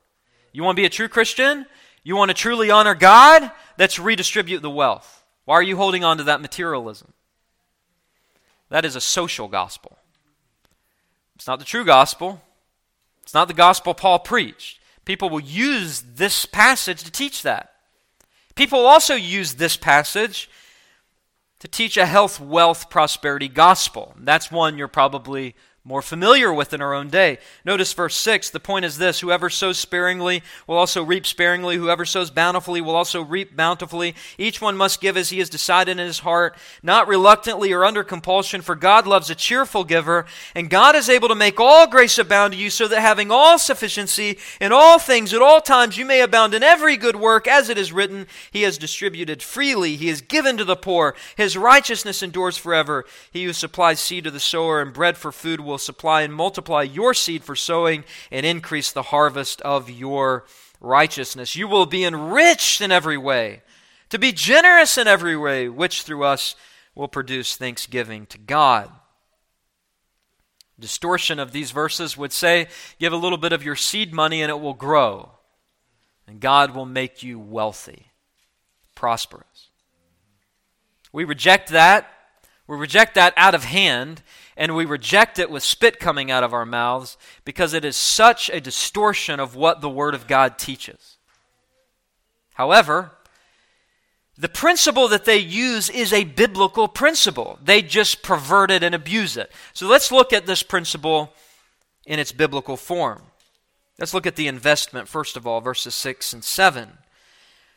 You 0.51 0.63
want 0.63 0.75
to 0.75 0.81
be 0.81 0.85
a 0.85 0.89
true 0.89 1.07
Christian? 1.07 1.65
You 2.03 2.15
want 2.15 2.29
to 2.29 2.35
truly 2.35 2.69
honor 2.69 2.93
God? 2.93 3.51
Let's 3.79 3.97
redistribute 3.97 4.61
the 4.61 4.69
wealth. 4.69 5.23
Why 5.45 5.55
are 5.55 5.63
you 5.63 5.77
holding 5.77 6.03
on 6.03 6.17
to 6.17 6.23
that 6.25 6.41
materialism? 6.41 7.13
That 8.69 8.85
is 8.85 8.95
a 8.95 9.01
social 9.01 9.47
gospel. 9.47 9.97
It's 11.35 11.47
not 11.47 11.59
the 11.59 11.65
true 11.65 11.85
gospel. 11.85 12.41
It's 13.21 13.33
not 13.33 13.47
the 13.47 13.53
gospel 13.53 13.93
Paul 13.93 14.19
preached. 14.19 14.79
People 15.05 15.29
will 15.29 15.41
use 15.41 16.01
this 16.01 16.45
passage 16.45 17.03
to 17.03 17.11
teach 17.11 17.41
that. 17.43 17.73
People 18.55 18.79
will 18.79 18.87
also 18.87 19.15
use 19.15 19.55
this 19.55 19.75
passage 19.75 20.49
to 21.59 21.67
teach 21.67 21.97
a 21.97 22.05
health, 22.05 22.39
wealth, 22.39 22.89
prosperity 22.89 23.47
gospel. 23.47 24.13
That's 24.19 24.51
one 24.51 24.77
you're 24.77 24.87
probably 24.87 25.55
more 25.85 26.01
familiar 26.01 26.53
with 26.53 26.73
in 26.73 26.81
our 26.81 26.93
own 26.93 27.09
day. 27.09 27.37
Notice 27.65 27.91
verse 27.91 28.15
6. 28.15 28.51
The 28.51 28.59
point 28.61 28.85
is 28.85 28.97
this 28.97 29.19
Whoever 29.19 29.49
sows 29.49 29.77
sparingly 29.77 30.41
will 30.65 30.77
also 30.77 31.03
reap 31.03 31.25
sparingly. 31.25 31.75
Whoever 31.75 32.05
sows 32.05 32.31
bountifully 32.31 32.79
will 32.79 32.95
also 32.95 33.21
reap 33.21 33.53
bountifully. 33.53 34.15
Each 34.37 34.61
one 34.61 34.77
must 34.77 35.01
give 35.01 35.17
as 35.17 35.29
he 35.29 35.39
has 35.39 35.49
decided 35.49 35.99
in 35.99 36.07
his 36.07 36.19
heart, 36.19 36.55
not 36.81 37.09
reluctantly 37.09 37.73
or 37.73 37.83
under 37.83 38.01
compulsion, 38.01 38.61
for 38.61 38.75
God 38.75 39.05
loves 39.05 39.29
a 39.29 39.35
cheerful 39.35 39.83
giver. 39.83 40.25
And 40.55 40.69
God 40.69 40.95
is 40.95 41.09
able 41.09 41.27
to 41.27 41.35
make 41.35 41.59
all 41.59 41.85
grace 41.85 42.17
abound 42.17 42.53
to 42.53 42.59
you, 42.59 42.69
so 42.69 42.87
that 42.87 43.01
having 43.01 43.29
all 43.29 43.59
sufficiency 43.59 44.37
in 44.61 44.71
all 44.71 44.99
things 44.99 45.33
at 45.33 45.41
all 45.41 45.59
times, 45.59 45.97
you 45.97 46.05
may 46.05 46.21
abound 46.21 46.53
in 46.53 46.63
every 46.63 46.95
good 46.95 47.17
work, 47.17 47.45
as 47.45 47.67
it 47.67 47.77
is 47.77 47.91
written, 47.91 48.27
He 48.51 48.61
has 48.61 48.77
distributed 48.77 49.43
freely, 49.43 49.97
He 49.97 50.07
has 50.07 50.21
given 50.21 50.55
to 50.55 50.63
the 50.63 50.77
poor. 50.77 51.13
His 51.35 51.57
righteousness 51.57 52.23
endures 52.23 52.57
forever. 52.57 53.03
He 53.31 53.43
who 53.43 53.51
supplies 53.51 53.99
seed 53.99 54.23
to 54.23 54.31
the 54.31 54.39
sower 54.39 54.81
and 54.81 54.93
bread 54.93 55.17
for 55.17 55.33
food 55.33 55.59
will 55.59 55.72
will 55.73 55.79
supply 55.79 56.21
and 56.21 56.31
multiply 56.31 56.83
your 56.83 57.15
seed 57.15 57.43
for 57.43 57.55
sowing 57.55 58.03
and 58.29 58.45
increase 58.45 58.91
the 58.91 59.01
harvest 59.01 59.59
of 59.63 59.89
your 59.89 60.45
righteousness. 60.79 61.55
You 61.55 61.67
will 61.67 61.87
be 61.87 62.05
enriched 62.05 62.79
in 62.79 62.91
every 62.91 63.17
way, 63.17 63.63
to 64.09 64.19
be 64.19 64.31
generous 64.31 64.99
in 64.99 65.07
every 65.07 65.35
way, 65.35 65.67
which 65.67 66.03
through 66.03 66.25
us 66.25 66.55
will 66.93 67.07
produce 67.07 67.55
thanksgiving 67.55 68.27
to 68.27 68.37
God. 68.37 68.91
Distortion 70.79 71.39
of 71.39 71.53
these 71.53 71.71
verses 71.71 72.15
would 72.15 72.31
say 72.31 72.67
give 72.99 73.11
a 73.11 73.17
little 73.17 73.39
bit 73.39 73.51
of 73.51 73.63
your 73.63 73.75
seed 73.75 74.13
money 74.13 74.43
and 74.43 74.51
it 74.51 74.59
will 74.59 74.75
grow, 74.75 75.31
and 76.27 76.39
God 76.39 76.75
will 76.75 76.85
make 76.85 77.23
you 77.23 77.39
wealthy, 77.39 78.11
prosperous. 78.93 79.69
We 81.11 81.23
reject 81.23 81.69
that 81.69 82.11
We 82.65 82.77
reject 82.77 83.15
that 83.15 83.33
out 83.35 83.55
of 83.55 83.65
hand, 83.65 84.23
and 84.55 84.75
we 84.75 84.85
reject 84.85 85.39
it 85.39 85.49
with 85.49 85.63
spit 85.63 85.99
coming 85.99 86.29
out 86.29 86.43
of 86.43 86.53
our 86.53 86.65
mouths 86.65 87.17
because 87.45 87.73
it 87.73 87.83
is 87.83 87.95
such 87.95 88.49
a 88.49 88.61
distortion 88.61 89.39
of 89.39 89.55
what 89.55 89.81
the 89.81 89.89
Word 89.89 90.13
of 90.13 90.27
God 90.27 90.57
teaches. 90.57 91.17
However, 92.53 93.11
the 94.37 94.49
principle 94.49 95.07
that 95.09 95.25
they 95.25 95.37
use 95.37 95.89
is 95.89 96.11
a 96.11 96.23
biblical 96.23 96.87
principle. 96.87 97.59
They 97.63 97.81
just 97.81 98.23
pervert 98.23 98.71
it 98.71 98.83
and 98.83 98.95
abuse 98.95 99.37
it. 99.37 99.51
So 99.73 99.87
let's 99.87 100.11
look 100.11 100.33
at 100.33 100.45
this 100.45 100.63
principle 100.63 101.33
in 102.05 102.19
its 102.19 102.31
biblical 102.31 102.77
form. 102.77 103.21
Let's 103.99 104.13
look 104.13 104.25
at 104.25 104.35
the 104.35 104.47
investment, 104.47 105.07
first 105.07 105.37
of 105.37 105.45
all, 105.45 105.61
verses 105.61 105.93
6 105.93 106.33
and 106.33 106.43
7. 106.43 106.97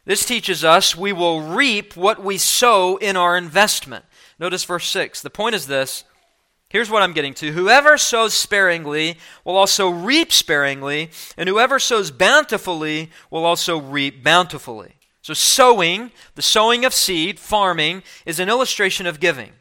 This 0.06 0.24
teaches 0.24 0.64
us 0.64 0.96
we 0.96 1.12
will 1.12 1.42
reap 1.42 1.96
what 1.96 2.22
we 2.22 2.38
sow 2.38 2.96
in 2.96 3.16
our 3.16 3.36
investment. 3.36 4.04
Notice 4.38 4.64
verse 4.64 4.88
6. 4.88 5.20
The 5.20 5.30
point 5.30 5.54
is 5.54 5.66
this. 5.66 6.04
Here's 6.68 6.90
what 6.90 7.02
I'm 7.02 7.12
getting 7.12 7.34
to. 7.34 7.52
Whoever 7.52 7.96
sows 7.96 8.34
sparingly 8.34 9.18
will 9.44 9.56
also 9.56 9.88
reap 9.88 10.32
sparingly, 10.32 11.10
and 11.36 11.48
whoever 11.48 11.78
sows 11.78 12.10
bountifully 12.10 13.10
will 13.30 13.44
also 13.44 13.78
reap 13.78 14.24
bountifully. 14.24 14.94
So, 15.22 15.34
sowing, 15.34 16.12
the 16.34 16.42
sowing 16.42 16.84
of 16.84 16.94
seed, 16.94 17.38
farming, 17.38 18.02
is 18.24 18.38
an 18.38 18.48
illustration 18.48 19.06
of 19.06 19.20
giving. 19.20 19.52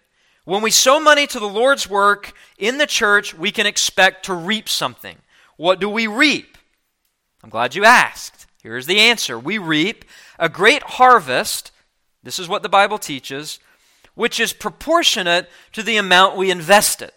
When 0.46 0.62
we 0.62 0.70
sow 0.72 1.00
money 1.00 1.26
to 1.28 1.40
the 1.40 1.50
Lord's 1.50 1.90
work 1.90 2.34
in 2.58 2.78
the 2.78 2.86
church, 2.86 3.34
we 3.34 3.52
can 3.52 3.66
expect 3.66 4.26
to 4.26 4.34
reap 4.34 4.70
something. 4.70 5.18
What 5.58 5.80
do 5.80 5.90
we 5.90 6.06
reap? 6.06 6.58
I'm 7.44 7.50
glad 7.50 7.74
you 7.76 7.84
asked. 7.84 8.46
Here's 8.62 8.86
the 8.86 9.00
answer 9.00 9.38
we 9.40 9.58
reap 9.58 10.06
a 10.40 10.50
great 10.50 10.84
harvest. 10.84 11.72
This 12.24 12.40
is 12.40 12.48
what 12.48 12.64
the 12.64 12.70
Bible 12.70 12.98
teaches, 12.98 13.60
which 14.16 14.40
is 14.40 14.54
proportionate 14.54 15.50
to 15.74 15.84
the 15.84 15.98
amount 15.98 16.36
we 16.36 16.50
invested. 16.50 17.12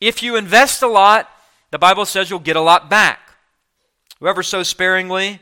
If 0.00 0.22
you 0.22 0.36
invest 0.36 0.82
a 0.82 0.88
lot, 0.88 1.28
the 1.70 1.78
Bible 1.78 2.06
says 2.06 2.30
you'll 2.30 2.38
get 2.38 2.56
a 2.56 2.60
lot 2.60 2.88
back. 2.88 3.20
Whoever 4.20 4.42
sows 4.42 4.68
sparingly 4.68 5.40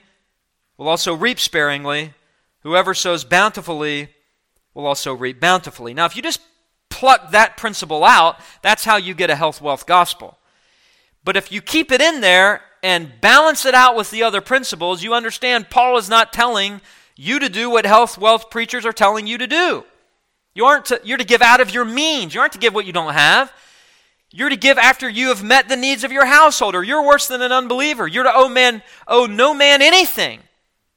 will 0.76 0.88
also 0.88 1.14
reap 1.14 1.38
sparingly. 1.38 2.14
Whoever 2.62 2.94
sows 2.94 3.24
bountifully 3.24 4.08
will 4.74 4.86
also 4.86 5.14
reap 5.14 5.40
bountifully. 5.40 5.94
Now, 5.94 6.06
if 6.06 6.16
you 6.16 6.22
just 6.22 6.40
pluck 6.88 7.30
that 7.30 7.56
principle 7.56 8.04
out, 8.04 8.36
that's 8.62 8.84
how 8.84 8.96
you 8.96 9.14
get 9.14 9.30
a 9.30 9.36
health, 9.36 9.60
wealth 9.60 9.86
gospel. 9.86 10.38
But 11.24 11.36
if 11.36 11.52
you 11.52 11.60
keep 11.60 11.92
it 11.92 12.00
in 12.00 12.20
there 12.20 12.62
and 12.82 13.20
balance 13.20 13.64
it 13.66 13.74
out 13.74 13.96
with 13.96 14.10
the 14.10 14.22
other 14.22 14.40
principles, 14.40 15.02
you 15.02 15.14
understand 15.14 15.70
Paul 15.70 15.96
is 15.98 16.08
not 16.08 16.32
telling 16.32 16.80
you 17.16 17.38
to 17.38 17.48
do 17.48 17.68
what 17.68 17.84
health, 17.84 18.16
wealth 18.16 18.50
preachers 18.50 18.86
are 18.86 18.92
telling 18.92 19.26
you 19.26 19.38
to 19.38 19.46
do. 19.46 19.84
You 20.58 20.64
aren't 20.64 20.86
to, 20.86 21.00
you're 21.04 21.18
to 21.18 21.24
give 21.24 21.40
out 21.40 21.60
of 21.60 21.72
your 21.72 21.84
means. 21.84 22.34
You 22.34 22.40
aren't 22.40 22.54
to 22.54 22.58
give 22.58 22.74
what 22.74 22.84
you 22.84 22.92
don't 22.92 23.12
have. 23.12 23.52
You're 24.32 24.48
to 24.48 24.56
give 24.56 24.76
after 24.76 25.08
you 25.08 25.28
have 25.28 25.40
met 25.40 25.68
the 25.68 25.76
needs 25.76 26.02
of 26.02 26.10
your 26.10 26.26
household, 26.26 26.74
or 26.74 26.82
you're 26.82 27.06
worse 27.06 27.28
than 27.28 27.42
an 27.42 27.52
unbeliever. 27.52 28.08
You're 28.08 28.24
to 28.24 28.32
owe 28.34 28.48
man, 28.48 28.82
owe 29.06 29.26
no 29.26 29.54
man 29.54 29.82
anything. 29.82 30.40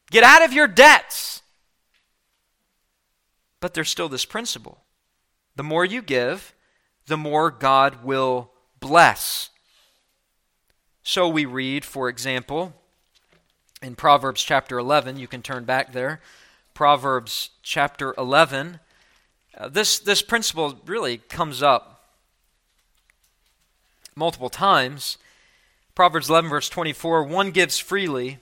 Get 0.09 0.23
out 0.23 0.43
of 0.43 0.51
your 0.51 0.67
debts. 0.67 1.43
But 3.59 3.75
there's 3.75 3.91
still 3.91 4.09
this 4.09 4.25
principle. 4.25 4.79
The 5.55 5.61
more 5.61 5.85
you 5.85 6.01
give, 6.01 6.55
the 7.05 7.15
more 7.15 7.51
God 7.51 8.03
will 8.03 8.49
bless. 8.79 9.51
So 11.03 11.29
we 11.29 11.45
read, 11.45 11.85
for 11.85 12.09
example, 12.09 12.73
in 13.79 13.93
Proverbs 13.93 14.41
chapter 14.41 14.79
11, 14.79 15.17
you 15.17 15.27
can 15.27 15.43
turn 15.43 15.65
back 15.65 15.93
there. 15.93 16.19
Proverbs 16.73 17.51
chapter 17.61 18.15
11. 18.17 18.79
This, 19.69 19.99
this 19.99 20.21
principle 20.21 20.79
really 20.85 21.17
comes 21.17 21.61
up 21.61 21.91
multiple 24.15 24.49
times. 24.49 25.17
Proverbs 25.95 26.29
11, 26.29 26.49
verse 26.49 26.69
24 26.69 27.23
one 27.23 27.51
gives 27.51 27.77
freely, 27.77 28.39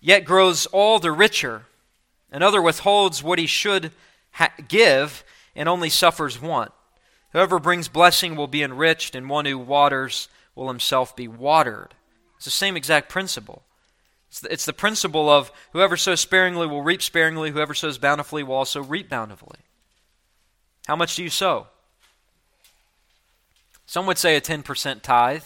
yet 0.00 0.24
grows 0.24 0.66
all 0.66 0.98
the 0.98 1.12
richer. 1.12 1.66
Another 2.30 2.60
withholds 2.60 3.22
what 3.22 3.38
he 3.38 3.46
should 3.46 3.92
ha- 4.32 4.52
give 4.68 5.24
and 5.54 5.68
only 5.68 5.88
suffers 5.88 6.40
want. 6.40 6.72
Whoever 7.32 7.58
brings 7.58 7.88
blessing 7.88 8.34
will 8.34 8.48
be 8.48 8.62
enriched, 8.62 9.14
and 9.14 9.28
one 9.30 9.46
who 9.46 9.58
waters 9.58 10.28
will 10.54 10.68
himself 10.68 11.14
be 11.14 11.28
watered. 11.28 11.94
It's 12.36 12.44
the 12.44 12.50
same 12.50 12.76
exact 12.76 13.08
principle. 13.08 13.62
It's 14.28 14.40
the, 14.40 14.52
it's 14.52 14.64
the 14.64 14.72
principle 14.72 15.28
of 15.28 15.52
whoever 15.72 15.96
sows 15.96 16.20
sparingly 16.20 16.66
will 16.66 16.82
reap 16.82 17.02
sparingly, 17.02 17.50
whoever 17.50 17.74
sows 17.74 17.98
bountifully 17.98 18.42
will 18.42 18.54
also 18.54 18.82
reap 18.82 19.08
bountifully. 19.08 19.60
How 20.90 20.96
much 20.96 21.14
do 21.14 21.22
you 21.22 21.30
sow? 21.30 21.68
Some 23.86 24.06
would 24.06 24.18
say 24.18 24.34
a 24.34 24.40
10% 24.40 25.02
tithe. 25.02 25.44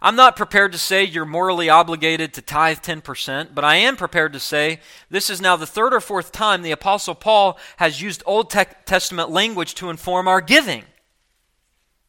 I'm 0.00 0.16
not 0.16 0.34
prepared 0.34 0.72
to 0.72 0.78
say 0.78 1.04
you're 1.04 1.26
morally 1.26 1.68
obligated 1.68 2.32
to 2.32 2.40
tithe 2.40 2.78
10%, 2.78 3.54
but 3.54 3.64
I 3.66 3.74
am 3.74 3.98
prepared 3.98 4.32
to 4.32 4.40
say 4.40 4.80
this 5.10 5.28
is 5.28 5.42
now 5.42 5.56
the 5.56 5.66
third 5.66 5.92
or 5.92 6.00
fourth 6.00 6.32
time 6.32 6.62
the 6.62 6.70
Apostle 6.70 7.14
Paul 7.14 7.58
has 7.76 8.00
used 8.00 8.22
Old 8.24 8.48
Testament 8.48 9.28
language 9.28 9.74
to 9.74 9.90
inform 9.90 10.26
our 10.26 10.40
giving. 10.40 10.84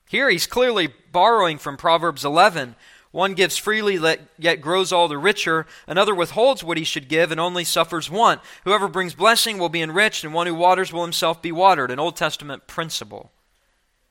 Here 0.08 0.30
he's 0.30 0.48
clearly 0.48 0.88
borrowing 1.12 1.58
from 1.58 1.76
Proverbs 1.76 2.24
11. 2.24 2.78
One 3.12 3.34
gives 3.34 3.58
freely, 3.58 3.98
yet 4.38 4.62
grows 4.62 4.92
all 4.92 5.08
the 5.08 5.18
richer. 5.18 5.66
Another 5.88 6.14
withholds 6.14 6.64
what 6.64 6.78
he 6.78 6.84
should 6.84 7.08
give 7.08 7.32
and 7.32 7.40
only 7.40 7.64
suffers 7.64 8.10
want. 8.10 8.40
Whoever 8.66 8.88
brings 8.88 9.16
blessing 9.16 9.58
will 9.58 9.70
be 9.70 9.82
enriched, 9.82 10.24
and 10.24 10.34
one 10.34 10.46
who 10.46 10.54
waters 10.54 10.94
will 10.94 11.02
himself 11.02 11.42
be 11.42 11.52
watered. 11.52 11.90
An 11.90 12.00
Old 12.00 12.16
Testament 12.16 12.68
principle. 12.68 13.32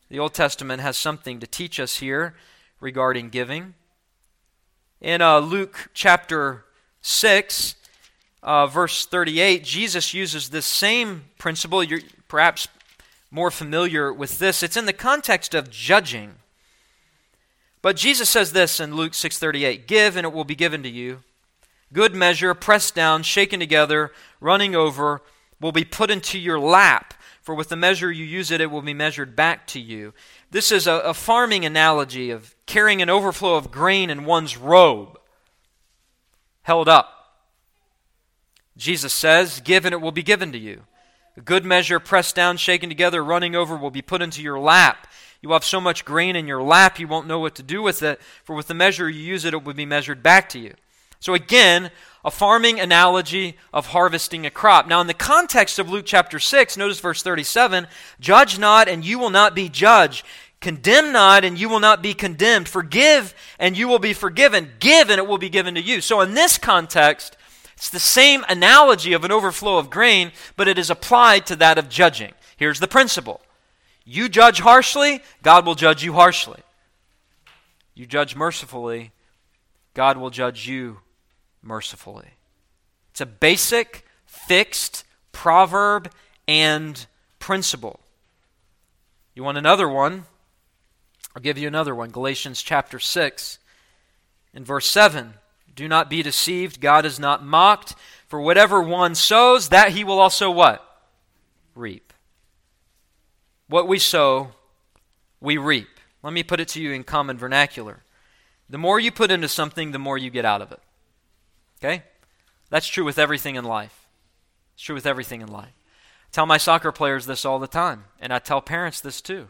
The 0.08 0.18
Old 0.18 0.34
Testament 0.34 0.82
has 0.82 0.96
something 0.96 1.38
to 1.38 1.46
teach 1.46 1.78
us 1.78 1.98
here 1.98 2.34
regarding 2.80 3.28
giving. 3.28 3.74
In 5.00 5.22
uh, 5.22 5.38
Luke 5.38 5.90
chapter 5.94 6.64
6, 7.02 7.76
uh, 8.42 8.66
verse 8.66 9.06
38, 9.06 9.62
Jesus 9.62 10.12
uses 10.12 10.48
this 10.48 10.66
same 10.66 11.26
principle. 11.38 11.84
You're 11.84 12.00
perhaps 12.26 12.66
more 13.30 13.52
familiar 13.52 14.12
with 14.12 14.40
this. 14.40 14.62
It's 14.64 14.76
in 14.76 14.86
the 14.86 14.92
context 14.92 15.54
of 15.54 15.70
judging. 15.70 16.34
But 17.80 17.96
Jesus 17.96 18.28
says 18.28 18.52
this 18.52 18.80
in 18.80 18.96
Luke 18.96 19.14
6:38, 19.14 19.86
"Give 19.86 20.16
and 20.16 20.24
it 20.24 20.32
will 20.32 20.44
be 20.44 20.54
given 20.54 20.82
to 20.82 20.88
you. 20.88 21.22
Good 21.92 22.14
measure, 22.14 22.52
pressed 22.54 22.94
down, 22.94 23.22
shaken 23.22 23.60
together, 23.60 24.12
running 24.40 24.74
over, 24.74 25.22
will 25.60 25.72
be 25.72 25.84
put 25.84 26.10
into 26.10 26.38
your 26.38 26.58
lap, 26.58 27.14
for 27.40 27.54
with 27.54 27.68
the 27.68 27.76
measure 27.76 28.12
you 28.12 28.24
use 28.24 28.50
it 28.50 28.60
it 28.60 28.70
will 28.70 28.82
be 28.82 28.94
measured 28.94 29.36
back 29.36 29.66
to 29.68 29.80
you." 29.80 30.12
This 30.50 30.72
is 30.72 30.86
a, 30.86 30.94
a 30.94 31.14
farming 31.14 31.64
analogy 31.64 32.30
of 32.30 32.54
carrying 32.66 33.00
an 33.00 33.10
overflow 33.10 33.54
of 33.54 33.70
grain 33.70 34.10
in 34.10 34.24
one's 34.24 34.56
robe 34.56 35.18
held 36.62 36.88
up. 36.88 37.14
Jesus 38.76 39.12
says, 39.14 39.60
"Give 39.60 39.84
and 39.84 39.92
it 39.92 40.00
will 40.00 40.12
be 40.12 40.22
given 40.22 40.52
to 40.52 40.58
you." 40.58 40.84
A 41.36 41.40
good 41.40 41.64
measure, 41.64 42.00
pressed 42.00 42.34
down, 42.34 42.56
shaken 42.56 42.88
together, 42.88 43.22
running 43.22 43.54
over, 43.54 43.76
will 43.76 43.92
be 43.92 44.02
put 44.02 44.20
into 44.20 44.42
your 44.42 44.58
lap. 44.58 45.06
You 45.40 45.52
have 45.52 45.64
so 45.64 45.80
much 45.80 46.04
grain 46.04 46.34
in 46.34 46.48
your 46.48 46.62
lap, 46.62 46.98
you 46.98 47.06
won't 47.06 47.28
know 47.28 47.38
what 47.38 47.54
to 47.56 47.62
do 47.62 47.82
with 47.82 48.02
it, 48.02 48.20
for 48.42 48.56
with 48.56 48.66
the 48.66 48.74
measure 48.74 49.08
you 49.08 49.22
use 49.22 49.44
it, 49.44 49.54
it 49.54 49.62
will 49.62 49.74
be 49.74 49.86
measured 49.86 50.22
back 50.22 50.48
to 50.50 50.58
you. 50.58 50.74
So, 51.20 51.34
again, 51.34 51.90
a 52.24 52.30
farming 52.30 52.78
analogy 52.78 53.56
of 53.72 53.88
harvesting 53.88 54.46
a 54.46 54.50
crop. 54.50 54.86
Now, 54.86 55.00
in 55.00 55.06
the 55.06 55.14
context 55.14 55.78
of 55.78 55.88
Luke 55.88 56.04
chapter 56.06 56.38
6, 56.38 56.76
notice 56.76 57.00
verse 57.00 57.22
37 57.22 57.86
Judge 58.20 58.58
not, 58.58 58.88
and 58.88 59.04
you 59.04 59.18
will 59.18 59.30
not 59.30 59.54
be 59.54 59.68
judged. 59.68 60.24
Condemn 60.60 61.12
not, 61.12 61.44
and 61.44 61.58
you 61.58 61.68
will 61.68 61.80
not 61.80 62.02
be 62.02 62.14
condemned. 62.14 62.68
Forgive, 62.68 63.34
and 63.58 63.76
you 63.76 63.86
will 63.86 64.00
be 64.00 64.12
forgiven. 64.12 64.72
Give, 64.80 65.08
and 65.08 65.18
it 65.18 65.26
will 65.26 65.38
be 65.38 65.48
given 65.48 65.74
to 65.74 65.80
you. 65.80 66.00
So, 66.00 66.20
in 66.20 66.34
this 66.34 66.58
context, 66.58 67.36
it's 67.76 67.90
the 67.90 68.00
same 68.00 68.44
analogy 68.48 69.12
of 69.12 69.24
an 69.24 69.32
overflow 69.32 69.78
of 69.78 69.90
grain, 69.90 70.32
but 70.56 70.66
it 70.66 70.78
is 70.78 70.90
applied 70.90 71.46
to 71.46 71.56
that 71.56 71.78
of 71.78 71.88
judging. 71.88 72.32
Here's 72.56 72.80
the 72.80 72.88
principle 72.88 73.40
you 74.08 74.30
judge 74.30 74.60
harshly, 74.60 75.20
God 75.42 75.66
will 75.66 75.74
judge 75.74 76.02
you 76.02 76.14
harshly. 76.14 76.60
You 77.94 78.06
judge 78.06 78.34
mercifully, 78.34 79.12
God 79.92 80.16
will 80.16 80.30
judge 80.30 80.66
you 80.66 81.00
mercifully. 81.62 82.30
It's 83.10 83.20
a 83.20 83.26
basic, 83.26 84.06
fixed 84.24 85.04
proverb 85.32 86.10
and 86.46 87.06
principle. 87.38 88.00
You 89.34 89.44
want 89.44 89.58
another 89.58 89.88
one? 89.88 90.24
I'll 91.36 91.42
give 91.42 91.58
you 91.58 91.68
another 91.68 91.94
one. 91.94 92.08
Galatians 92.08 92.62
chapter 92.62 92.98
6 92.98 93.58
in 94.54 94.64
verse 94.64 94.86
7. 94.86 95.34
Do 95.76 95.86
not 95.86 96.08
be 96.08 96.22
deceived. 96.22 96.80
God 96.80 97.04
is 97.04 97.20
not 97.20 97.44
mocked. 97.44 97.94
For 98.26 98.40
whatever 98.40 98.80
one 98.80 99.14
sows, 99.14 99.68
that 99.68 99.90
he 99.90 100.02
will 100.02 100.18
also 100.18 100.50
what? 100.50 101.02
Reap. 101.74 102.07
What 103.68 103.86
we 103.86 103.98
sow, 103.98 104.52
we 105.40 105.58
reap. 105.58 105.88
Let 106.22 106.32
me 106.32 106.42
put 106.42 106.60
it 106.60 106.68
to 106.68 106.82
you 106.82 106.92
in 106.92 107.04
common 107.04 107.38
vernacular. 107.38 108.02
The 108.68 108.78
more 108.78 108.98
you 108.98 109.12
put 109.12 109.30
into 109.30 109.48
something, 109.48 109.92
the 109.92 109.98
more 109.98 110.18
you 110.18 110.30
get 110.30 110.44
out 110.44 110.62
of 110.62 110.72
it. 110.72 110.80
Okay? 111.78 112.02
That's 112.70 112.88
true 112.88 113.04
with 113.04 113.18
everything 113.18 113.56
in 113.56 113.64
life. 113.64 114.06
It's 114.74 114.82
true 114.82 114.94
with 114.94 115.06
everything 115.06 115.40
in 115.40 115.48
life. 115.48 115.68
I 115.68 116.30
tell 116.32 116.46
my 116.46 116.58
soccer 116.58 116.92
players 116.92 117.26
this 117.26 117.44
all 117.44 117.58
the 117.58 117.66
time, 117.66 118.04
and 118.20 118.32
I 118.32 118.38
tell 118.38 118.60
parents 118.60 119.00
this 119.00 119.20
too. 119.20 119.48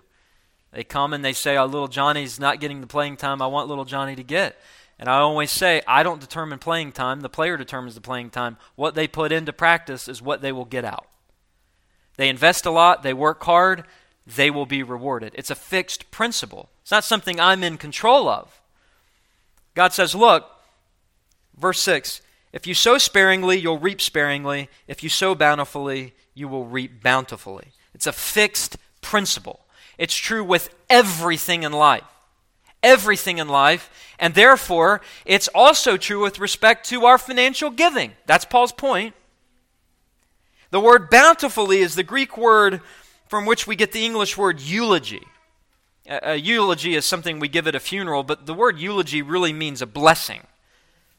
They 0.72 0.84
come 0.84 1.12
and 1.12 1.24
they 1.24 1.32
say, 1.32 1.56
oh, 1.56 1.64
little 1.64 1.88
Johnny's 1.88 2.38
not 2.38 2.60
getting 2.60 2.80
the 2.80 2.86
playing 2.86 3.16
time 3.16 3.40
I 3.40 3.46
want 3.46 3.68
little 3.68 3.84
Johnny 3.84 4.14
to 4.16 4.22
get. 4.22 4.58
And 4.98 5.08
I 5.08 5.18
always 5.18 5.50
say, 5.50 5.80
I 5.86 6.02
don't 6.02 6.20
determine 6.20 6.58
playing 6.58 6.92
time. 6.92 7.20
The 7.20 7.28
player 7.28 7.56
determines 7.56 7.94
the 7.94 8.00
playing 8.00 8.30
time. 8.30 8.56
What 8.74 8.94
they 8.94 9.06
put 9.06 9.32
into 9.32 9.52
practice 9.52 10.08
is 10.08 10.20
what 10.20 10.42
they 10.42 10.52
will 10.52 10.64
get 10.64 10.84
out. 10.84 11.06
They 12.16 12.28
invest 12.28 12.66
a 12.66 12.70
lot, 12.70 13.04
they 13.04 13.14
work 13.14 13.42
hard, 13.44 13.84
they 14.36 14.50
will 14.50 14.66
be 14.66 14.82
rewarded. 14.82 15.32
It's 15.34 15.50
a 15.50 15.54
fixed 15.54 16.10
principle. 16.10 16.68
It's 16.82 16.90
not 16.90 17.04
something 17.04 17.40
I'm 17.40 17.64
in 17.64 17.78
control 17.78 18.28
of. 18.28 18.60
God 19.74 19.92
says, 19.92 20.14
Look, 20.14 20.46
verse 21.56 21.80
6 21.80 22.22
if 22.52 22.66
you 22.66 22.74
sow 22.74 22.98
sparingly, 22.98 23.58
you'll 23.58 23.78
reap 23.78 24.00
sparingly. 24.00 24.70
If 24.86 25.02
you 25.02 25.08
sow 25.08 25.34
bountifully, 25.34 26.14
you 26.34 26.48
will 26.48 26.64
reap 26.64 27.02
bountifully. 27.02 27.68
It's 27.94 28.06
a 28.06 28.12
fixed 28.12 28.78
principle. 29.00 29.60
It's 29.98 30.14
true 30.14 30.44
with 30.44 30.74
everything 30.88 31.62
in 31.62 31.72
life. 31.72 32.04
Everything 32.82 33.38
in 33.38 33.48
life. 33.48 33.90
And 34.18 34.34
therefore, 34.34 35.02
it's 35.26 35.48
also 35.48 35.96
true 35.96 36.22
with 36.22 36.38
respect 36.38 36.88
to 36.88 37.04
our 37.04 37.18
financial 37.18 37.70
giving. 37.70 38.12
That's 38.26 38.44
Paul's 38.44 38.72
point. 38.72 39.14
The 40.70 40.80
word 40.80 41.10
bountifully 41.10 41.78
is 41.78 41.94
the 41.94 42.02
Greek 42.02 42.36
word 42.36 42.80
from 43.28 43.46
which 43.46 43.66
we 43.66 43.76
get 43.76 43.92
the 43.92 44.04
English 44.04 44.36
word 44.36 44.60
eulogy. 44.60 45.22
A, 46.06 46.32
a 46.32 46.36
eulogy 46.36 46.94
is 46.94 47.04
something 47.04 47.38
we 47.38 47.48
give 47.48 47.66
at 47.66 47.74
a 47.74 47.80
funeral, 47.80 48.22
but 48.22 48.46
the 48.46 48.54
word 48.54 48.78
eulogy 48.78 49.22
really 49.22 49.52
means 49.52 49.82
a 49.82 49.86
blessing. 49.86 50.40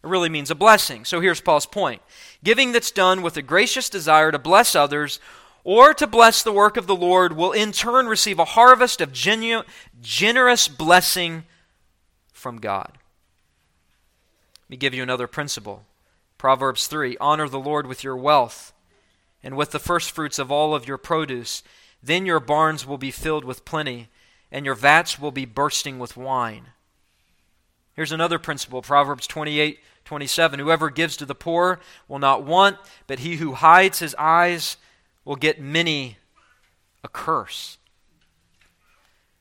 It 0.04 0.08
really 0.08 0.30
means 0.30 0.50
a 0.50 0.56
blessing. 0.56 1.06
So 1.06 1.20
here's 1.20 1.42
Paul's 1.42 1.66
point 1.66 2.02
giving 2.44 2.72
that's 2.72 2.92
done 2.92 3.22
with 3.22 3.38
a 3.38 3.42
gracious 3.42 3.90
desire 3.90 4.32
to 4.32 4.40
bless 4.40 4.76
others 4.76 5.20
or 5.64 5.94
to 5.94 6.08
bless 6.08 6.42
the 6.42 6.54
work 6.54 6.78
of 6.78 6.88
the 6.88 6.96
Lord 6.96 7.36
will 7.36 7.52
in 7.52 7.72
turn 7.72 8.08
receive 8.08 8.40
a 8.40 8.46
harvest 8.46 9.02
of 9.02 9.12
genu- 9.12 9.64
generous 10.02 10.68
blessing 10.68 11.44
from 12.32 12.60
God. 12.60 12.98
Let 14.64 14.70
me 14.70 14.78
give 14.78 14.94
you 14.94 15.04
another 15.04 15.28
principle. 15.28 15.84
Proverbs 16.38 16.88
3 16.88 17.18
Honor 17.20 17.50
the 17.50 17.60
Lord 17.60 17.86
with 17.86 18.04
your 18.04 18.16
wealth 18.16 18.72
and 19.44 19.56
with 19.56 19.72
the 19.72 19.80
firstfruits 19.80 20.40
of 20.40 20.52
all 20.52 20.74
of 20.74 20.88
your 20.88 20.98
produce. 20.98 21.64
Then 22.02 22.26
your 22.26 22.40
barns 22.40 22.86
will 22.86 22.98
be 22.98 23.12
filled 23.12 23.46
with 23.46 23.66
plenty 23.66 24.10
and 24.52 24.66
your 24.66 24.76
vats 24.76 25.20
will 25.20 25.32
be 25.32 25.46
bursting 25.46 26.00
with 26.00 26.18
wine. 26.18 26.68
Here's 27.94 28.12
another 28.12 28.40
principle 28.40 28.82
Proverbs 28.82 29.28
28 29.28 29.80
27. 30.06 30.60
Whoever 30.60 30.90
gives 30.90 31.18
to 31.18 31.26
the 31.26 31.36
poor 31.36 31.80
will 32.08 32.18
not 32.18 32.44
want, 32.44 32.78
but 33.06 33.20
he 33.20 33.36
who 33.36 33.54
hides 33.54 34.00
his 34.00 34.16
eyes 34.18 34.78
will 35.24 35.36
get 35.36 35.62
many 35.62 36.18
a 37.04 37.08
curse. 37.08 37.78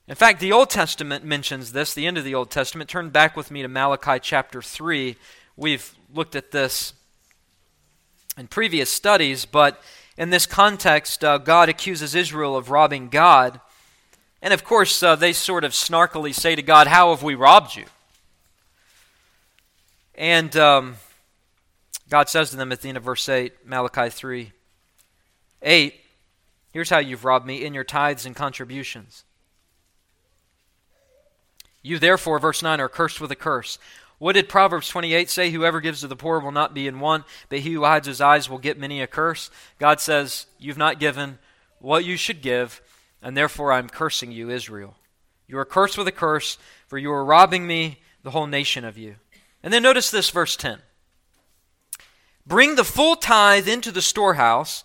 In 0.06 0.14
fact, 0.14 0.40
the 0.40 0.52
Old 0.52 0.68
Testament 0.68 1.24
mentions 1.24 1.72
this, 1.72 1.94
the 1.94 2.06
end 2.06 2.18
of 2.18 2.24
the 2.24 2.34
Old 2.34 2.50
Testament. 2.50 2.90
Turn 2.90 3.09
back 3.09 3.36
with 3.36 3.50
me 3.50 3.62
to 3.62 3.68
Malachi 3.68 4.18
chapter 4.20 4.61
3. 4.61 5.16
We've 5.56 5.94
looked 6.12 6.36
at 6.36 6.50
this 6.50 6.92
in 8.36 8.46
previous 8.46 8.90
studies, 8.90 9.44
but 9.44 9.82
in 10.18 10.30
this 10.30 10.46
context, 10.46 11.22
uh, 11.22 11.38
God 11.38 11.68
accuses 11.68 12.16
Israel 12.16 12.56
of 12.56 12.70
robbing 12.70 13.08
God. 13.08 13.60
And 14.42 14.52
of 14.52 14.64
course, 14.64 15.00
uh, 15.00 15.14
they 15.14 15.32
sort 15.32 15.62
of 15.62 15.72
snarkily 15.72 16.34
say 16.34 16.56
to 16.56 16.62
God, 16.62 16.88
How 16.88 17.10
have 17.10 17.22
we 17.22 17.36
robbed 17.36 17.76
you? 17.76 17.84
And 20.16 20.54
um, 20.56 20.96
God 22.10 22.28
says 22.28 22.50
to 22.50 22.56
them 22.56 22.72
at 22.72 22.82
the 22.82 22.88
end 22.88 22.96
of 22.96 23.04
verse 23.04 23.28
8, 23.28 23.64
Malachi 23.64 24.10
3 24.10 24.52
8, 25.62 25.94
Here's 26.72 26.90
how 26.90 26.98
you've 26.98 27.24
robbed 27.24 27.46
me 27.46 27.64
in 27.64 27.72
your 27.72 27.84
tithes 27.84 28.26
and 28.26 28.34
contributions. 28.34 29.24
You 31.80 32.00
therefore, 32.00 32.40
verse 32.40 32.60
9, 32.60 32.80
are 32.80 32.88
cursed 32.88 33.20
with 33.20 33.30
a 33.30 33.36
curse. 33.36 33.78
What 34.18 34.32
did 34.32 34.48
Proverbs 34.48 34.88
28 34.88 35.30
say? 35.30 35.50
Whoever 35.50 35.80
gives 35.80 36.00
to 36.00 36.08
the 36.08 36.16
poor 36.16 36.40
will 36.40 36.52
not 36.52 36.74
be 36.74 36.88
in 36.88 37.00
want, 37.00 37.24
but 37.48 37.60
he 37.60 37.72
who 37.72 37.84
hides 37.84 38.06
his 38.06 38.20
eyes 38.20 38.50
will 38.50 38.58
get 38.58 38.78
many 38.78 39.00
a 39.00 39.06
curse. 39.06 39.50
God 39.78 40.00
says, 40.00 40.46
You've 40.58 40.78
not 40.78 40.98
given 40.98 41.38
what 41.78 42.04
you 42.04 42.16
should 42.16 42.42
give 42.42 42.80
and 43.22 43.36
therefore 43.36 43.72
I'm 43.72 43.88
cursing 43.88 44.32
you, 44.32 44.50
Israel. 44.50 44.96
You 45.46 45.58
are 45.58 45.64
cursed 45.64 45.98
with 45.98 46.08
a 46.08 46.12
curse, 46.12 46.58
for 46.86 46.98
you 46.98 47.10
are 47.12 47.24
robbing 47.24 47.66
me, 47.66 48.00
the 48.22 48.30
whole 48.30 48.46
nation 48.46 48.84
of 48.84 48.98
you. 48.98 49.16
And 49.62 49.72
then 49.72 49.82
notice 49.82 50.10
this, 50.10 50.30
verse 50.30 50.56
10. 50.56 50.78
Bring 52.46 52.76
the 52.76 52.84
full 52.84 53.16
tithe 53.16 53.68
into 53.68 53.90
the 53.90 54.02
storehouse, 54.02 54.84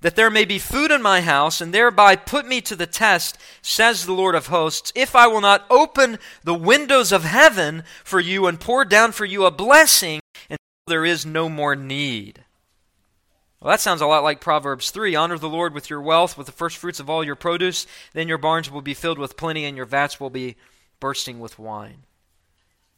that 0.00 0.14
there 0.14 0.30
may 0.30 0.44
be 0.44 0.58
food 0.58 0.90
in 0.90 1.02
my 1.02 1.20
house, 1.20 1.60
and 1.60 1.74
thereby 1.74 2.14
put 2.16 2.46
me 2.46 2.60
to 2.60 2.76
the 2.76 2.86
test, 2.86 3.36
says 3.62 4.06
the 4.06 4.12
Lord 4.12 4.34
of 4.34 4.46
hosts, 4.46 4.92
if 4.94 5.16
I 5.16 5.26
will 5.26 5.40
not 5.40 5.66
open 5.68 6.18
the 6.44 6.54
windows 6.54 7.10
of 7.10 7.24
heaven 7.24 7.82
for 8.04 8.20
you 8.20 8.46
and 8.46 8.60
pour 8.60 8.84
down 8.84 9.12
for 9.12 9.24
you 9.24 9.44
a 9.44 9.50
blessing 9.50 10.20
until 10.48 10.58
there 10.86 11.04
is 11.04 11.26
no 11.26 11.48
more 11.48 11.74
need. 11.74 12.44
Well, 13.60 13.72
that 13.72 13.80
sounds 13.80 14.00
a 14.00 14.06
lot 14.06 14.22
like 14.22 14.40
Proverbs 14.40 14.92
3. 14.92 15.16
Honor 15.16 15.36
the 15.36 15.48
Lord 15.48 15.74
with 15.74 15.90
your 15.90 16.00
wealth, 16.00 16.38
with 16.38 16.46
the 16.46 16.52
first 16.52 16.76
fruits 16.76 17.00
of 17.00 17.10
all 17.10 17.24
your 17.24 17.34
produce. 17.34 17.88
Then 18.12 18.28
your 18.28 18.38
barns 18.38 18.70
will 18.70 18.82
be 18.82 18.94
filled 18.94 19.18
with 19.18 19.36
plenty, 19.36 19.64
and 19.64 19.76
your 19.76 19.86
vats 19.86 20.20
will 20.20 20.30
be 20.30 20.54
bursting 21.00 21.40
with 21.40 21.58
wine. 21.58 22.04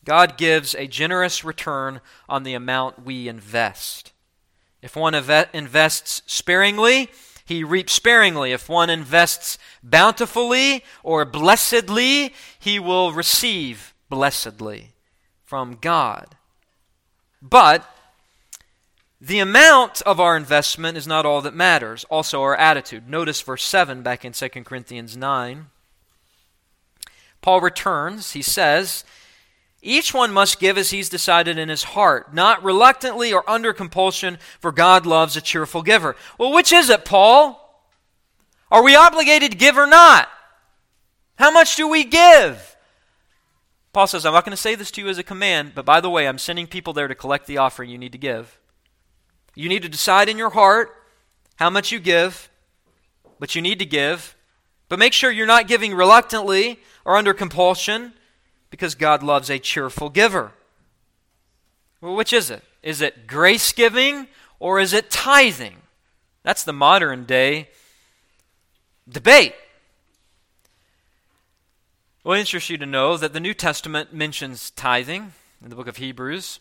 God 0.04 0.36
gives 0.36 0.74
a 0.74 0.86
generous 0.86 1.44
return 1.44 2.02
on 2.28 2.42
the 2.42 2.54
amount 2.54 3.04
we 3.04 3.26
invest. 3.26 4.12
If 4.82 4.96
one 4.96 5.14
invests 5.14 6.22
sparingly, 6.26 7.10
he 7.44 7.64
reaps 7.64 7.92
sparingly. 7.92 8.52
If 8.52 8.68
one 8.68 8.90
invests 8.90 9.58
bountifully 9.82 10.84
or 11.02 11.24
blessedly, 11.24 12.34
he 12.58 12.78
will 12.78 13.12
receive 13.12 13.92
blessedly 14.08 14.92
from 15.44 15.78
God. 15.80 16.36
But 17.42 17.88
the 19.20 19.38
amount 19.38 20.00
of 20.02 20.18
our 20.18 20.36
investment 20.36 20.96
is 20.96 21.06
not 21.06 21.26
all 21.26 21.42
that 21.42 21.54
matters, 21.54 22.04
also 22.04 22.40
our 22.40 22.56
attitude. 22.56 23.08
Notice 23.08 23.42
verse 23.42 23.64
7 23.64 24.02
back 24.02 24.24
in 24.24 24.32
2 24.32 24.48
Corinthians 24.64 25.16
9. 25.16 25.66
Paul 27.42 27.60
returns. 27.60 28.32
He 28.32 28.42
says, 28.42 29.04
Each 29.82 30.12
one 30.12 30.32
must 30.32 30.60
give 30.60 30.76
as 30.76 30.90
he's 30.90 31.08
decided 31.08 31.56
in 31.56 31.70
his 31.70 31.82
heart, 31.82 32.34
not 32.34 32.62
reluctantly 32.62 33.32
or 33.32 33.48
under 33.48 33.72
compulsion, 33.72 34.38
for 34.58 34.72
God 34.72 35.06
loves 35.06 35.36
a 35.36 35.40
cheerful 35.40 35.82
giver. 35.82 36.16
Well, 36.38 36.52
which 36.52 36.70
is 36.72 36.90
it, 36.90 37.04
Paul? 37.04 37.56
Are 38.70 38.82
we 38.82 38.94
obligated 38.94 39.52
to 39.52 39.56
give 39.56 39.78
or 39.78 39.86
not? 39.86 40.28
How 41.36 41.50
much 41.50 41.76
do 41.76 41.88
we 41.88 42.04
give? 42.04 42.76
Paul 43.92 44.06
says, 44.06 44.26
I'm 44.26 44.34
not 44.34 44.44
going 44.44 44.52
to 44.52 44.56
say 44.56 44.74
this 44.74 44.90
to 44.92 45.00
you 45.00 45.08
as 45.08 45.18
a 45.18 45.22
command, 45.22 45.72
but 45.74 45.86
by 45.86 46.00
the 46.00 46.10
way, 46.10 46.28
I'm 46.28 46.38
sending 46.38 46.66
people 46.66 46.92
there 46.92 47.08
to 47.08 47.14
collect 47.14 47.46
the 47.46 47.58
offering 47.58 47.90
you 47.90 47.98
need 47.98 48.12
to 48.12 48.18
give. 48.18 48.60
You 49.54 49.68
need 49.68 49.82
to 49.82 49.88
decide 49.88 50.28
in 50.28 50.38
your 50.38 50.50
heart 50.50 50.94
how 51.56 51.70
much 51.70 51.90
you 51.90 51.98
give, 51.98 52.50
but 53.38 53.54
you 53.54 53.62
need 53.62 53.78
to 53.78 53.86
give. 53.86 54.36
But 54.88 54.98
make 54.98 55.12
sure 55.12 55.30
you're 55.30 55.46
not 55.46 55.66
giving 55.66 55.94
reluctantly 55.94 56.78
or 57.04 57.16
under 57.16 57.32
compulsion 57.32 58.12
because 58.70 58.94
God 58.94 59.22
loves 59.22 59.50
a 59.50 59.58
cheerful 59.58 60.08
giver. 60.08 60.52
Well, 62.00 62.14
which 62.14 62.32
is 62.32 62.50
it? 62.50 62.62
Is 62.82 63.00
it 63.00 63.26
grace 63.26 63.72
giving 63.72 64.28
or 64.58 64.80
is 64.80 64.92
it 64.92 65.10
tithing? 65.10 65.76
That's 66.42 66.64
the 66.64 66.72
modern 66.72 67.24
day 67.24 67.68
debate. 69.08 69.54
Well, 72.22 72.36
it 72.36 72.40
interests 72.40 72.70
you 72.70 72.78
to 72.78 72.86
know 72.86 73.16
that 73.16 73.32
the 73.32 73.40
New 73.40 73.54
Testament 73.54 74.12
mentions 74.12 74.70
tithing 74.70 75.32
in 75.62 75.70
the 75.70 75.76
book 75.76 75.88
of 75.88 75.96
Hebrews. 75.96 76.60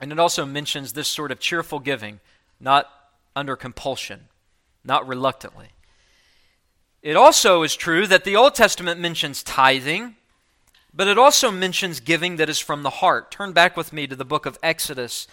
And 0.00 0.10
it 0.10 0.18
also 0.18 0.44
mentions 0.44 0.92
this 0.92 1.08
sort 1.08 1.30
of 1.30 1.38
cheerful 1.38 1.78
giving, 1.78 2.20
not 2.58 2.88
under 3.36 3.56
compulsion, 3.56 4.28
not 4.84 5.06
reluctantly. 5.06 5.68
It 7.02 7.16
also 7.16 7.62
is 7.62 7.76
true 7.76 8.06
that 8.06 8.24
the 8.24 8.36
Old 8.36 8.54
Testament 8.54 9.00
mentions 9.00 9.42
tithing, 9.42 10.16
but 10.94 11.08
it 11.08 11.18
also 11.18 11.50
mentions 11.50 12.00
giving 12.00 12.36
that 12.36 12.48
is 12.48 12.58
from 12.58 12.82
the 12.82 12.90
heart. 12.90 13.30
Turn 13.30 13.52
back 13.52 13.76
with 13.76 13.92
me 13.92 14.06
to 14.06 14.16
the 14.16 14.24
book 14.24 14.46
of 14.46 14.58
Exodus, 14.62 15.26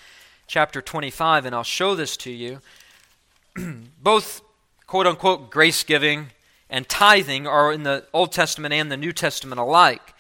chapter 0.47 0.81
25, 0.81 1.45
and 1.45 1.53
I'll 1.53 1.63
show 1.63 1.95
this 1.95 2.15
to 2.17 2.31
you. 2.31 2.61
Both 4.01 4.41
quote 4.87 5.05
unquote 5.05 5.51
grace 5.51 5.83
giving 5.83 6.27
and 6.69 6.87
tithing 6.87 7.45
are 7.45 7.73
in 7.73 7.83
the 7.83 8.05
Old 8.13 8.31
Testament 8.31 8.73
and 8.73 8.91
the 8.91 8.97
New 8.97 9.11
Testament 9.11 9.59
alike. 9.59 10.13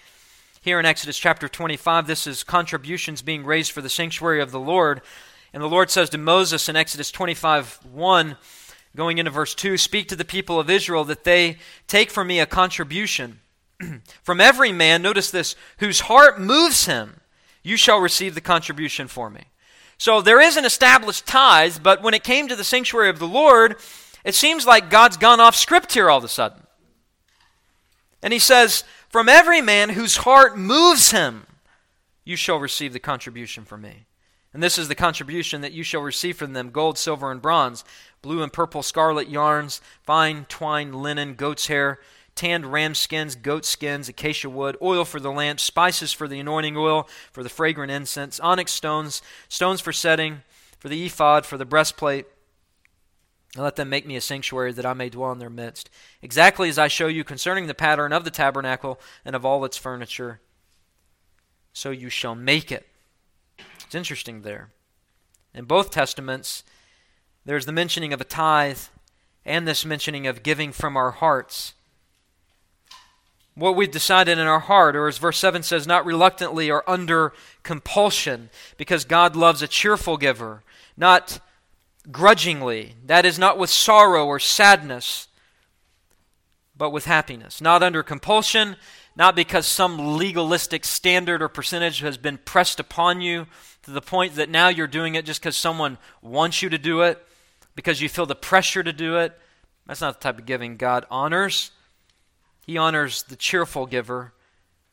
Here 0.61 0.79
in 0.79 0.85
Exodus 0.85 1.17
chapter 1.17 1.47
25, 1.47 2.05
this 2.05 2.27
is 2.27 2.43
contributions 2.43 3.21
being 3.21 3.45
raised 3.45 3.71
for 3.71 3.81
the 3.81 3.89
sanctuary 3.89 4.41
of 4.41 4.51
the 4.51 4.59
Lord. 4.59 5.01
And 5.53 5.63
the 5.63 5.67
Lord 5.67 5.89
says 5.89 6.09
to 6.11 6.17
Moses 6.17 6.67
in 6.67 6.75
Exodus 6.75 7.11
25 7.11 7.79
1, 7.91 8.37
going 8.95 9.19
into 9.19 9.31
verse 9.31 9.55
2, 9.55 9.77
Speak 9.77 10.09
to 10.09 10.15
the 10.15 10.25
people 10.25 10.59
of 10.59 10.69
Israel 10.69 11.05
that 11.05 11.23
they 11.23 11.57
take 11.87 12.11
from 12.11 12.27
me 12.27 12.39
a 12.39 12.45
contribution. 12.45 13.39
from 14.23 14.41
every 14.41 14.71
man, 14.71 15.01
notice 15.01 15.31
this, 15.31 15.55
whose 15.77 16.01
heart 16.01 16.39
moves 16.39 16.85
him, 16.85 17.21
you 17.63 17.77
shall 17.77 17.99
receive 17.99 18.35
the 18.35 18.41
contribution 18.41 19.07
for 19.07 19.29
me. 19.29 19.43
So 19.97 20.21
there 20.21 20.39
is 20.39 20.57
an 20.57 20.65
established 20.65 21.25
tithe, 21.27 21.77
but 21.83 22.01
when 22.01 22.13
it 22.13 22.23
came 22.23 22.47
to 22.47 22.55
the 22.55 22.63
sanctuary 22.63 23.09
of 23.09 23.19
the 23.19 23.27
Lord, 23.27 23.75
It 24.23 24.35
seems 24.35 24.65
like 24.65 24.89
God's 24.89 25.17
gone 25.17 25.39
off 25.39 25.55
script 25.55 25.93
here 25.93 26.09
all 26.09 26.17
of 26.17 26.23
a 26.23 26.27
sudden. 26.27 26.63
And 28.21 28.33
he 28.33 28.39
says, 28.39 28.83
From 29.09 29.29
every 29.29 29.61
man 29.61 29.89
whose 29.89 30.17
heart 30.17 30.57
moves 30.57 31.11
him, 31.11 31.45
you 32.25 32.35
shall 32.35 32.59
receive 32.59 32.93
the 32.93 32.99
contribution 32.99 33.65
from 33.65 33.81
me. 33.81 34.05
And 34.53 34.61
this 34.61 34.77
is 34.77 34.87
the 34.87 34.95
contribution 34.95 35.61
that 35.61 35.73
you 35.73 35.83
shall 35.83 36.01
receive 36.01 36.37
from 36.37 36.53
them 36.53 36.71
gold, 36.71 36.97
silver, 36.97 37.31
and 37.31 37.41
bronze, 37.41 37.83
blue 38.21 38.41
and 38.43 38.51
purple, 38.51 38.83
scarlet 38.83 39.29
yarns, 39.29 39.79
fine 40.03 40.45
twined 40.49 40.95
linen, 40.95 41.35
goat's 41.35 41.67
hair, 41.67 41.99
tanned 42.39 42.71
ram 42.71 42.95
skins, 42.95 43.35
goat 43.35 43.65
skins, 43.65 44.07
acacia 44.07 44.49
wood, 44.49 44.77
oil 44.81 45.03
for 45.03 45.19
the 45.19 45.31
lamp, 45.31 45.59
spices 45.59 46.13
for 46.13 46.25
the 46.25 46.39
anointing 46.39 46.77
oil, 46.77 47.05
for 47.33 47.43
the 47.43 47.49
fragrant 47.49 47.91
incense, 47.91 48.39
onyx 48.39 48.71
stones, 48.71 49.21
stones 49.49 49.81
for 49.81 49.91
setting, 49.91 50.41
for 50.79 50.87
the 50.87 51.05
ephod, 51.05 51.45
for 51.45 51.57
the 51.57 51.65
breastplate. 51.65 52.25
And 53.55 53.63
let 53.65 53.75
them 53.75 53.89
make 53.89 54.07
me 54.07 54.15
a 54.15 54.21
sanctuary 54.21 54.71
that 54.71 54.85
I 54.85 54.93
may 54.93 55.09
dwell 55.09 55.33
in 55.33 55.39
their 55.39 55.49
midst, 55.49 55.89
exactly 56.21 56.69
as 56.69 56.79
I 56.79 56.87
show 56.87 57.07
you 57.07 57.25
concerning 57.25 57.67
the 57.67 57.73
pattern 57.73 58.13
of 58.13 58.23
the 58.23 58.31
tabernacle 58.31 59.01
and 59.25 59.35
of 59.35 59.43
all 59.43 59.65
its 59.65 59.77
furniture. 59.77 60.39
So 61.73 61.91
you 61.91 62.09
shall 62.09 62.35
make 62.35 62.71
it. 62.71 62.87
It's 63.85 63.95
interesting 63.95 64.43
there. 64.43 64.69
In 65.53 65.65
both 65.65 65.91
testaments, 65.91 66.63
there's 67.43 67.65
the 67.65 67.73
mentioning 67.73 68.13
of 68.13 68.21
a 68.21 68.25
tithe 68.25 68.79
and 69.43 69.67
this 69.67 69.83
mentioning 69.83 70.25
of 70.25 70.41
giving 70.41 70.71
from 70.71 70.95
our 70.95 71.11
hearts. 71.11 71.73
What 73.59 73.75
we've 73.75 73.91
decided 73.91 74.37
in 74.37 74.47
our 74.47 74.61
heart, 74.61 74.95
or 74.95 75.07
as 75.07 75.17
verse 75.17 75.37
7 75.37 75.63
says, 75.63 75.85
not 75.85 76.05
reluctantly 76.05 76.71
or 76.71 76.89
under 76.89 77.33
compulsion, 77.61 78.49
because 78.77 79.03
God 79.03 79.35
loves 79.35 79.61
a 79.61 79.67
cheerful 79.67 80.15
giver, 80.15 80.63
not 80.95 81.41
grudgingly. 82.09 82.95
That 83.05 83.25
is 83.25 83.37
not 83.37 83.57
with 83.57 83.69
sorrow 83.69 84.25
or 84.25 84.39
sadness, 84.39 85.27
but 86.75 86.91
with 86.91 87.03
happiness. 87.03 87.59
Not 87.59 87.83
under 87.83 88.01
compulsion, 88.01 88.77
not 89.15 89.35
because 89.35 89.65
some 89.65 90.15
legalistic 90.15 90.85
standard 90.85 91.41
or 91.41 91.49
percentage 91.49 91.99
has 91.99 92.17
been 92.17 92.37
pressed 92.37 92.79
upon 92.79 93.19
you 93.19 93.47
to 93.83 93.91
the 93.91 94.01
point 94.01 94.35
that 94.35 94.49
now 94.49 94.69
you're 94.69 94.87
doing 94.87 95.15
it 95.15 95.25
just 95.25 95.41
because 95.41 95.57
someone 95.57 95.97
wants 96.21 96.61
you 96.61 96.69
to 96.69 96.77
do 96.77 97.01
it, 97.01 97.21
because 97.75 98.01
you 98.01 98.07
feel 98.07 98.25
the 98.25 98.35
pressure 98.35 98.83
to 98.83 98.93
do 98.93 99.17
it. 99.17 99.37
That's 99.85 100.01
not 100.01 100.21
the 100.21 100.23
type 100.23 100.39
of 100.39 100.45
giving 100.45 100.77
God 100.77 101.05
honors. 101.11 101.71
He 102.65 102.77
honors 102.77 103.23
the 103.23 103.35
cheerful 103.35 103.85
giver. 103.85 104.33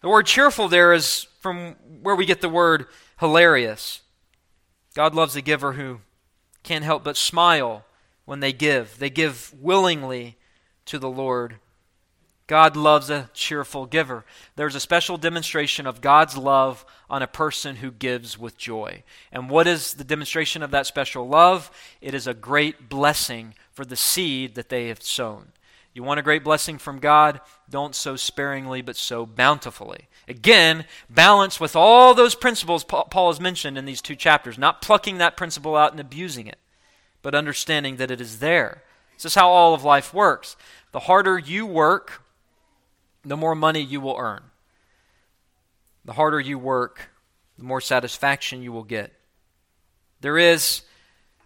The 0.01 0.09
word 0.09 0.27
cheerful 0.27 0.69
there 0.69 0.93
is 0.93 1.27
from 1.41 1.77
where 2.03 2.17
we 2.17 2.27
get 2.27 2.41
the 2.41 2.49
word 2.49 2.87
hilarious. 3.19 4.03
God 4.95 5.15
loves 5.15 5.37
a 5.37 5.43
giver 5.43 5.73
who 5.73 6.01
can't 6.63 6.85
help 6.85 7.05
but 7.05 7.17
smile 7.17 7.85
when 8.25 8.41
they 8.41 8.53
give. 8.53 8.99
They 8.99 9.11
give 9.11 9.55
willingly 9.61 10.37
to 10.87 10.99
the 10.99 11.11
Lord. 11.11 11.57
God 12.47 12.77
loves 12.77 13.11
a 13.11 13.29
cheerful 13.35 13.87
giver. 13.87 14.25
There's 14.55 14.77
a 14.77 14.81
special 14.81 15.17
demonstration 15.17 15.87
of 15.87 16.01
God's 16.01 16.37
love 16.37 16.85
on 17.11 17.23
a 17.23 17.27
person 17.27 17.77
who 17.77 17.91
gives 17.91 18.39
with 18.39 18.57
joy. 18.57 19.03
And 19.33 19.51
what 19.51 19.67
is 19.67 19.95
the 19.95 20.05
demonstration 20.05 20.63
of 20.63 20.71
that 20.71 20.87
special 20.87 21.29
love? 21.29 21.71
It 22.01 22.15
is 22.15 22.27
a 22.27 22.35
great 22.35 22.89
blessing 22.89 23.55
for 23.73 23.85
the 23.85 23.97
seed 23.97 24.55
that 24.55 24.69
they 24.69 24.89
have 24.89 25.03
sown. 25.03 25.53
You 25.97 26.03
want 26.03 26.21
a 26.21 26.23
great 26.23 26.45
blessing 26.45 26.77
from 26.77 26.99
God? 26.99 27.41
Don't 27.71 27.95
sow 27.95 28.17
sparingly, 28.17 28.83
but 28.83 28.97
sow 28.97 29.25
bountifully. 29.25 30.09
Again, 30.29 30.85
balance 31.09 31.59
with 31.59 31.75
all 31.75 32.13
those 32.13 32.35
principles 32.35 32.85
Paul 32.85 33.31
has 33.33 33.41
mentioned 33.41 33.79
in 33.79 33.87
these 33.87 34.03
two 34.03 34.15
chapters, 34.15 34.59
not 34.59 34.83
plucking 34.83 35.17
that 35.17 35.39
principle 35.39 35.75
out 35.75 35.93
and 35.93 36.01
abusing 36.01 36.49
it, 36.49 36.59
but 37.23 37.35
understanding 37.35 37.97
that 37.97 38.11
it 38.11 38.21
is 38.21 38.41
there. 38.41 38.83
This 39.15 39.25
is 39.25 39.35
how 39.37 39.49
all 39.49 39.73
of 39.73 39.85
life 39.85 40.13
works. 40.13 40.55
The 40.93 41.01
harder 41.01 41.39
you 41.39 41.65
work, 41.65 42.23
the 43.25 43.35
more 43.35 43.55
money 43.55 43.81
you 43.81 44.03
will 44.03 44.19
earn. 44.19 44.43
The 46.05 46.13
harder 46.13 46.41
you 46.41 46.59
work, 46.59 47.09
the 47.57 47.65
more 47.65 47.81
satisfaction 47.81 48.61
you 48.61 48.71
will 48.71 48.85
get. 48.85 49.15
There 50.21 50.37
is, 50.37 50.83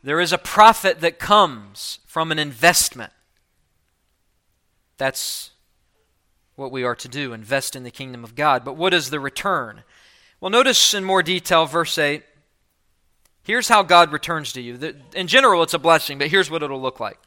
there 0.02 0.18
is 0.18 0.32
a 0.32 0.38
profit 0.38 1.02
that 1.02 1.20
comes 1.20 2.00
from 2.04 2.32
an 2.32 2.40
investment. 2.40 3.12
That's 5.00 5.52
what 6.56 6.70
we 6.70 6.84
are 6.84 6.94
to 6.94 7.08
do 7.08 7.32
invest 7.32 7.74
in 7.74 7.84
the 7.84 7.90
kingdom 7.90 8.22
of 8.22 8.34
God. 8.34 8.66
But 8.66 8.76
what 8.76 8.92
is 8.92 9.08
the 9.08 9.18
return? 9.18 9.82
Well, 10.40 10.50
notice 10.50 10.92
in 10.92 11.04
more 11.04 11.22
detail, 11.22 11.64
verse 11.64 11.96
8. 11.96 12.22
Here's 13.42 13.68
how 13.68 13.82
God 13.82 14.12
returns 14.12 14.52
to 14.52 14.60
you. 14.60 14.78
In 15.14 15.26
general, 15.26 15.62
it's 15.62 15.72
a 15.72 15.78
blessing, 15.78 16.18
but 16.18 16.28
here's 16.28 16.50
what 16.50 16.62
it'll 16.62 16.82
look 16.82 17.00
like. 17.00 17.18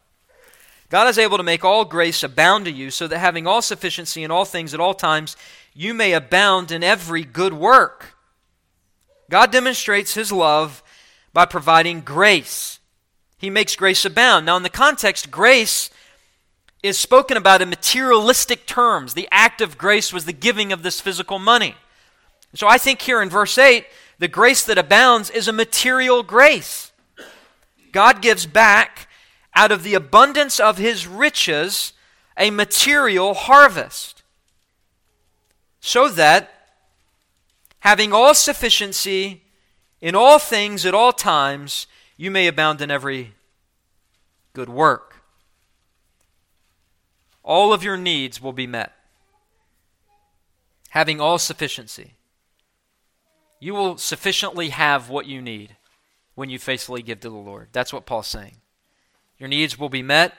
God 0.90 1.08
is 1.08 1.18
able 1.18 1.38
to 1.38 1.44
make 1.44 1.66
all 1.66 1.84
grace 1.84 2.22
abound 2.22 2.66
to 2.66 2.72
you, 2.72 2.92
so 2.92 3.08
that 3.08 3.18
having 3.18 3.48
all 3.48 3.64
sufficiency 3.64 4.24
in 4.24 4.30
all 4.30 4.46
things 4.46 4.76
at 4.76 4.80
all 4.80 4.94
times, 4.94 5.36
you 5.74 5.96
may 5.96 6.14
abound 6.14 6.72
in 6.72 6.84
every 6.84 7.24
good 7.24 7.54
work. 7.54 8.16
God 9.32 9.52
demonstrates 9.52 10.14
his 10.14 10.32
love 10.32 10.84
by 11.34 11.48
providing 11.48 12.02
grace. 12.02 12.78
He 13.40 13.50
makes 13.50 13.76
grace 13.76 14.06
abound. 14.06 14.46
Now, 14.46 14.58
in 14.58 14.64
the 14.64 14.70
context, 14.70 15.32
grace 15.32 15.90
is 16.84 17.00
spoken 17.00 17.38
about 17.38 17.62
in 17.62 17.70
materialistic 17.70 18.68
terms. 18.68 19.14
The 19.14 19.30
act 19.32 19.62
of 19.62 19.78
grace 19.78 20.12
was 20.12 20.26
the 20.26 20.34
giving 20.34 20.74
of 20.74 20.84
this 20.84 21.00
physical 21.00 21.40
money. 21.40 21.76
So 22.54 22.68
I 22.68 22.78
think 22.78 23.02
here 23.02 23.22
in 23.22 23.30
verse 23.30 23.58
8, 23.58 23.86
the 24.20 24.28
grace 24.28 24.64
that 24.66 24.78
abounds 24.78 25.30
is 25.30 25.48
a 25.48 25.54
material 25.54 26.22
grace. 26.22 26.92
God 27.92 28.22
gives 28.22 28.46
back 28.46 29.08
out 29.56 29.72
of 29.72 29.84
the 29.84 29.94
abundance 29.94 30.60
of 30.60 30.78
his 30.78 31.08
riches 31.08 31.94
a 32.38 32.50
material 32.50 33.34
harvest, 33.34 34.24
so 35.80 36.10
that, 36.10 36.50
having 37.80 38.12
all 38.12 38.34
sufficiency 38.34 39.44
in 40.02 40.16
all 40.16 40.40
things 40.40 40.86
at 40.86 40.96
all 40.96 41.14
times, 41.14 41.86
you 42.18 42.32
may 42.32 42.48
abound 42.48 42.82
in 42.82 42.90
every 42.90 43.34
good 44.54 44.70
work. 44.70 45.13
All 47.44 47.74
of 47.74 47.84
your 47.84 47.98
needs 47.98 48.42
will 48.42 48.54
be 48.54 48.68
met. 48.68 48.94
Having 50.90 51.20
all 51.20 51.38
sufficiency. 51.38 52.14
You 53.60 53.74
will 53.74 53.98
sufficiently 53.98 54.70
have 54.70 55.10
what 55.10 55.26
you 55.26 55.42
need 55.42 55.76
when 56.36 56.50
you 56.50 56.60
faithfully 56.60 57.02
give 57.02 57.20
to 57.22 57.30
the 57.30 57.36
Lord. 57.36 57.70
That's 57.72 57.94
what 57.94 58.06
Paul's 58.06 58.28
saying. 58.28 58.58
Your 59.38 59.50
needs 59.50 59.78
will 59.78 59.90
be 59.90 60.02
met. 60.02 60.34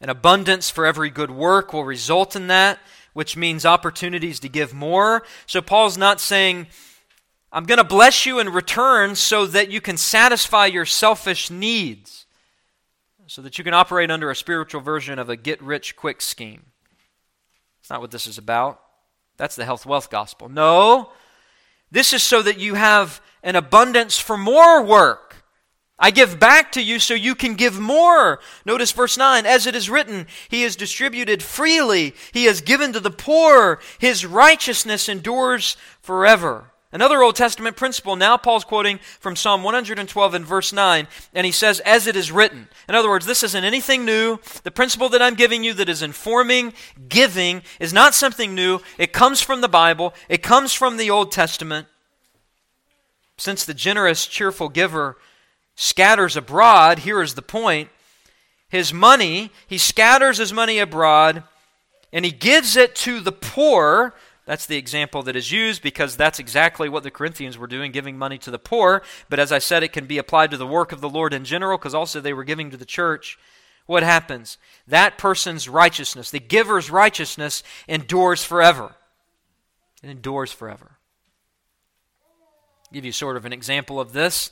An 0.00 0.08
abundance 0.10 0.70
for 0.70 0.84
every 0.84 1.10
good 1.10 1.30
work 1.30 1.72
will 1.72 1.84
result 1.84 2.36
in 2.36 2.48
that, 2.48 2.78
which 3.12 3.36
means 3.36 3.64
opportunities 3.64 4.40
to 4.40 4.48
give 4.48 4.74
more. 4.74 5.22
So 5.46 5.62
Paul's 5.62 5.96
not 5.96 6.20
saying, 6.20 6.66
I'm 7.52 7.64
going 7.64 7.78
to 7.78 7.84
bless 7.84 8.26
you 8.26 8.38
in 8.38 8.48
return 8.48 9.14
so 9.14 9.46
that 9.46 9.70
you 9.70 9.80
can 9.80 9.96
satisfy 9.96 10.66
your 10.66 10.84
selfish 10.84 11.50
needs, 11.50 12.23
so 13.26 13.42
that 13.42 13.58
you 13.58 13.64
can 13.64 13.74
operate 13.74 14.10
under 14.10 14.30
a 14.30 14.36
spiritual 14.36 14.80
version 14.80 15.18
of 15.18 15.28
a 15.28 15.36
get 15.36 15.62
rich 15.62 15.96
quick 15.96 16.20
scheme. 16.20 16.66
It's 17.80 17.90
not 17.90 18.00
what 18.00 18.10
this 18.10 18.26
is 18.26 18.38
about. 18.38 18.80
That's 19.36 19.56
the 19.56 19.64
health 19.64 19.86
wealth 19.86 20.10
gospel. 20.10 20.48
No, 20.48 21.10
this 21.90 22.12
is 22.12 22.22
so 22.22 22.42
that 22.42 22.58
you 22.58 22.74
have 22.74 23.20
an 23.42 23.56
abundance 23.56 24.18
for 24.18 24.36
more 24.36 24.82
work. 24.82 25.44
I 25.98 26.10
give 26.10 26.40
back 26.40 26.72
to 26.72 26.82
you 26.82 26.98
so 26.98 27.14
you 27.14 27.34
can 27.34 27.54
give 27.54 27.78
more. 27.78 28.40
Notice 28.64 28.90
verse 28.90 29.16
9. 29.16 29.46
As 29.46 29.66
it 29.66 29.76
is 29.76 29.88
written, 29.88 30.26
He 30.48 30.62
has 30.62 30.76
distributed 30.76 31.42
freely, 31.42 32.14
He 32.32 32.44
has 32.44 32.60
given 32.60 32.92
to 32.92 33.00
the 33.00 33.10
poor, 33.10 33.80
His 33.98 34.26
righteousness 34.26 35.08
endures 35.08 35.76
forever. 36.00 36.72
Another 36.94 37.24
Old 37.24 37.34
Testament 37.34 37.76
principle. 37.76 38.14
Now 38.14 38.36
Paul's 38.36 38.64
quoting 38.64 39.00
from 39.18 39.34
Psalm 39.34 39.64
112 39.64 40.34
and 40.34 40.46
verse 40.46 40.72
9, 40.72 41.08
and 41.34 41.44
he 41.44 41.50
says, 41.50 41.80
As 41.80 42.06
it 42.06 42.14
is 42.14 42.30
written. 42.30 42.68
In 42.88 42.94
other 42.94 43.08
words, 43.08 43.26
this 43.26 43.42
isn't 43.42 43.64
anything 43.64 44.04
new. 44.04 44.38
The 44.62 44.70
principle 44.70 45.08
that 45.08 45.20
I'm 45.20 45.34
giving 45.34 45.64
you 45.64 45.74
that 45.74 45.88
is 45.88 46.02
informing 46.02 46.72
giving 47.08 47.62
is 47.80 47.92
not 47.92 48.14
something 48.14 48.54
new. 48.54 48.78
It 48.96 49.12
comes 49.12 49.40
from 49.40 49.60
the 49.60 49.68
Bible, 49.68 50.14
it 50.28 50.44
comes 50.44 50.72
from 50.72 50.96
the 50.96 51.10
Old 51.10 51.32
Testament. 51.32 51.88
Since 53.36 53.64
the 53.64 53.74
generous, 53.74 54.24
cheerful 54.24 54.68
giver 54.68 55.16
scatters 55.74 56.36
abroad, 56.36 57.00
here 57.00 57.20
is 57.20 57.34
the 57.34 57.42
point. 57.42 57.88
His 58.68 58.94
money, 58.94 59.50
he 59.66 59.78
scatters 59.78 60.38
his 60.38 60.52
money 60.52 60.78
abroad 60.78 61.42
and 62.14 62.24
he 62.24 62.30
gives 62.30 62.76
it 62.76 62.94
to 62.94 63.18
the 63.18 63.32
poor. 63.32 64.14
That's 64.46 64.66
the 64.66 64.76
example 64.76 65.22
that 65.22 65.36
is 65.36 65.50
used 65.50 65.82
because 65.82 66.16
that's 66.16 66.38
exactly 66.38 66.88
what 66.88 67.02
the 67.02 67.10
Corinthians 67.10 67.56
were 67.56 67.66
doing, 67.66 67.92
giving 67.92 68.18
money 68.18 68.36
to 68.38 68.50
the 68.50 68.58
poor. 68.58 69.02
But 69.30 69.38
as 69.38 69.50
I 69.50 69.58
said, 69.58 69.82
it 69.82 69.92
can 69.92 70.06
be 70.06 70.18
applied 70.18 70.50
to 70.50 70.56
the 70.56 70.66
work 70.66 70.92
of 70.92 71.00
the 71.00 71.08
Lord 71.08 71.32
in 71.32 71.44
general 71.44 71.78
because 71.78 71.94
also 71.94 72.20
they 72.20 72.34
were 72.34 72.44
giving 72.44 72.70
to 72.70 72.76
the 72.76 72.84
church. 72.84 73.38
What 73.86 74.02
happens? 74.02 74.58
That 74.86 75.16
person's 75.16 75.68
righteousness, 75.68 76.30
the 76.30 76.40
giver's 76.40 76.90
righteousness, 76.90 77.62
endures 77.88 78.44
forever. 78.44 78.96
It 80.02 80.10
endures 80.10 80.52
forever. 80.52 80.98
I'll 82.30 82.94
give 82.94 83.04
you 83.04 83.12
sort 83.12 83.36
of 83.36 83.46
an 83.46 83.52
example 83.52 83.98
of 83.98 84.12
this 84.12 84.50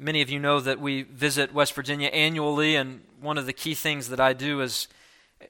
Many 0.00 0.22
of 0.22 0.30
you 0.30 0.38
know 0.38 0.60
that 0.60 0.78
we 0.78 1.02
visit 1.02 1.52
West 1.52 1.74
Virginia 1.74 2.06
annually, 2.08 2.76
and 2.76 3.00
one 3.20 3.36
of 3.36 3.46
the 3.46 3.52
key 3.52 3.74
things 3.74 4.10
that 4.10 4.20
I 4.20 4.32
do 4.32 4.60
is 4.60 4.86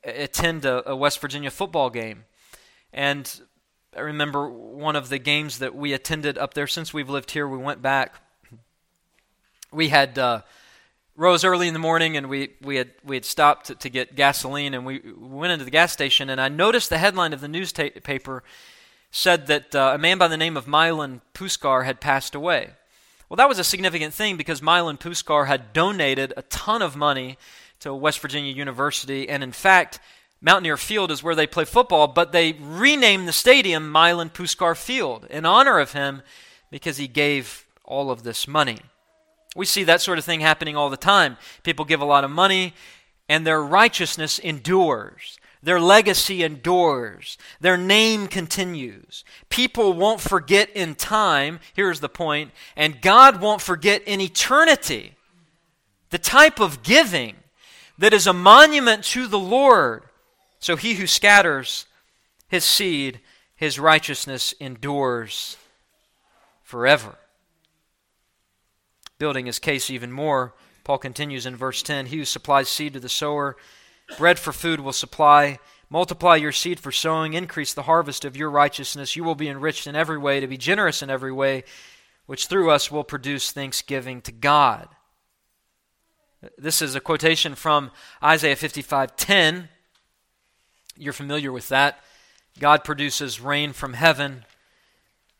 attend 0.02 0.64
a, 0.64 0.90
a 0.90 0.96
West 0.96 1.20
Virginia 1.20 1.50
football 1.50 1.90
game. 1.90 2.24
And 2.90 3.42
I 3.97 4.01
remember 4.01 4.49
one 4.49 4.97
of 4.97 5.09
the 5.09 5.18
games 5.18 5.59
that 5.61 5.74
we 5.74 5.93
attended 5.93 6.36
up 6.36 6.55
there 6.55 6.66
since 6.66 6.93
we've 6.93 7.09
lived 7.09 7.30
here. 7.30 7.49
We 7.49 7.59
went 7.59 7.80
back. 7.80 8.16
We 9.72 9.89
had 9.89 10.18
uh, 10.18 10.43
rose 11.16 11.43
early 11.43 11.68
in 11.68 11.74
the 11.74 11.80
morning, 11.80 12.16
and 12.16 12.28
we, 12.28 12.51
we 12.61 12.76
had 12.76 12.91
we 13.03 13.16
had 13.16 13.24
stopped 13.24 13.66
to, 13.66 13.74
to 13.76 13.89
get 13.89 14.14
gasoline, 14.14 14.74
and 14.74 14.84
we 14.84 15.01
went 15.16 15.53
into 15.53 15.64
the 15.64 15.70
gas 15.70 15.93
station, 15.93 16.28
and 16.28 16.41
I 16.41 16.49
noticed 16.49 16.91
the 16.91 16.99
headline 16.99 17.32
of 17.32 17.41
the 17.41 17.49
newspaper 17.49 18.43
said 19.11 19.47
that 19.47 19.74
uh, 19.74 19.93
a 19.95 19.99
man 19.99 20.18
by 20.18 20.28
the 20.28 20.36
name 20.36 20.57
of 20.57 20.68
Milan 20.68 21.22
Puskar 21.32 21.84
had 21.84 22.01
passed 22.01 22.34
away. 22.34 22.70
Well, 23.28 23.36
that 23.36 23.49
was 23.49 23.59
a 23.59 23.64
significant 23.64 24.12
thing 24.14 24.36
because 24.36 24.62
Milan 24.62 24.99
Puskar 24.99 25.47
had 25.47 25.72
donated 25.72 26.32
a 26.36 26.43
ton 26.43 26.82
of 26.82 26.95
money 26.95 27.39
to 27.80 27.95
West 27.95 28.20
Virginia 28.20 28.53
University, 28.53 29.28
and 29.28 29.43
in 29.43 29.53
fact, 29.53 29.99
Mountaineer 30.41 30.76
Field 30.76 31.11
is 31.11 31.22
where 31.22 31.34
they 31.34 31.47
play 31.47 31.64
football, 31.64 32.07
but 32.07 32.32
they 32.32 32.53
renamed 32.53 33.26
the 33.26 33.32
stadium 33.32 33.91
Milan 33.91 34.30
Puskar 34.30 34.76
Field 34.76 35.26
in 35.30 35.45
honor 35.45 35.78
of 35.78 35.93
him 35.93 36.22
because 36.70 36.97
he 36.97 37.09
gave 37.09 37.66
all 37.84 38.11
of 38.11 38.22
this 38.22 38.47
money. 38.47 38.78
We 39.57 39.66
see 39.66 39.82
that 39.84 40.01
sort 40.01 40.18
of 40.18 40.24
thing 40.24 40.41
happening 40.41 40.76
all 40.76 40.91
the 40.91 40.97
time. 40.97 41.36
People 41.64 41.84
give 41.84 42.01
a 42.01 42.05
lot 42.05 42.22
of 42.22 42.30
money, 42.30 42.74
and 43.28 43.47
their 43.47 43.62
righteousness 43.62 44.39
endures. 44.39 45.39
Their 45.61 45.80
legacy 45.80 46.45
endures. 46.45 47.36
Their 47.61 47.76
name 47.76 48.28
continues. 48.28 49.24
People 49.49 49.93
won't 49.93 50.20
forget 50.20 50.70
in 50.70 50.95
time, 50.95 51.59
here's 51.74 51.99
the 51.99 52.09
point, 52.09 52.53
and 52.76 53.03
God 53.03 53.41
won't 53.41 53.62
forget 53.62 54.03
in 54.07 54.20
eternity. 54.20 55.14
The 56.11 56.18
type 56.18 56.61
of 56.61 56.84
giving 56.84 57.34
that 57.99 58.14
is 58.14 58.28
a 58.28 58.32
monument 58.32 59.03
to 59.05 59.26
the 59.26 59.39
Lord 59.39 60.05
so 60.59 60.76
he 60.76 60.94
who 60.94 61.06
scatters 61.06 61.86
his 62.48 62.64
seed, 62.64 63.20
his 63.54 63.78
righteousness 63.78 64.54
endures 64.61 65.56
forever. 66.62 67.16
Building 69.18 69.46
his 69.46 69.59
case 69.59 69.90
even 69.90 70.12
more, 70.12 70.54
Paul 70.84 70.98
continues 70.98 71.44
in 71.44 71.56
verse 71.56 71.82
10 71.82 72.06
He 72.06 72.18
who 72.18 72.24
supplies 72.24 72.68
seed 72.68 72.94
to 72.94 73.00
the 73.00 73.09
sower, 73.09 73.56
bread 74.16 74.38
for 74.38 74.52
food 74.52 74.80
will 74.80 74.92
supply. 74.92 75.59
Multiply 75.90 76.36
your 76.36 76.52
seed 76.52 76.78
for 76.80 76.92
sowing, 76.92 77.32
increase 77.32 77.72
the 77.72 77.84
harvest 77.84 78.24
of 78.24 78.36
your 78.36 78.50
righteousness. 78.50 79.16
You 79.16 79.24
will 79.24 79.34
be 79.34 79.48
enriched 79.48 79.86
in 79.86 79.96
every 79.96 80.18
way, 80.18 80.38
to 80.40 80.46
be 80.46 80.59
generous 80.59 81.02
in 81.02 81.09
every 81.09 81.32
way, 81.32 81.64
which 82.26 82.46
through 82.46 82.70
us 82.70 82.90
will 82.90 83.04
produce 83.04 83.52
thanksgiving 83.52 84.20
to 84.22 84.32
God. 84.32 84.88
This 86.56 86.82
is 86.82 86.94
a 86.94 87.00
quotation 87.00 87.54
from 87.54 87.90
Isaiah 88.22 88.54
55:10. 88.54 89.68
You're 90.99 91.12
familiar 91.12 91.53
with 91.53 91.68
that. 91.68 92.01
God 92.59 92.82
produces 92.82 93.40
rain 93.40 93.72
from 93.72 93.92
heaven, 93.92 94.44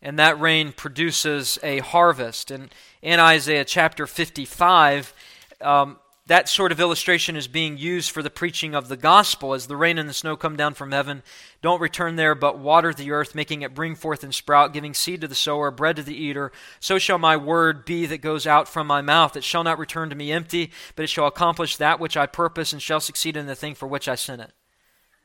and 0.01 0.19
that 0.19 0.41
rain 0.41 0.73
produces 0.73 1.59
a 1.63 1.81
harvest. 1.81 2.51
And 2.51 2.73
in 3.03 3.19
Isaiah 3.19 3.65
chapter 3.65 4.07
55, 4.07 5.13
um, 5.61 5.99
that 6.29 6.49
sort 6.49 6.73
of 6.73 6.79
illustration 6.79 7.37
is 7.37 7.49
being 7.49 7.79
used 7.79 8.11
for 8.11 8.23
the 8.23 8.31
preaching 8.31 8.75
of 8.75 8.89
the 8.89 8.99
gospel. 8.99 9.55
As 9.55 9.67
the 9.67 9.77
rain 9.77 9.99
and 9.99 10.09
the 10.09 10.15
snow 10.15 10.37
come 10.37 10.57
down 10.57 10.75
from 10.75 10.93
heaven, 10.93 11.23
don't 11.63 11.81
return 11.81 12.17
there, 12.17 12.35
but 12.35 12.59
water 12.59 12.93
the 12.93 13.11
earth, 13.11 13.35
making 13.35 13.63
it 13.63 13.75
bring 13.75 13.97
forth 13.97 14.23
and 14.23 14.35
sprout, 14.35 14.75
giving 14.75 14.93
seed 14.93 15.23
to 15.23 15.29
the 15.29 15.35
sower, 15.35 15.71
bread 15.71 15.97
to 15.97 16.03
the 16.03 16.15
eater. 16.15 16.53
So 16.81 16.99
shall 16.99 17.19
my 17.19 17.37
word 17.37 17.87
be 17.87 18.05
that 18.07 18.19
goes 18.19 18.47
out 18.47 18.69
from 18.69 18.87
my 18.87 19.01
mouth. 19.01 19.37
It 19.37 19.45
shall 19.45 19.65
not 19.65 19.79
return 19.79 20.11
to 20.11 20.17
me 20.17 20.31
empty, 20.31 20.71
but 20.95 21.03
it 21.03 21.09
shall 21.09 21.27
accomplish 21.27 21.79
that 21.79 21.99
which 21.99 22.17
I 22.17 22.27
purpose 22.27 22.75
and 22.75 22.83
shall 22.83 23.01
succeed 23.01 23.37
in 23.37 23.47
the 23.47 23.57
thing 23.57 23.75
for 23.75 23.89
which 23.89 24.07
I 24.07 24.15
sent 24.15 24.43
it. 24.43 24.53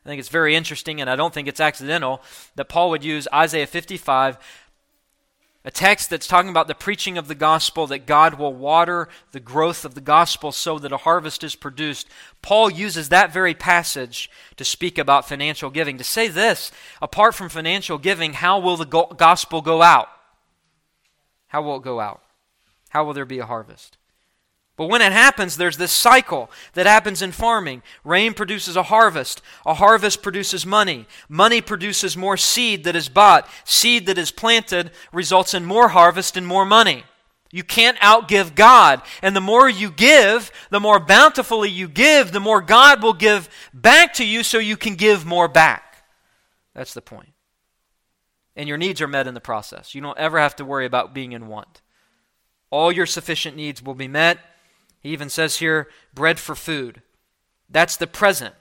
I 0.06 0.10
think 0.10 0.20
it's 0.20 0.30
very 0.30 0.56
interesting, 0.56 1.00
and 1.00 1.10
I 1.10 1.16
don't 1.16 1.34
think 1.34 1.48
it's 1.48 1.62
accidental, 1.62 2.22
that 2.56 2.70
Paul 2.70 2.90
would 2.90 3.04
use 3.04 3.28
Isaiah 3.34 3.68
55, 3.68 4.38
a 5.66 5.72
text 5.72 6.10
that's 6.10 6.28
talking 6.28 6.50
about 6.50 6.68
the 6.68 6.76
preaching 6.76 7.18
of 7.18 7.30
the 7.30 7.36
gospel, 7.36 7.88
that 7.88 8.06
God 8.06 8.34
will 8.34 8.54
water 8.54 9.08
the 9.32 9.40
growth 9.40 9.86
of 9.86 9.96
the 9.96 10.02
gospel 10.02 10.52
so 10.52 10.78
that 10.78 10.92
a 10.92 10.98
harvest 10.98 11.42
is 11.42 11.56
produced. 11.56 12.10
Paul 12.42 12.70
uses 12.70 13.08
that 13.10 13.32
very 13.32 13.54
passage 13.54 14.30
to 14.58 14.66
speak 14.66 14.98
about 14.98 15.28
financial 15.28 15.70
giving, 15.70 15.98
to 15.98 16.04
say 16.04 16.28
this 16.28 16.70
apart 17.02 17.34
from 17.34 17.48
financial 17.48 17.98
giving, 17.98 18.34
how 18.34 18.60
will 18.60 18.76
the 18.76 18.86
gospel 18.86 19.62
go 19.62 19.82
out? 19.82 20.10
How 21.48 21.62
will 21.62 21.78
it 21.78 21.84
go 21.84 22.02
out? 22.02 22.22
How 22.90 23.06
will 23.06 23.14
there 23.14 23.26
be 23.26 23.40
a 23.40 23.46
harvest? 23.46 23.98
But 24.76 24.88
when 24.88 25.04
it 25.04 25.12
happens, 25.12 25.56
there's 25.56 25.78
this 25.78 25.92
cycle 25.92 26.50
that 26.74 26.88
happens 26.88 27.22
in 27.22 27.32
farming. 27.32 27.84
Rain 28.04 28.34
produces 28.34 28.76
a 28.76 28.84
harvest. 28.84 29.42
A 29.68 29.76
harvest 29.76 30.24
produces 30.24 30.66
money. 30.66 31.06
Money 31.30 31.62
produces 31.62 32.18
more 32.18 32.38
seed 32.38 32.84
that 32.86 32.96
is 32.96 33.08
bought. 33.08 33.48
Seed 33.66 34.08
that 34.08 34.18
is 34.18 34.32
planted 34.32 34.92
results 35.12 35.54
in 35.54 35.64
more 35.64 35.90
harvest 35.90 36.36
and 36.36 36.48
more 36.48 36.66
money. 36.66 37.04
You 37.52 37.64
can't 37.64 38.00
outgive 38.00 38.56
God. 38.56 39.04
And 39.22 39.36
the 39.36 39.42
more 39.42 39.70
you 39.70 39.92
give, 39.92 40.52
the 40.72 40.80
more 40.80 41.00
bountifully 41.00 41.70
you 41.70 41.88
give, 41.88 42.32
the 42.32 42.40
more 42.40 42.60
God 42.60 43.04
will 43.04 43.14
give 43.14 43.48
back 43.76 44.16
to 44.16 44.26
you 44.26 44.42
so 44.42 44.58
you 44.58 44.76
can 44.76 44.96
give 44.96 45.24
more 45.24 45.48
back. 45.48 46.04
That's 46.74 46.96
the 46.96 47.02
point. 47.02 47.34
And 48.56 48.68
your 48.68 48.80
needs 48.80 49.02
are 49.02 49.08
met 49.08 49.28
in 49.28 49.36
the 49.36 49.40
process. 49.40 49.94
You 49.94 50.02
don't 50.02 50.18
ever 50.18 50.40
have 50.40 50.56
to 50.56 50.66
worry 50.66 50.88
about 50.88 51.14
being 51.14 51.32
in 51.32 51.48
want. 51.48 51.84
All 52.72 52.92
your 52.92 53.06
sufficient 53.06 53.56
needs 53.56 53.84
will 53.84 53.94
be 53.94 54.08
met 54.08 54.40
he 55.04 55.10
even 55.10 55.30
says 55.30 55.58
here, 55.58 55.90
bread 56.14 56.40
for 56.40 56.56
food. 56.56 57.02
That's 57.70 57.98
the 57.98 58.08
present. 58.08 58.56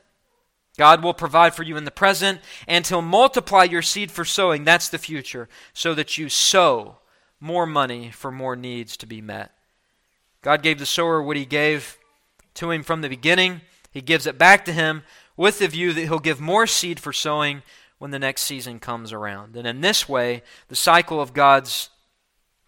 God 0.77 1.03
will 1.03 1.15
provide 1.15 1.55
for 1.55 1.63
you 1.63 1.77
in 1.77 1.85
the 1.85 1.91
present, 1.91 2.41
and 2.67 2.87
He'll 2.87 3.03
multiply 3.03 3.65
your 3.65 3.83
seed 3.83 4.11
for 4.11 4.25
sowing. 4.25 4.65
That's 4.65 4.89
the 4.89 4.99
future, 4.99 5.49
so 5.73 5.95
that 5.95 6.19
you 6.19 6.29
sow 6.29 6.97
more 7.39 7.67
money 7.67 8.11
for 8.11 8.33
more 8.33 8.57
needs 8.57 8.97
to 8.99 9.07
be 9.07 9.21
met. 9.21 9.53
God 10.43 10.63
gave 10.63 10.79
the 10.79 10.87
sower 10.87 11.23
what 11.23 11.37
He 11.37 11.45
gave 11.45 11.99
to 12.55 12.71
him 12.71 12.83
from 12.83 13.03
the 13.03 13.09
beginning. 13.09 13.61
He 13.91 14.01
gives 14.01 14.27
it 14.27 14.39
back 14.39 14.65
to 14.65 14.73
him 14.73 15.03
with 15.37 15.59
the 15.59 15.69
view 15.69 15.93
that 15.93 16.03
He'll 16.03 16.19
give 16.19 16.41
more 16.41 16.67
seed 16.67 16.99
for 16.99 17.13
sowing 17.13 17.63
when 17.99 18.11
the 18.11 18.19
next 18.19 18.43
season 18.43 18.81
comes 18.81 19.13
around. 19.13 19.55
And 19.57 19.67
in 19.67 19.81
this 19.81 20.09
way, 20.09 20.43
the 20.69 20.75
cycle 20.75 21.21
of 21.21 21.35
God's 21.35 21.91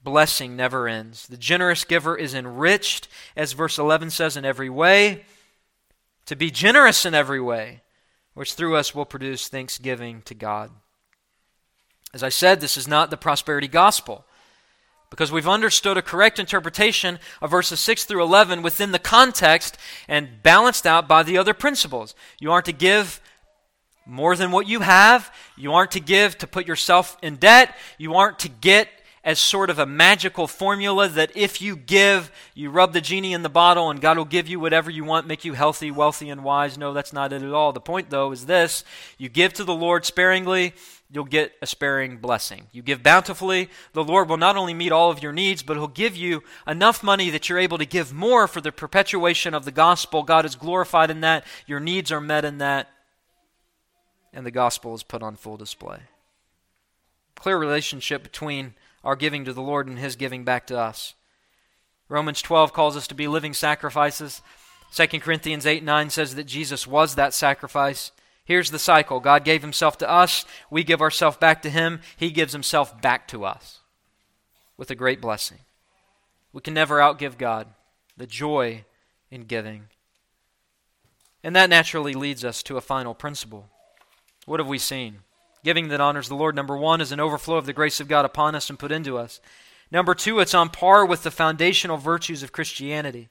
blessing 0.05 0.55
never 0.55 0.87
ends. 0.87 1.27
The 1.27 1.37
generous 1.37 1.85
giver 1.85 2.17
is 2.17 2.35
enriched, 2.35 3.09
as 3.37 3.53
verse 3.53 3.79
11 3.79 4.11
says, 4.11 4.37
in 4.37 4.45
every 4.45 4.71
way, 4.71 5.25
to 6.27 6.37
be 6.37 6.51
generous 6.51 7.05
in 7.05 7.15
every 7.15 7.41
way, 7.41 7.83
which 8.35 8.55
through 8.55 8.77
us 8.77 8.95
will 8.95 9.05
produce 9.05 9.49
thanksgiving 9.49 10.23
to 10.27 10.35
God. 10.35 10.71
As 12.13 12.23
I 12.23 12.29
said, 12.29 12.61
this 12.61 12.77
is 12.77 12.87
not 12.87 13.11
the 13.11 13.17
prosperity 13.17 13.67
gospel 13.67 14.25
because 15.11 15.31
we've 15.31 15.49
understood 15.49 15.97
a 15.97 16.03
correct 16.03 16.39
interpretation 16.39 17.19
of 17.41 17.51
verses 17.51 17.81
6 17.81 18.05
through 18.05 18.23
11 18.23 18.63
within 18.63 18.93
the 18.93 18.99
context 18.99 19.79
and 20.09 20.43
balanced 20.43 20.87
out 20.87 21.07
by 21.07 21.23
the 21.23 21.39
other 21.39 21.55
principles. 21.55 22.15
You 22.41 22.53
aren't 22.53 22.67
to 22.67 22.73
give 22.73 23.21
more 24.07 24.37
than 24.37 24.51
what 24.51 24.67
you 24.67 24.81
have. 24.81 25.33
You 25.57 25.73
aren't 25.73 25.93
to 25.93 26.01
give 26.01 26.37
to 26.39 26.47
put 26.47 26.67
yourself 26.67 27.17
in 27.23 27.37
debt. 27.37 27.77
You 27.97 28.15
aren't 28.15 28.41
to 28.41 28.49
get 28.49 28.89
as 29.25 29.39
sort 29.39 29.71
of 29.71 29.79
a 29.79 29.87
magical 29.87 30.47
formula 30.47 31.09
that 31.09 31.35
if 31.35 31.63
you 31.63 31.77
give, 31.77 32.31
you 32.55 32.71
rub 32.71 32.93
the 32.93 33.01
genie 33.01 33.33
in 33.33 33.43
the 33.43 33.49
bottle 33.49 33.91
and 33.91 34.01
God 34.01 34.19
will 34.19 34.27
give 34.27 34.49
you 34.49 34.61
whatever 34.61 34.91
you 34.91 35.03
want, 35.03 35.27
make 35.27 35.47
you 35.47 35.55
healthy, 35.55 35.91
wealthy, 35.91 36.29
and 36.29 36.45
wise. 36.45 36.77
No, 36.77 36.93
that's 36.93 37.13
not 37.13 37.33
it 37.33 37.43
at 37.43 37.53
all. 37.53 37.73
The 37.73 37.81
point, 37.81 38.11
though, 38.11 38.33
is 38.33 38.45
this 38.45 38.85
you 39.17 39.31
give 39.31 39.55
to 39.55 39.65
the 39.65 39.75
Lord 39.75 40.05
sparingly, 40.05 40.75
you'll 41.11 41.25
get 41.25 41.53
a 41.63 41.67
sparing 41.67 42.19
blessing. 42.19 42.67
You 42.71 42.83
give 42.83 43.03
bountifully, 43.03 43.71
the 43.95 44.05
Lord 44.05 44.29
will 44.29 44.37
not 44.37 44.59
only 44.59 44.75
meet 44.75 44.93
all 44.93 45.11
of 45.11 45.23
your 45.23 45.33
needs, 45.33 45.63
but 45.63 45.79
He'll 45.79 45.89
give 45.89 46.15
you 46.17 46.43
enough 46.67 47.03
money 47.03 47.31
that 47.31 47.49
you're 47.49 47.59
able 47.59 47.79
to 47.79 47.87
give 47.87 48.13
more 48.13 48.47
for 48.47 48.61
the 48.61 48.73
perpetuation 48.73 49.55
of 49.55 49.65
the 49.65 49.73
gospel. 49.73 50.23
God 50.23 50.45
is 50.45 50.55
glorified 50.55 51.11
in 51.11 51.23
that, 51.23 51.47
your 51.67 51.81
needs 51.81 52.13
are 52.13 52.21
met 52.21 52.45
in 52.45 52.59
that, 52.59 52.91
and 54.35 54.45
the 54.45 54.51
gospel 54.51 54.95
is 54.95 55.03
put 55.03 55.23
on 55.23 55.37
full 55.37 55.57
display. 55.57 56.01
Clear 57.37 57.57
relationship 57.57 58.23
between 58.23 58.75
our 59.05 59.17
giving 59.17 59.45
to 59.45 59.53
the 59.53 59.63
Lord 59.63 59.87
and 59.87 59.99
His 59.99 60.17
giving 60.17 60.45
back 60.45 60.67
to 60.69 60.79
us. 60.79 61.15
Romans 62.09 62.43
12 62.43 62.73
calls 62.73 62.97
us 62.97 63.07
to 63.09 63.15
be 63.15 63.29
living 63.29 63.55
sacrifices. 63.55 64.43
2 64.95 65.07
Corinthians 65.21 65.67
8 65.67 65.85
9 65.85 66.11
says 66.11 66.35
that 66.35 66.45
Jesus 66.45 66.87
was 66.87 67.15
that 67.15 67.35
sacrifice. 67.35 68.13
Here's 68.45 68.71
the 68.71 68.79
cycle 68.79 69.21
God 69.21 69.45
gave 69.45 69.63
Himself 69.63 69.99
to 69.99 70.11
us, 70.11 70.45
we 70.71 70.85
give 70.85 71.01
ourselves 71.01 71.37
back 71.37 71.63
to 71.63 71.71
Him, 71.71 72.01
He 72.17 72.31
gives 72.31 72.53
Himself 72.53 73.01
back 73.01 73.29
to 73.29 73.45
us 73.45 73.81
with 74.77 74.91
a 74.91 74.95
great 74.95 75.21
blessing. 75.21 75.59
We 76.53 76.61
can 76.61 76.75
never 76.75 76.99
outgive 76.99 77.39
God, 77.39 77.69
the 78.17 78.27
joy 78.27 78.85
in 79.31 79.43
giving. 79.43 79.89
And 81.43 81.55
that 81.57 81.69
naturally 81.69 82.15
leads 82.15 82.45
us 82.45 82.63
to 82.65 82.77
a 82.77 82.81
final 82.81 83.15
principle. 83.15 83.69
What 84.47 84.61
have 84.61 84.69
we 84.69 84.79
seen? 84.79 85.19
Giving 85.65 85.89
that 85.89 86.01
honors 86.01 86.29
the 86.29 86.37
Lord, 86.37 86.55
number 86.55 86.77
one, 86.77 87.01
is 87.01 87.11
an 87.11 87.21
overflow 87.21 87.57
of 87.57 87.65
the 87.65 87.73
grace 87.73 87.99
of 87.99 88.07
God 88.07 88.27
upon 88.27 88.55
us 88.55 88.69
and 88.69 88.79
put 88.79 88.93
into 88.93 89.17
us. 89.17 89.41
Number 89.91 90.15
two, 90.15 90.39
it's 90.39 90.53
on 90.53 90.69
par 90.69 91.07
with 91.07 91.23
the 91.23 91.31
foundational 91.31 91.97
virtues 91.97 92.43
of 92.43 92.53
Christianity. 92.53 93.31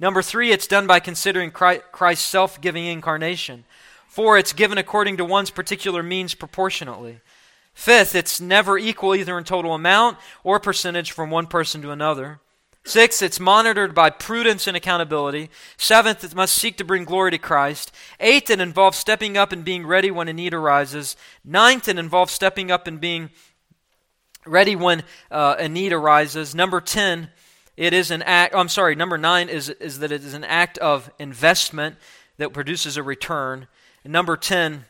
Number 0.00 0.20
three, 0.20 0.50
it's 0.50 0.66
done 0.66 0.88
by 0.88 0.98
considering 0.98 1.52
Christ's 1.52 2.26
self 2.26 2.60
giving 2.60 2.84
incarnation. 2.84 3.64
Four, 4.08 4.38
it's 4.38 4.52
given 4.52 4.76
according 4.76 5.18
to 5.18 5.24
one's 5.24 5.50
particular 5.50 6.02
means 6.02 6.34
proportionately. 6.34 7.20
Fifth, 7.74 8.16
it's 8.16 8.40
never 8.40 8.76
equal 8.76 9.14
either 9.14 9.38
in 9.38 9.44
total 9.44 9.72
amount 9.72 10.18
or 10.42 10.58
percentage 10.58 11.12
from 11.12 11.30
one 11.30 11.46
person 11.46 11.80
to 11.82 11.92
another. 11.92 12.40
Sixth, 12.88 13.22
it's 13.22 13.38
monitored 13.38 13.94
by 13.94 14.08
prudence 14.08 14.66
and 14.66 14.74
accountability. 14.74 15.50
Seventh, 15.76 16.24
it 16.24 16.34
must 16.34 16.54
seek 16.54 16.78
to 16.78 16.84
bring 16.84 17.04
glory 17.04 17.30
to 17.32 17.38
Christ. 17.38 17.92
Eighth, 18.18 18.48
it 18.48 18.60
involves 18.60 18.96
stepping 18.96 19.36
up 19.36 19.52
and 19.52 19.62
being 19.62 19.86
ready 19.86 20.10
when 20.10 20.26
a 20.26 20.32
need 20.32 20.54
arises. 20.54 21.14
Ninth, 21.44 21.86
it 21.86 21.98
involves 21.98 22.32
stepping 22.32 22.70
up 22.70 22.86
and 22.86 22.98
being 22.98 23.28
ready 24.46 24.74
when 24.74 25.02
uh, 25.30 25.56
a 25.58 25.68
need 25.68 25.92
arises. 25.92 26.54
Number 26.54 26.80
10, 26.80 27.28
it 27.76 27.92
is 27.92 28.10
an 28.10 28.22
act, 28.22 28.54
I'm 28.54 28.70
sorry, 28.70 28.94
number 28.94 29.18
9 29.18 29.50
is, 29.50 29.68
is 29.68 29.98
that 29.98 30.10
it 30.10 30.24
is 30.24 30.32
an 30.32 30.44
act 30.44 30.78
of 30.78 31.10
investment 31.18 31.96
that 32.38 32.54
produces 32.54 32.96
a 32.96 33.02
return. 33.02 33.66
And 34.02 34.14
number 34.14 34.34
10, 34.34 34.86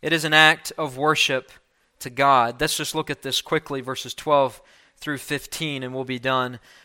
it 0.00 0.14
is 0.14 0.24
an 0.24 0.32
act 0.32 0.72
of 0.78 0.96
worship 0.96 1.52
to 1.98 2.08
God. 2.08 2.58
Let's 2.62 2.78
just 2.78 2.94
look 2.94 3.10
at 3.10 3.20
this 3.20 3.42
quickly, 3.42 3.82
verses 3.82 4.14
12 4.14 4.62
through 5.02 5.18
15, 5.18 5.82
and 5.82 5.92
we'll 5.92 6.04
be 6.04 6.20
done. 6.20 6.60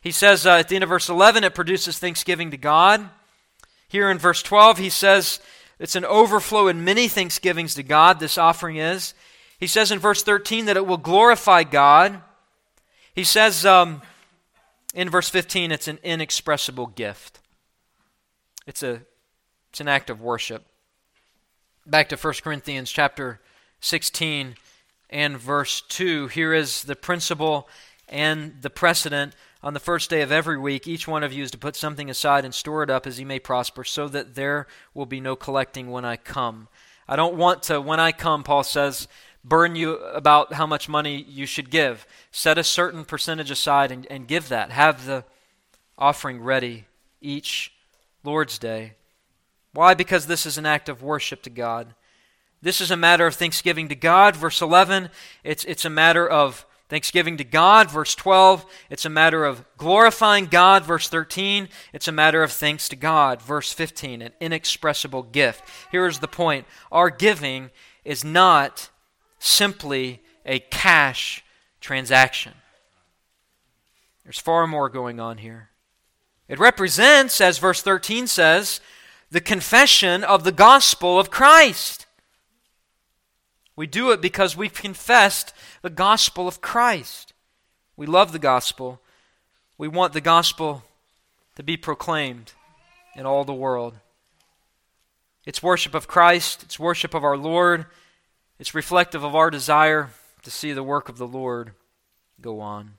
He 0.00 0.10
says 0.10 0.46
uh, 0.46 0.56
at 0.58 0.68
the 0.68 0.76
end 0.76 0.84
of 0.84 0.90
verse 0.90 1.08
11, 1.08 1.44
it 1.44 1.54
produces 1.54 1.98
thanksgiving 1.98 2.50
to 2.50 2.56
God. 2.56 3.08
Here 3.88 4.10
in 4.10 4.18
verse 4.18 4.42
12, 4.42 4.78
he 4.78 4.90
says 4.90 5.40
it's 5.78 5.96
an 5.96 6.04
overflow 6.04 6.68
in 6.68 6.84
many 6.84 7.08
thanksgivings 7.08 7.74
to 7.74 7.82
God, 7.82 8.20
this 8.20 8.38
offering 8.38 8.76
is. 8.76 9.14
He 9.58 9.66
says 9.66 9.90
in 9.90 9.98
verse 9.98 10.22
13 10.22 10.66
that 10.66 10.76
it 10.76 10.86
will 10.86 10.98
glorify 10.98 11.64
God. 11.64 12.20
He 13.14 13.24
says 13.24 13.66
um, 13.66 14.02
in 14.94 15.10
verse 15.10 15.28
15 15.28 15.72
it's 15.72 15.88
an 15.88 15.98
inexpressible 16.02 16.88
gift. 16.88 17.40
It's, 18.66 18.82
a, 18.82 19.02
it's 19.70 19.80
an 19.80 19.88
act 19.88 20.10
of 20.10 20.20
worship. 20.20 20.64
Back 21.86 22.10
to 22.10 22.16
1 22.16 22.34
Corinthians 22.42 22.90
chapter 22.90 23.40
16 23.80 24.56
and 25.10 25.38
verse 25.38 25.80
2. 25.80 26.28
Here 26.28 26.52
is 26.52 26.82
the 26.82 26.96
principle 26.96 27.68
and 28.08 28.54
the 28.60 28.70
precedent. 28.70 29.34
On 29.62 29.74
the 29.74 29.80
first 29.80 30.08
day 30.08 30.22
of 30.22 30.30
every 30.30 30.56
week, 30.56 30.86
each 30.86 31.08
one 31.08 31.24
of 31.24 31.32
you 31.32 31.42
is 31.42 31.50
to 31.50 31.58
put 31.58 31.74
something 31.74 32.08
aside 32.08 32.44
and 32.44 32.54
store 32.54 32.84
it 32.84 32.90
up 32.90 33.06
as 33.06 33.16
he 33.16 33.24
may 33.24 33.40
prosper, 33.40 33.82
so 33.82 34.06
that 34.08 34.36
there 34.36 34.68
will 34.94 35.06
be 35.06 35.20
no 35.20 35.34
collecting 35.34 35.90
when 35.90 36.04
I 36.04 36.16
come. 36.16 36.68
I 37.08 37.16
don't 37.16 37.36
want 37.36 37.64
to, 37.64 37.80
when 37.80 37.98
I 37.98 38.12
come, 38.12 38.44
Paul 38.44 38.62
says, 38.62 39.08
burn 39.42 39.74
you 39.74 39.96
about 39.96 40.52
how 40.52 40.66
much 40.66 40.88
money 40.88 41.24
you 41.28 41.44
should 41.44 41.70
give. 41.70 42.06
Set 42.30 42.58
a 42.58 42.64
certain 42.64 43.04
percentage 43.04 43.50
aside 43.50 43.90
and, 43.90 44.06
and 44.10 44.28
give 44.28 44.48
that. 44.48 44.70
Have 44.70 45.06
the 45.06 45.24
offering 45.96 46.40
ready 46.40 46.84
each 47.20 47.72
Lord's 48.22 48.58
Day. 48.58 48.94
Why? 49.72 49.94
Because 49.94 50.26
this 50.26 50.46
is 50.46 50.58
an 50.58 50.66
act 50.66 50.88
of 50.88 51.02
worship 51.02 51.42
to 51.42 51.50
God. 51.50 51.94
This 52.60 52.80
is 52.80 52.90
a 52.90 52.96
matter 52.96 53.26
of 53.26 53.34
thanksgiving 53.34 53.88
to 53.88 53.94
God. 53.94 54.36
Verse 54.36 54.60
11, 54.60 55.10
it's, 55.42 55.64
it's 55.64 55.84
a 55.84 55.90
matter 55.90 56.28
of 56.28 56.64
thanksgiving 56.88 57.36
to 57.36 57.44
God. 57.44 57.90
Verse 57.90 58.14
12, 58.14 58.64
it's 58.90 59.04
a 59.04 59.10
matter 59.10 59.44
of 59.44 59.64
glorifying 59.76 60.46
God. 60.46 60.84
Verse 60.84 61.08
13, 61.08 61.68
it's 61.92 62.08
a 62.08 62.12
matter 62.12 62.42
of 62.42 62.52
thanks 62.52 62.88
to 62.88 62.96
God. 62.96 63.42
Verse 63.42 63.72
15, 63.72 64.22
an 64.22 64.32
inexpressible 64.40 65.22
gift. 65.22 65.62
Here 65.90 66.06
is 66.06 66.18
the 66.18 66.28
point 66.28 66.66
our 66.90 67.10
giving 67.10 67.70
is 68.04 68.24
not 68.24 68.90
simply 69.38 70.22
a 70.44 70.58
cash 70.58 71.44
transaction. 71.80 72.54
There's 74.24 74.38
far 74.38 74.66
more 74.66 74.88
going 74.88 75.20
on 75.20 75.38
here. 75.38 75.70
It 76.48 76.58
represents, 76.58 77.40
as 77.40 77.58
verse 77.58 77.82
13 77.82 78.26
says, 78.26 78.80
the 79.30 79.40
confession 79.40 80.24
of 80.24 80.44
the 80.44 80.52
gospel 80.52 81.18
of 81.18 81.30
Christ. 81.30 82.06
We 83.78 83.86
do 83.86 84.10
it 84.10 84.20
because 84.20 84.56
we've 84.56 84.74
confessed 84.74 85.54
the 85.82 85.88
gospel 85.88 86.48
of 86.48 86.60
Christ. 86.60 87.32
We 87.96 88.06
love 88.06 88.32
the 88.32 88.40
gospel. 88.40 89.00
We 89.78 89.86
want 89.86 90.14
the 90.14 90.20
gospel 90.20 90.82
to 91.54 91.62
be 91.62 91.76
proclaimed 91.76 92.54
in 93.14 93.24
all 93.24 93.44
the 93.44 93.54
world. 93.54 93.94
It's 95.46 95.62
worship 95.62 95.94
of 95.94 96.08
Christ, 96.08 96.64
it's 96.64 96.80
worship 96.80 97.14
of 97.14 97.22
our 97.22 97.36
Lord, 97.36 97.86
it's 98.58 98.74
reflective 98.74 99.22
of 99.22 99.36
our 99.36 99.48
desire 99.48 100.10
to 100.42 100.50
see 100.50 100.72
the 100.72 100.82
work 100.82 101.08
of 101.08 101.16
the 101.16 101.28
Lord 101.28 101.70
go 102.40 102.60
on. 102.60 102.94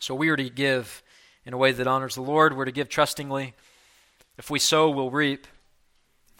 So 0.00 0.14
we 0.14 0.28
are 0.28 0.36
to 0.36 0.50
give 0.50 1.02
in 1.46 1.54
a 1.54 1.58
way 1.58 1.72
that 1.72 1.86
honors 1.86 2.14
the 2.14 2.20
Lord. 2.20 2.54
We're 2.54 2.66
to 2.66 2.72
give 2.72 2.90
trustingly. 2.90 3.54
If 4.36 4.50
we 4.50 4.58
sow, 4.58 4.90
we'll 4.90 5.10
reap. 5.10 5.46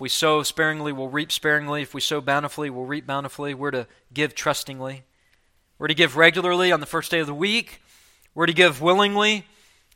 We 0.01 0.09
sow 0.09 0.43
sparingly, 0.43 0.93
we'll 0.93 1.09
reap 1.09 1.31
sparingly. 1.31 1.83
If 1.83 1.93
we 1.93 2.01
sow 2.01 2.21
bountifully, 2.23 2.71
we'll 2.71 2.87
reap 2.87 3.07
bountifully. 3.07 3.53
We're 3.53 3.71
to 3.71 3.87
give 4.13 4.35
trustingly. 4.35 5.05
We're 5.79 5.89
to 5.89 5.95
give 5.95 6.17
regularly 6.17 6.73
on 6.73 6.81
the 6.81 6.87
first 6.87 7.11
day 7.11 7.21
of 7.21 7.27
the 7.27 7.35
week. 7.35 7.83
We're 8.35 8.47
to 8.47 8.53
give 8.55 8.81
willingly, 8.81 9.47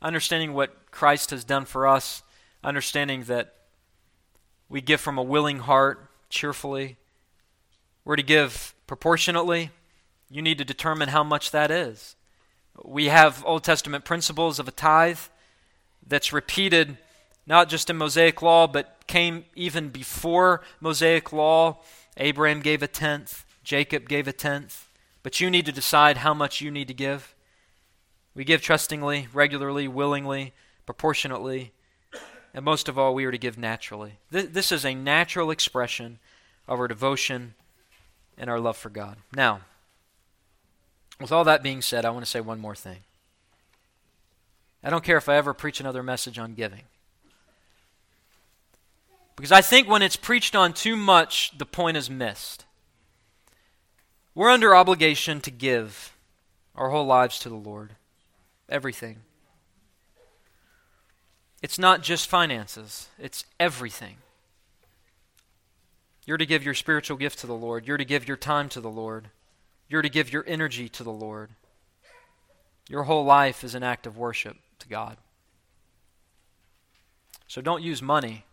understanding 0.01 0.53
what 0.53 0.91
Christ 0.91 1.31
has 1.31 1.43
done 1.43 1.65
for 1.65 1.87
us, 1.87 2.21
understanding 2.63 3.23
that 3.23 3.55
we 4.69 4.79
give 4.81 5.01
from 5.01 5.17
a 5.17 5.23
willing 5.23 5.59
heart, 5.59 6.07
cheerfully. 6.29 6.97
We're 8.03 8.15
to 8.15 8.23
give 8.23 8.75
proportionately. 8.87 9.71
You 10.29 10.41
need 10.41 10.57
to 10.59 10.65
determine 10.65 11.09
how 11.09 11.23
much 11.23 11.51
that 11.51 11.71
is. 11.71 12.15
We 12.83 13.05
have 13.05 13.43
Old 13.45 13.63
Testament 13.63 14.05
principles 14.05 14.59
of 14.59 14.67
a 14.67 14.71
tithe 14.71 15.19
that's 16.05 16.33
repeated 16.33 16.97
not 17.47 17.69
just 17.69 17.89
in 17.89 17.97
Mosaic 17.97 18.41
law, 18.41 18.67
but 18.67 18.97
came 19.07 19.45
even 19.55 19.89
before 19.89 20.61
Mosaic 20.79 21.31
law. 21.31 21.79
Abraham 22.17 22.61
gave 22.61 22.81
a 22.81 22.87
tenth, 22.87 23.45
Jacob 23.63 24.07
gave 24.07 24.27
a 24.27 24.33
tenth. 24.33 24.87
But 25.23 25.39
you 25.39 25.49
need 25.49 25.65
to 25.65 25.71
decide 25.71 26.17
how 26.17 26.33
much 26.33 26.61
you 26.61 26.69
need 26.69 26.87
to 26.87 26.93
give. 26.93 27.33
We 28.35 28.43
give 28.43 28.61
trustingly, 28.61 29.27
regularly, 29.33 29.87
willingly, 29.87 30.53
proportionately, 30.85 31.71
and 32.55 32.63
most 32.63 32.87
of 32.87 32.97
all, 32.97 33.13
we 33.13 33.25
are 33.25 33.31
to 33.31 33.37
give 33.37 33.57
naturally. 33.57 34.13
This 34.31 34.71
is 34.71 34.85
a 34.85 34.95
natural 34.95 35.51
expression 35.51 36.19
of 36.69 36.79
our 36.79 36.87
devotion 36.87 37.53
and 38.37 38.49
our 38.49 38.61
love 38.61 38.77
for 38.77 38.89
God. 38.89 39.17
Now, 39.35 39.59
with 41.19 41.33
all 41.33 41.43
that 41.43 41.63
being 41.63 41.81
said, 41.81 42.05
I 42.05 42.11
want 42.11 42.23
to 42.23 42.31
say 42.31 42.39
one 42.39 42.61
more 42.61 42.75
thing. 42.75 42.99
I 44.81 44.89
don't 44.89 45.03
care 45.03 45.17
if 45.17 45.27
I 45.27 45.35
ever 45.35 45.53
preach 45.53 45.81
another 45.81 46.01
message 46.01 46.39
on 46.39 46.53
giving. 46.53 46.83
Because 49.35 49.51
I 49.51 49.61
think 49.61 49.87
when 49.87 50.01
it's 50.01 50.15
preached 50.15 50.55
on 50.55 50.73
too 50.73 50.95
much, 50.95 51.57
the 51.57 51.65
point 51.65 51.97
is 51.97 52.09
missed. 52.09 52.65
We're 54.33 54.49
under 54.49 54.75
obligation 54.75 55.41
to 55.41 55.51
give 55.51 56.15
our 56.75 56.89
whole 56.89 57.05
lives 57.05 57.39
to 57.39 57.49
the 57.49 57.55
Lord. 57.55 57.91
Everything. 58.69 59.17
It's 61.61 61.79
not 61.79 62.03
just 62.03 62.29
finances, 62.29 63.09
it's 63.17 63.45
everything. 63.59 64.17
You're 66.25 66.37
to 66.37 66.45
give 66.45 66.63
your 66.63 66.73
spiritual 66.73 67.17
gift 67.17 67.39
to 67.39 67.47
the 67.47 67.53
Lord. 67.53 67.87
You're 67.87 67.97
to 67.97 68.05
give 68.05 68.27
your 68.27 68.37
time 68.37 68.67
to 68.69 68.81
the 68.81 68.89
Lord. 68.89 69.29
You're 69.87 70.01
to 70.01 70.09
give 70.09 70.33
your 70.33 70.43
energy 70.47 70.89
to 70.89 71.03
the 71.03 71.11
Lord. 71.11 71.51
Your 72.89 73.03
whole 73.03 73.23
life 73.23 73.63
is 73.63 73.75
an 73.75 73.83
act 73.83 74.07
of 74.07 74.17
worship 74.17 74.57
to 74.79 74.87
God. 74.87 75.17
So 77.47 77.61
don't 77.61 77.83
use 77.83 78.01
money 78.01 78.43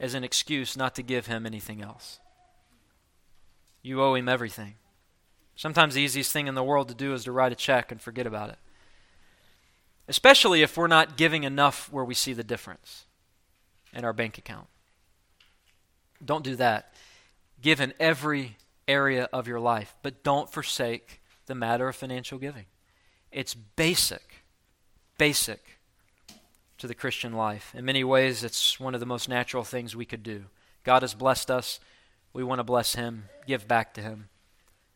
as 0.00 0.14
an 0.14 0.24
excuse 0.24 0.76
not 0.76 0.94
to 0.94 1.02
give 1.02 1.26
Him 1.26 1.46
anything 1.46 1.82
else. 1.82 2.20
You 3.82 4.02
owe 4.02 4.14
Him 4.14 4.28
everything. 4.28 4.74
Sometimes 5.56 5.94
the 5.94 6.02
easiest 6.02 6.32
thing 6.32 6.46
in 6.46 6.54
the 6.54 6.62
world 6.62 6.88
to 6.88 6.94
do 6.94 7.14
is 7.14 7.24
to 7.24 7.32
write 7.32 7.52
a 7.52 7.56
check 7.56 7.90
and 7.90 8.00
forget 8.00 8.26
about 8.26 8.50
it. 8.50 8.58
Especially 10.06 10.62
if 10.62 10.76
we're 10.76 10.86
not 10.86 11.16
giving 11.16 11.44
enough 11.44 11.92
where 11.92 12.04
we 12.04 12.14
see 12.14 12.32
the 12.32 12.44
difference 12.44 13.06
in 13.92 14.04
our 14.04 14.12
bank 14.12 14.38
account. 14.38 14.68
Don't 16.24 16.44
do 16.44 16.56
that. 16.56 16.94
Give 17.60 17.80
in 17.80 17.92
every 17.98 18.56
area 18.86 19.28
of 19.32 19.48
your 19.48 19.60
life, 19.60 19.94
but 20.02 20.22
don't 20.22 20.50
forsake 20.50 21.20
the 21.46 21.54
matter 21.54 21.88
of 21.88 21.96
financial 21.96 22.38
giving. 22.38 22.66
It's 23.30 23.54
basic, 23.54 24.44
basic 25.18 25.77
to 26.78 26.86
the 26.86 26.94
Christian 26.94 27.32
life. 27.32 27.74
In 27.76 27.84
many 27.84 28.04
ways, 28.04 28.44
it's 28.44 28.78
one 28.78 28.94
of 28.94 29.00
the 29.00 29.06
most 29.06 29.28
natural 29.28 29.64
things 29.64 29.94
we 29.94 30.04
could 30.04 30.22
do. 30.22 30.44
God 30.84 31.02
has 31.02 31.14
blessed 31.14 31.50
us. 31.50 31.80
We 32.32 32.44
want 32.44 32.60
to 32.60 32.64
bless 32.64 32.94
Him, 32.94 33.24
give 33.46 33.66
back 33.66 33.94
to 33.94 34.00
Him. 34.00 34.28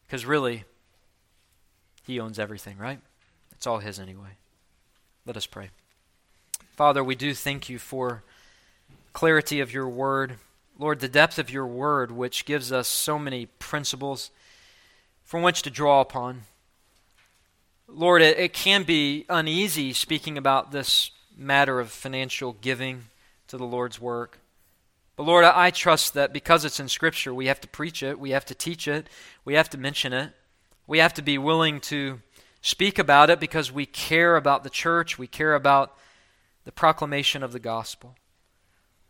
Because 0.06 0.24
really, 0.24 0.64
He 2.04 2.20
owns 2.20 2.38
everything, 2.38 2.78
right? 2.78 3.00
It's 3.52 3.66
all 3.66 3.78
His 3.78 3.98
anyway. 3.98 4.36
Let 5.26 5.36
us 5.36 5.46
pray. 5.46 5.70
Father, 6.76 7.02
we 7.02 7.14
do 7.14 7.34
thank 7.34 7.68
you 7.68 7.78
for 7.78 8.22
clarity 9.12 9.60
of 9.60 9.72
your 9.72 9.88
word. 9.88 10.36
Lord, 10.78 11.00
the 11.00 11.08
depth 11.08 11.38
of 11.38 11.50
your 11.50 11.66
word, 11.66 12.10
which 12.10 12.44
gives 12.44 12.72
us 12.72 12.88
so 12.88 13.18
many 13.18 13.46
principles 13.46 14.30
from 15.24 15.42
which 15.42 15.62
to 15.62 15.70
draw 15.70 16.00
upon. 16.00 16.42
Lord, 17.88 18.22
it, 18.22 18.38
it 18.38 18.52
can 18.52 18.84
be 18.84 19.26
uneasy 19.28 19.92
speaking 19.92 20.38
about 20.38 20.72
this 20.72 21.10
matter 21.36 21.80
of 21.80 21.90
financial 21.90 22.54
giving 22.60 23.04
to 23.48 23.56
the 23.56 23.64
Lord's 23.64 24.00
work. 24.00 24.38
But 25.16 25.24
Lord, 25.24 25.44
I, 25.44 25.70
trust 25.70 26.14
that 26.14 26.32
because 26.32 26.64
it's 26.64 26.80
in 26.80 26.88
Scripture, 26.88 27.34
we 27.34 27.46
have 27.46 27.60
to 27.60 27.68
preach 27.68 28.02
it, 28.02 28.18
we 28.18 28.30
have 28.30 28.46
to 28.46 28.54
teach 28.54 28.88
it, 28.88 29.08
we 29.44 29.54
have 29.54 29.68
to 29.70 29.78
mention 29.78 30.12
it, 30.12 30.32
we 30.86 30.98
have 30.98 31.14
to 31.14 31.22
be 31.22 31.38
willing 31.38 31.80
to 31.80 32.20
speak 32.62 32.98
about 32.98 33.28
it 33.28 33.38
because 33.38 33.70
we 33.70 33.86
care 33.86 34.36
about 34.36 34.64
the 34.64 34.70
church, 34.70 35.18
we 35.18 35.26
care 35.26 35.54
about 35.54 35.96
the 36.64 36.72
proclamation 36.72 37.42
of 37.42 37.52
the 37.52 37.58
gospel. 37.58 38.14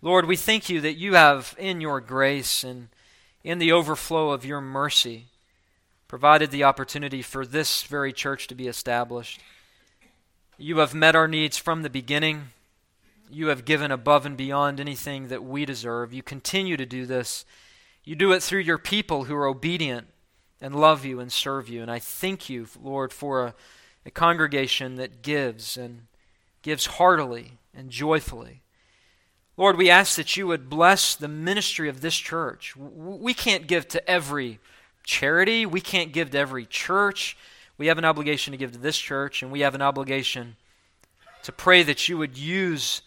Lord, 0.00 0.26
we 0.26 0.36
thank 0.36 0.68
you 0.68 0.80
that 0.80 0.94
you 0.94 1.14
have, 1.14 1.54
in 1.58 1.80
your 1.80 2.00
grace 2.00 2.64
and 2.64 2.88
in 3.44 3.58
the 3.58 3.70
overflow 3.70 4.30
of 4.30 4.44
your 4.44 4.60
mercy, 4.60 5.26
provided 6.08 6.50
the 6.50 6.64
opportunity 6.64 7.22
for 7.22 7.46
this 7.46 7.84
very 7.84 8.12
church 8.12 8.48
to 8.48 8.54
be 8.54 8.66
established. 8.66 9.40
You 10.62 10.78
have 10.78 10.94
met 10.94 11.16
our 11.16 11.26
needs 11.26 11.56
from 11.58 11.82
the 11.82 11.90
beginning. 11.90 12.50
You 13.28 13.48
have 13.48 13.64
given 13.64 13.90
above 13.90 14.24
and 14.24 14.36
beyond 14.36 14.78
anything 14.78 15.26
that 15.26 15.42
we 15.42 15.64
deserve. 15.64 16.12
You 16.12 16.22
continue 16.22 16.76
to 16.76 16.86
do 16.86 17.04
this. 17.04 17.44
You 18.04 18.14
do 18.14 18.30
it 18.30 18.44
through 18.44 18.60
your 18.60 18.78
people 18.78 19.24
who 19.24 19.34
are 19.34 19.48
obedient 19.48 20.06
and 20.60 20.76
love 20.76 21.04
you 21.04 21.18
and 21.18 21.32
serve 21.32 21.68
you. 21.68 21.82
And 21.82 21.90
I 21.90 21.98
thank 21.98 22.48
you, 22.48 22.68
Lord, 22.80 23.12
for 23.12 23.44
a, 23.44 23.54
a 24.06 24.12
congregation 24.12 24.94
that 24.94 25.20
gives 25.20 25.76
and 25.76 26.02
gives 26.62 26.86
heartily 26.86 27.58
and 27.74 27.90
joyfully. 27.90 28.62
Lord, 29.56 29.76
we 29.76 29.90
ask 29.90 30.14
that 30.14 30.36
you 30.36 30.46
would 30.46 30.70
bless 30.70 31.16
the 31.16 31.26
ministry 31.26 31.88
of 31.88 32.02
this 32.02 32.14
church. 32.14 32.76
We 32.76 33.34
can't 33.34 33.66
give 33.66 33.88
to 33.88 34.08
every 34.08 34.60
charity, 35.02 35.66
we 35.66 35.80
can't 35.80 36.12
give 36.12 36.30
to 36.30 36.38
every 36.38 36.66
church. 36.66 37.36
We 37.82 37.88
have 37.88 37.98
an 37.98 38.04
obligation 38.04 38.52
to 38.52 38.56
give 38.56 38.70
to 38.70 38.78
this 38.78 38.96
church, 38.96 39.42
and 39.42 39.50
we 39.50 39.62
have 39.62 39.74
an 39.74 39.82
obligation 39.82 40.54
to 41.42 41.50
pray 41.50 41.82
that 41.82 42.08
you 42.08 42.16
would 42.16 42.38
use 42.38 43.02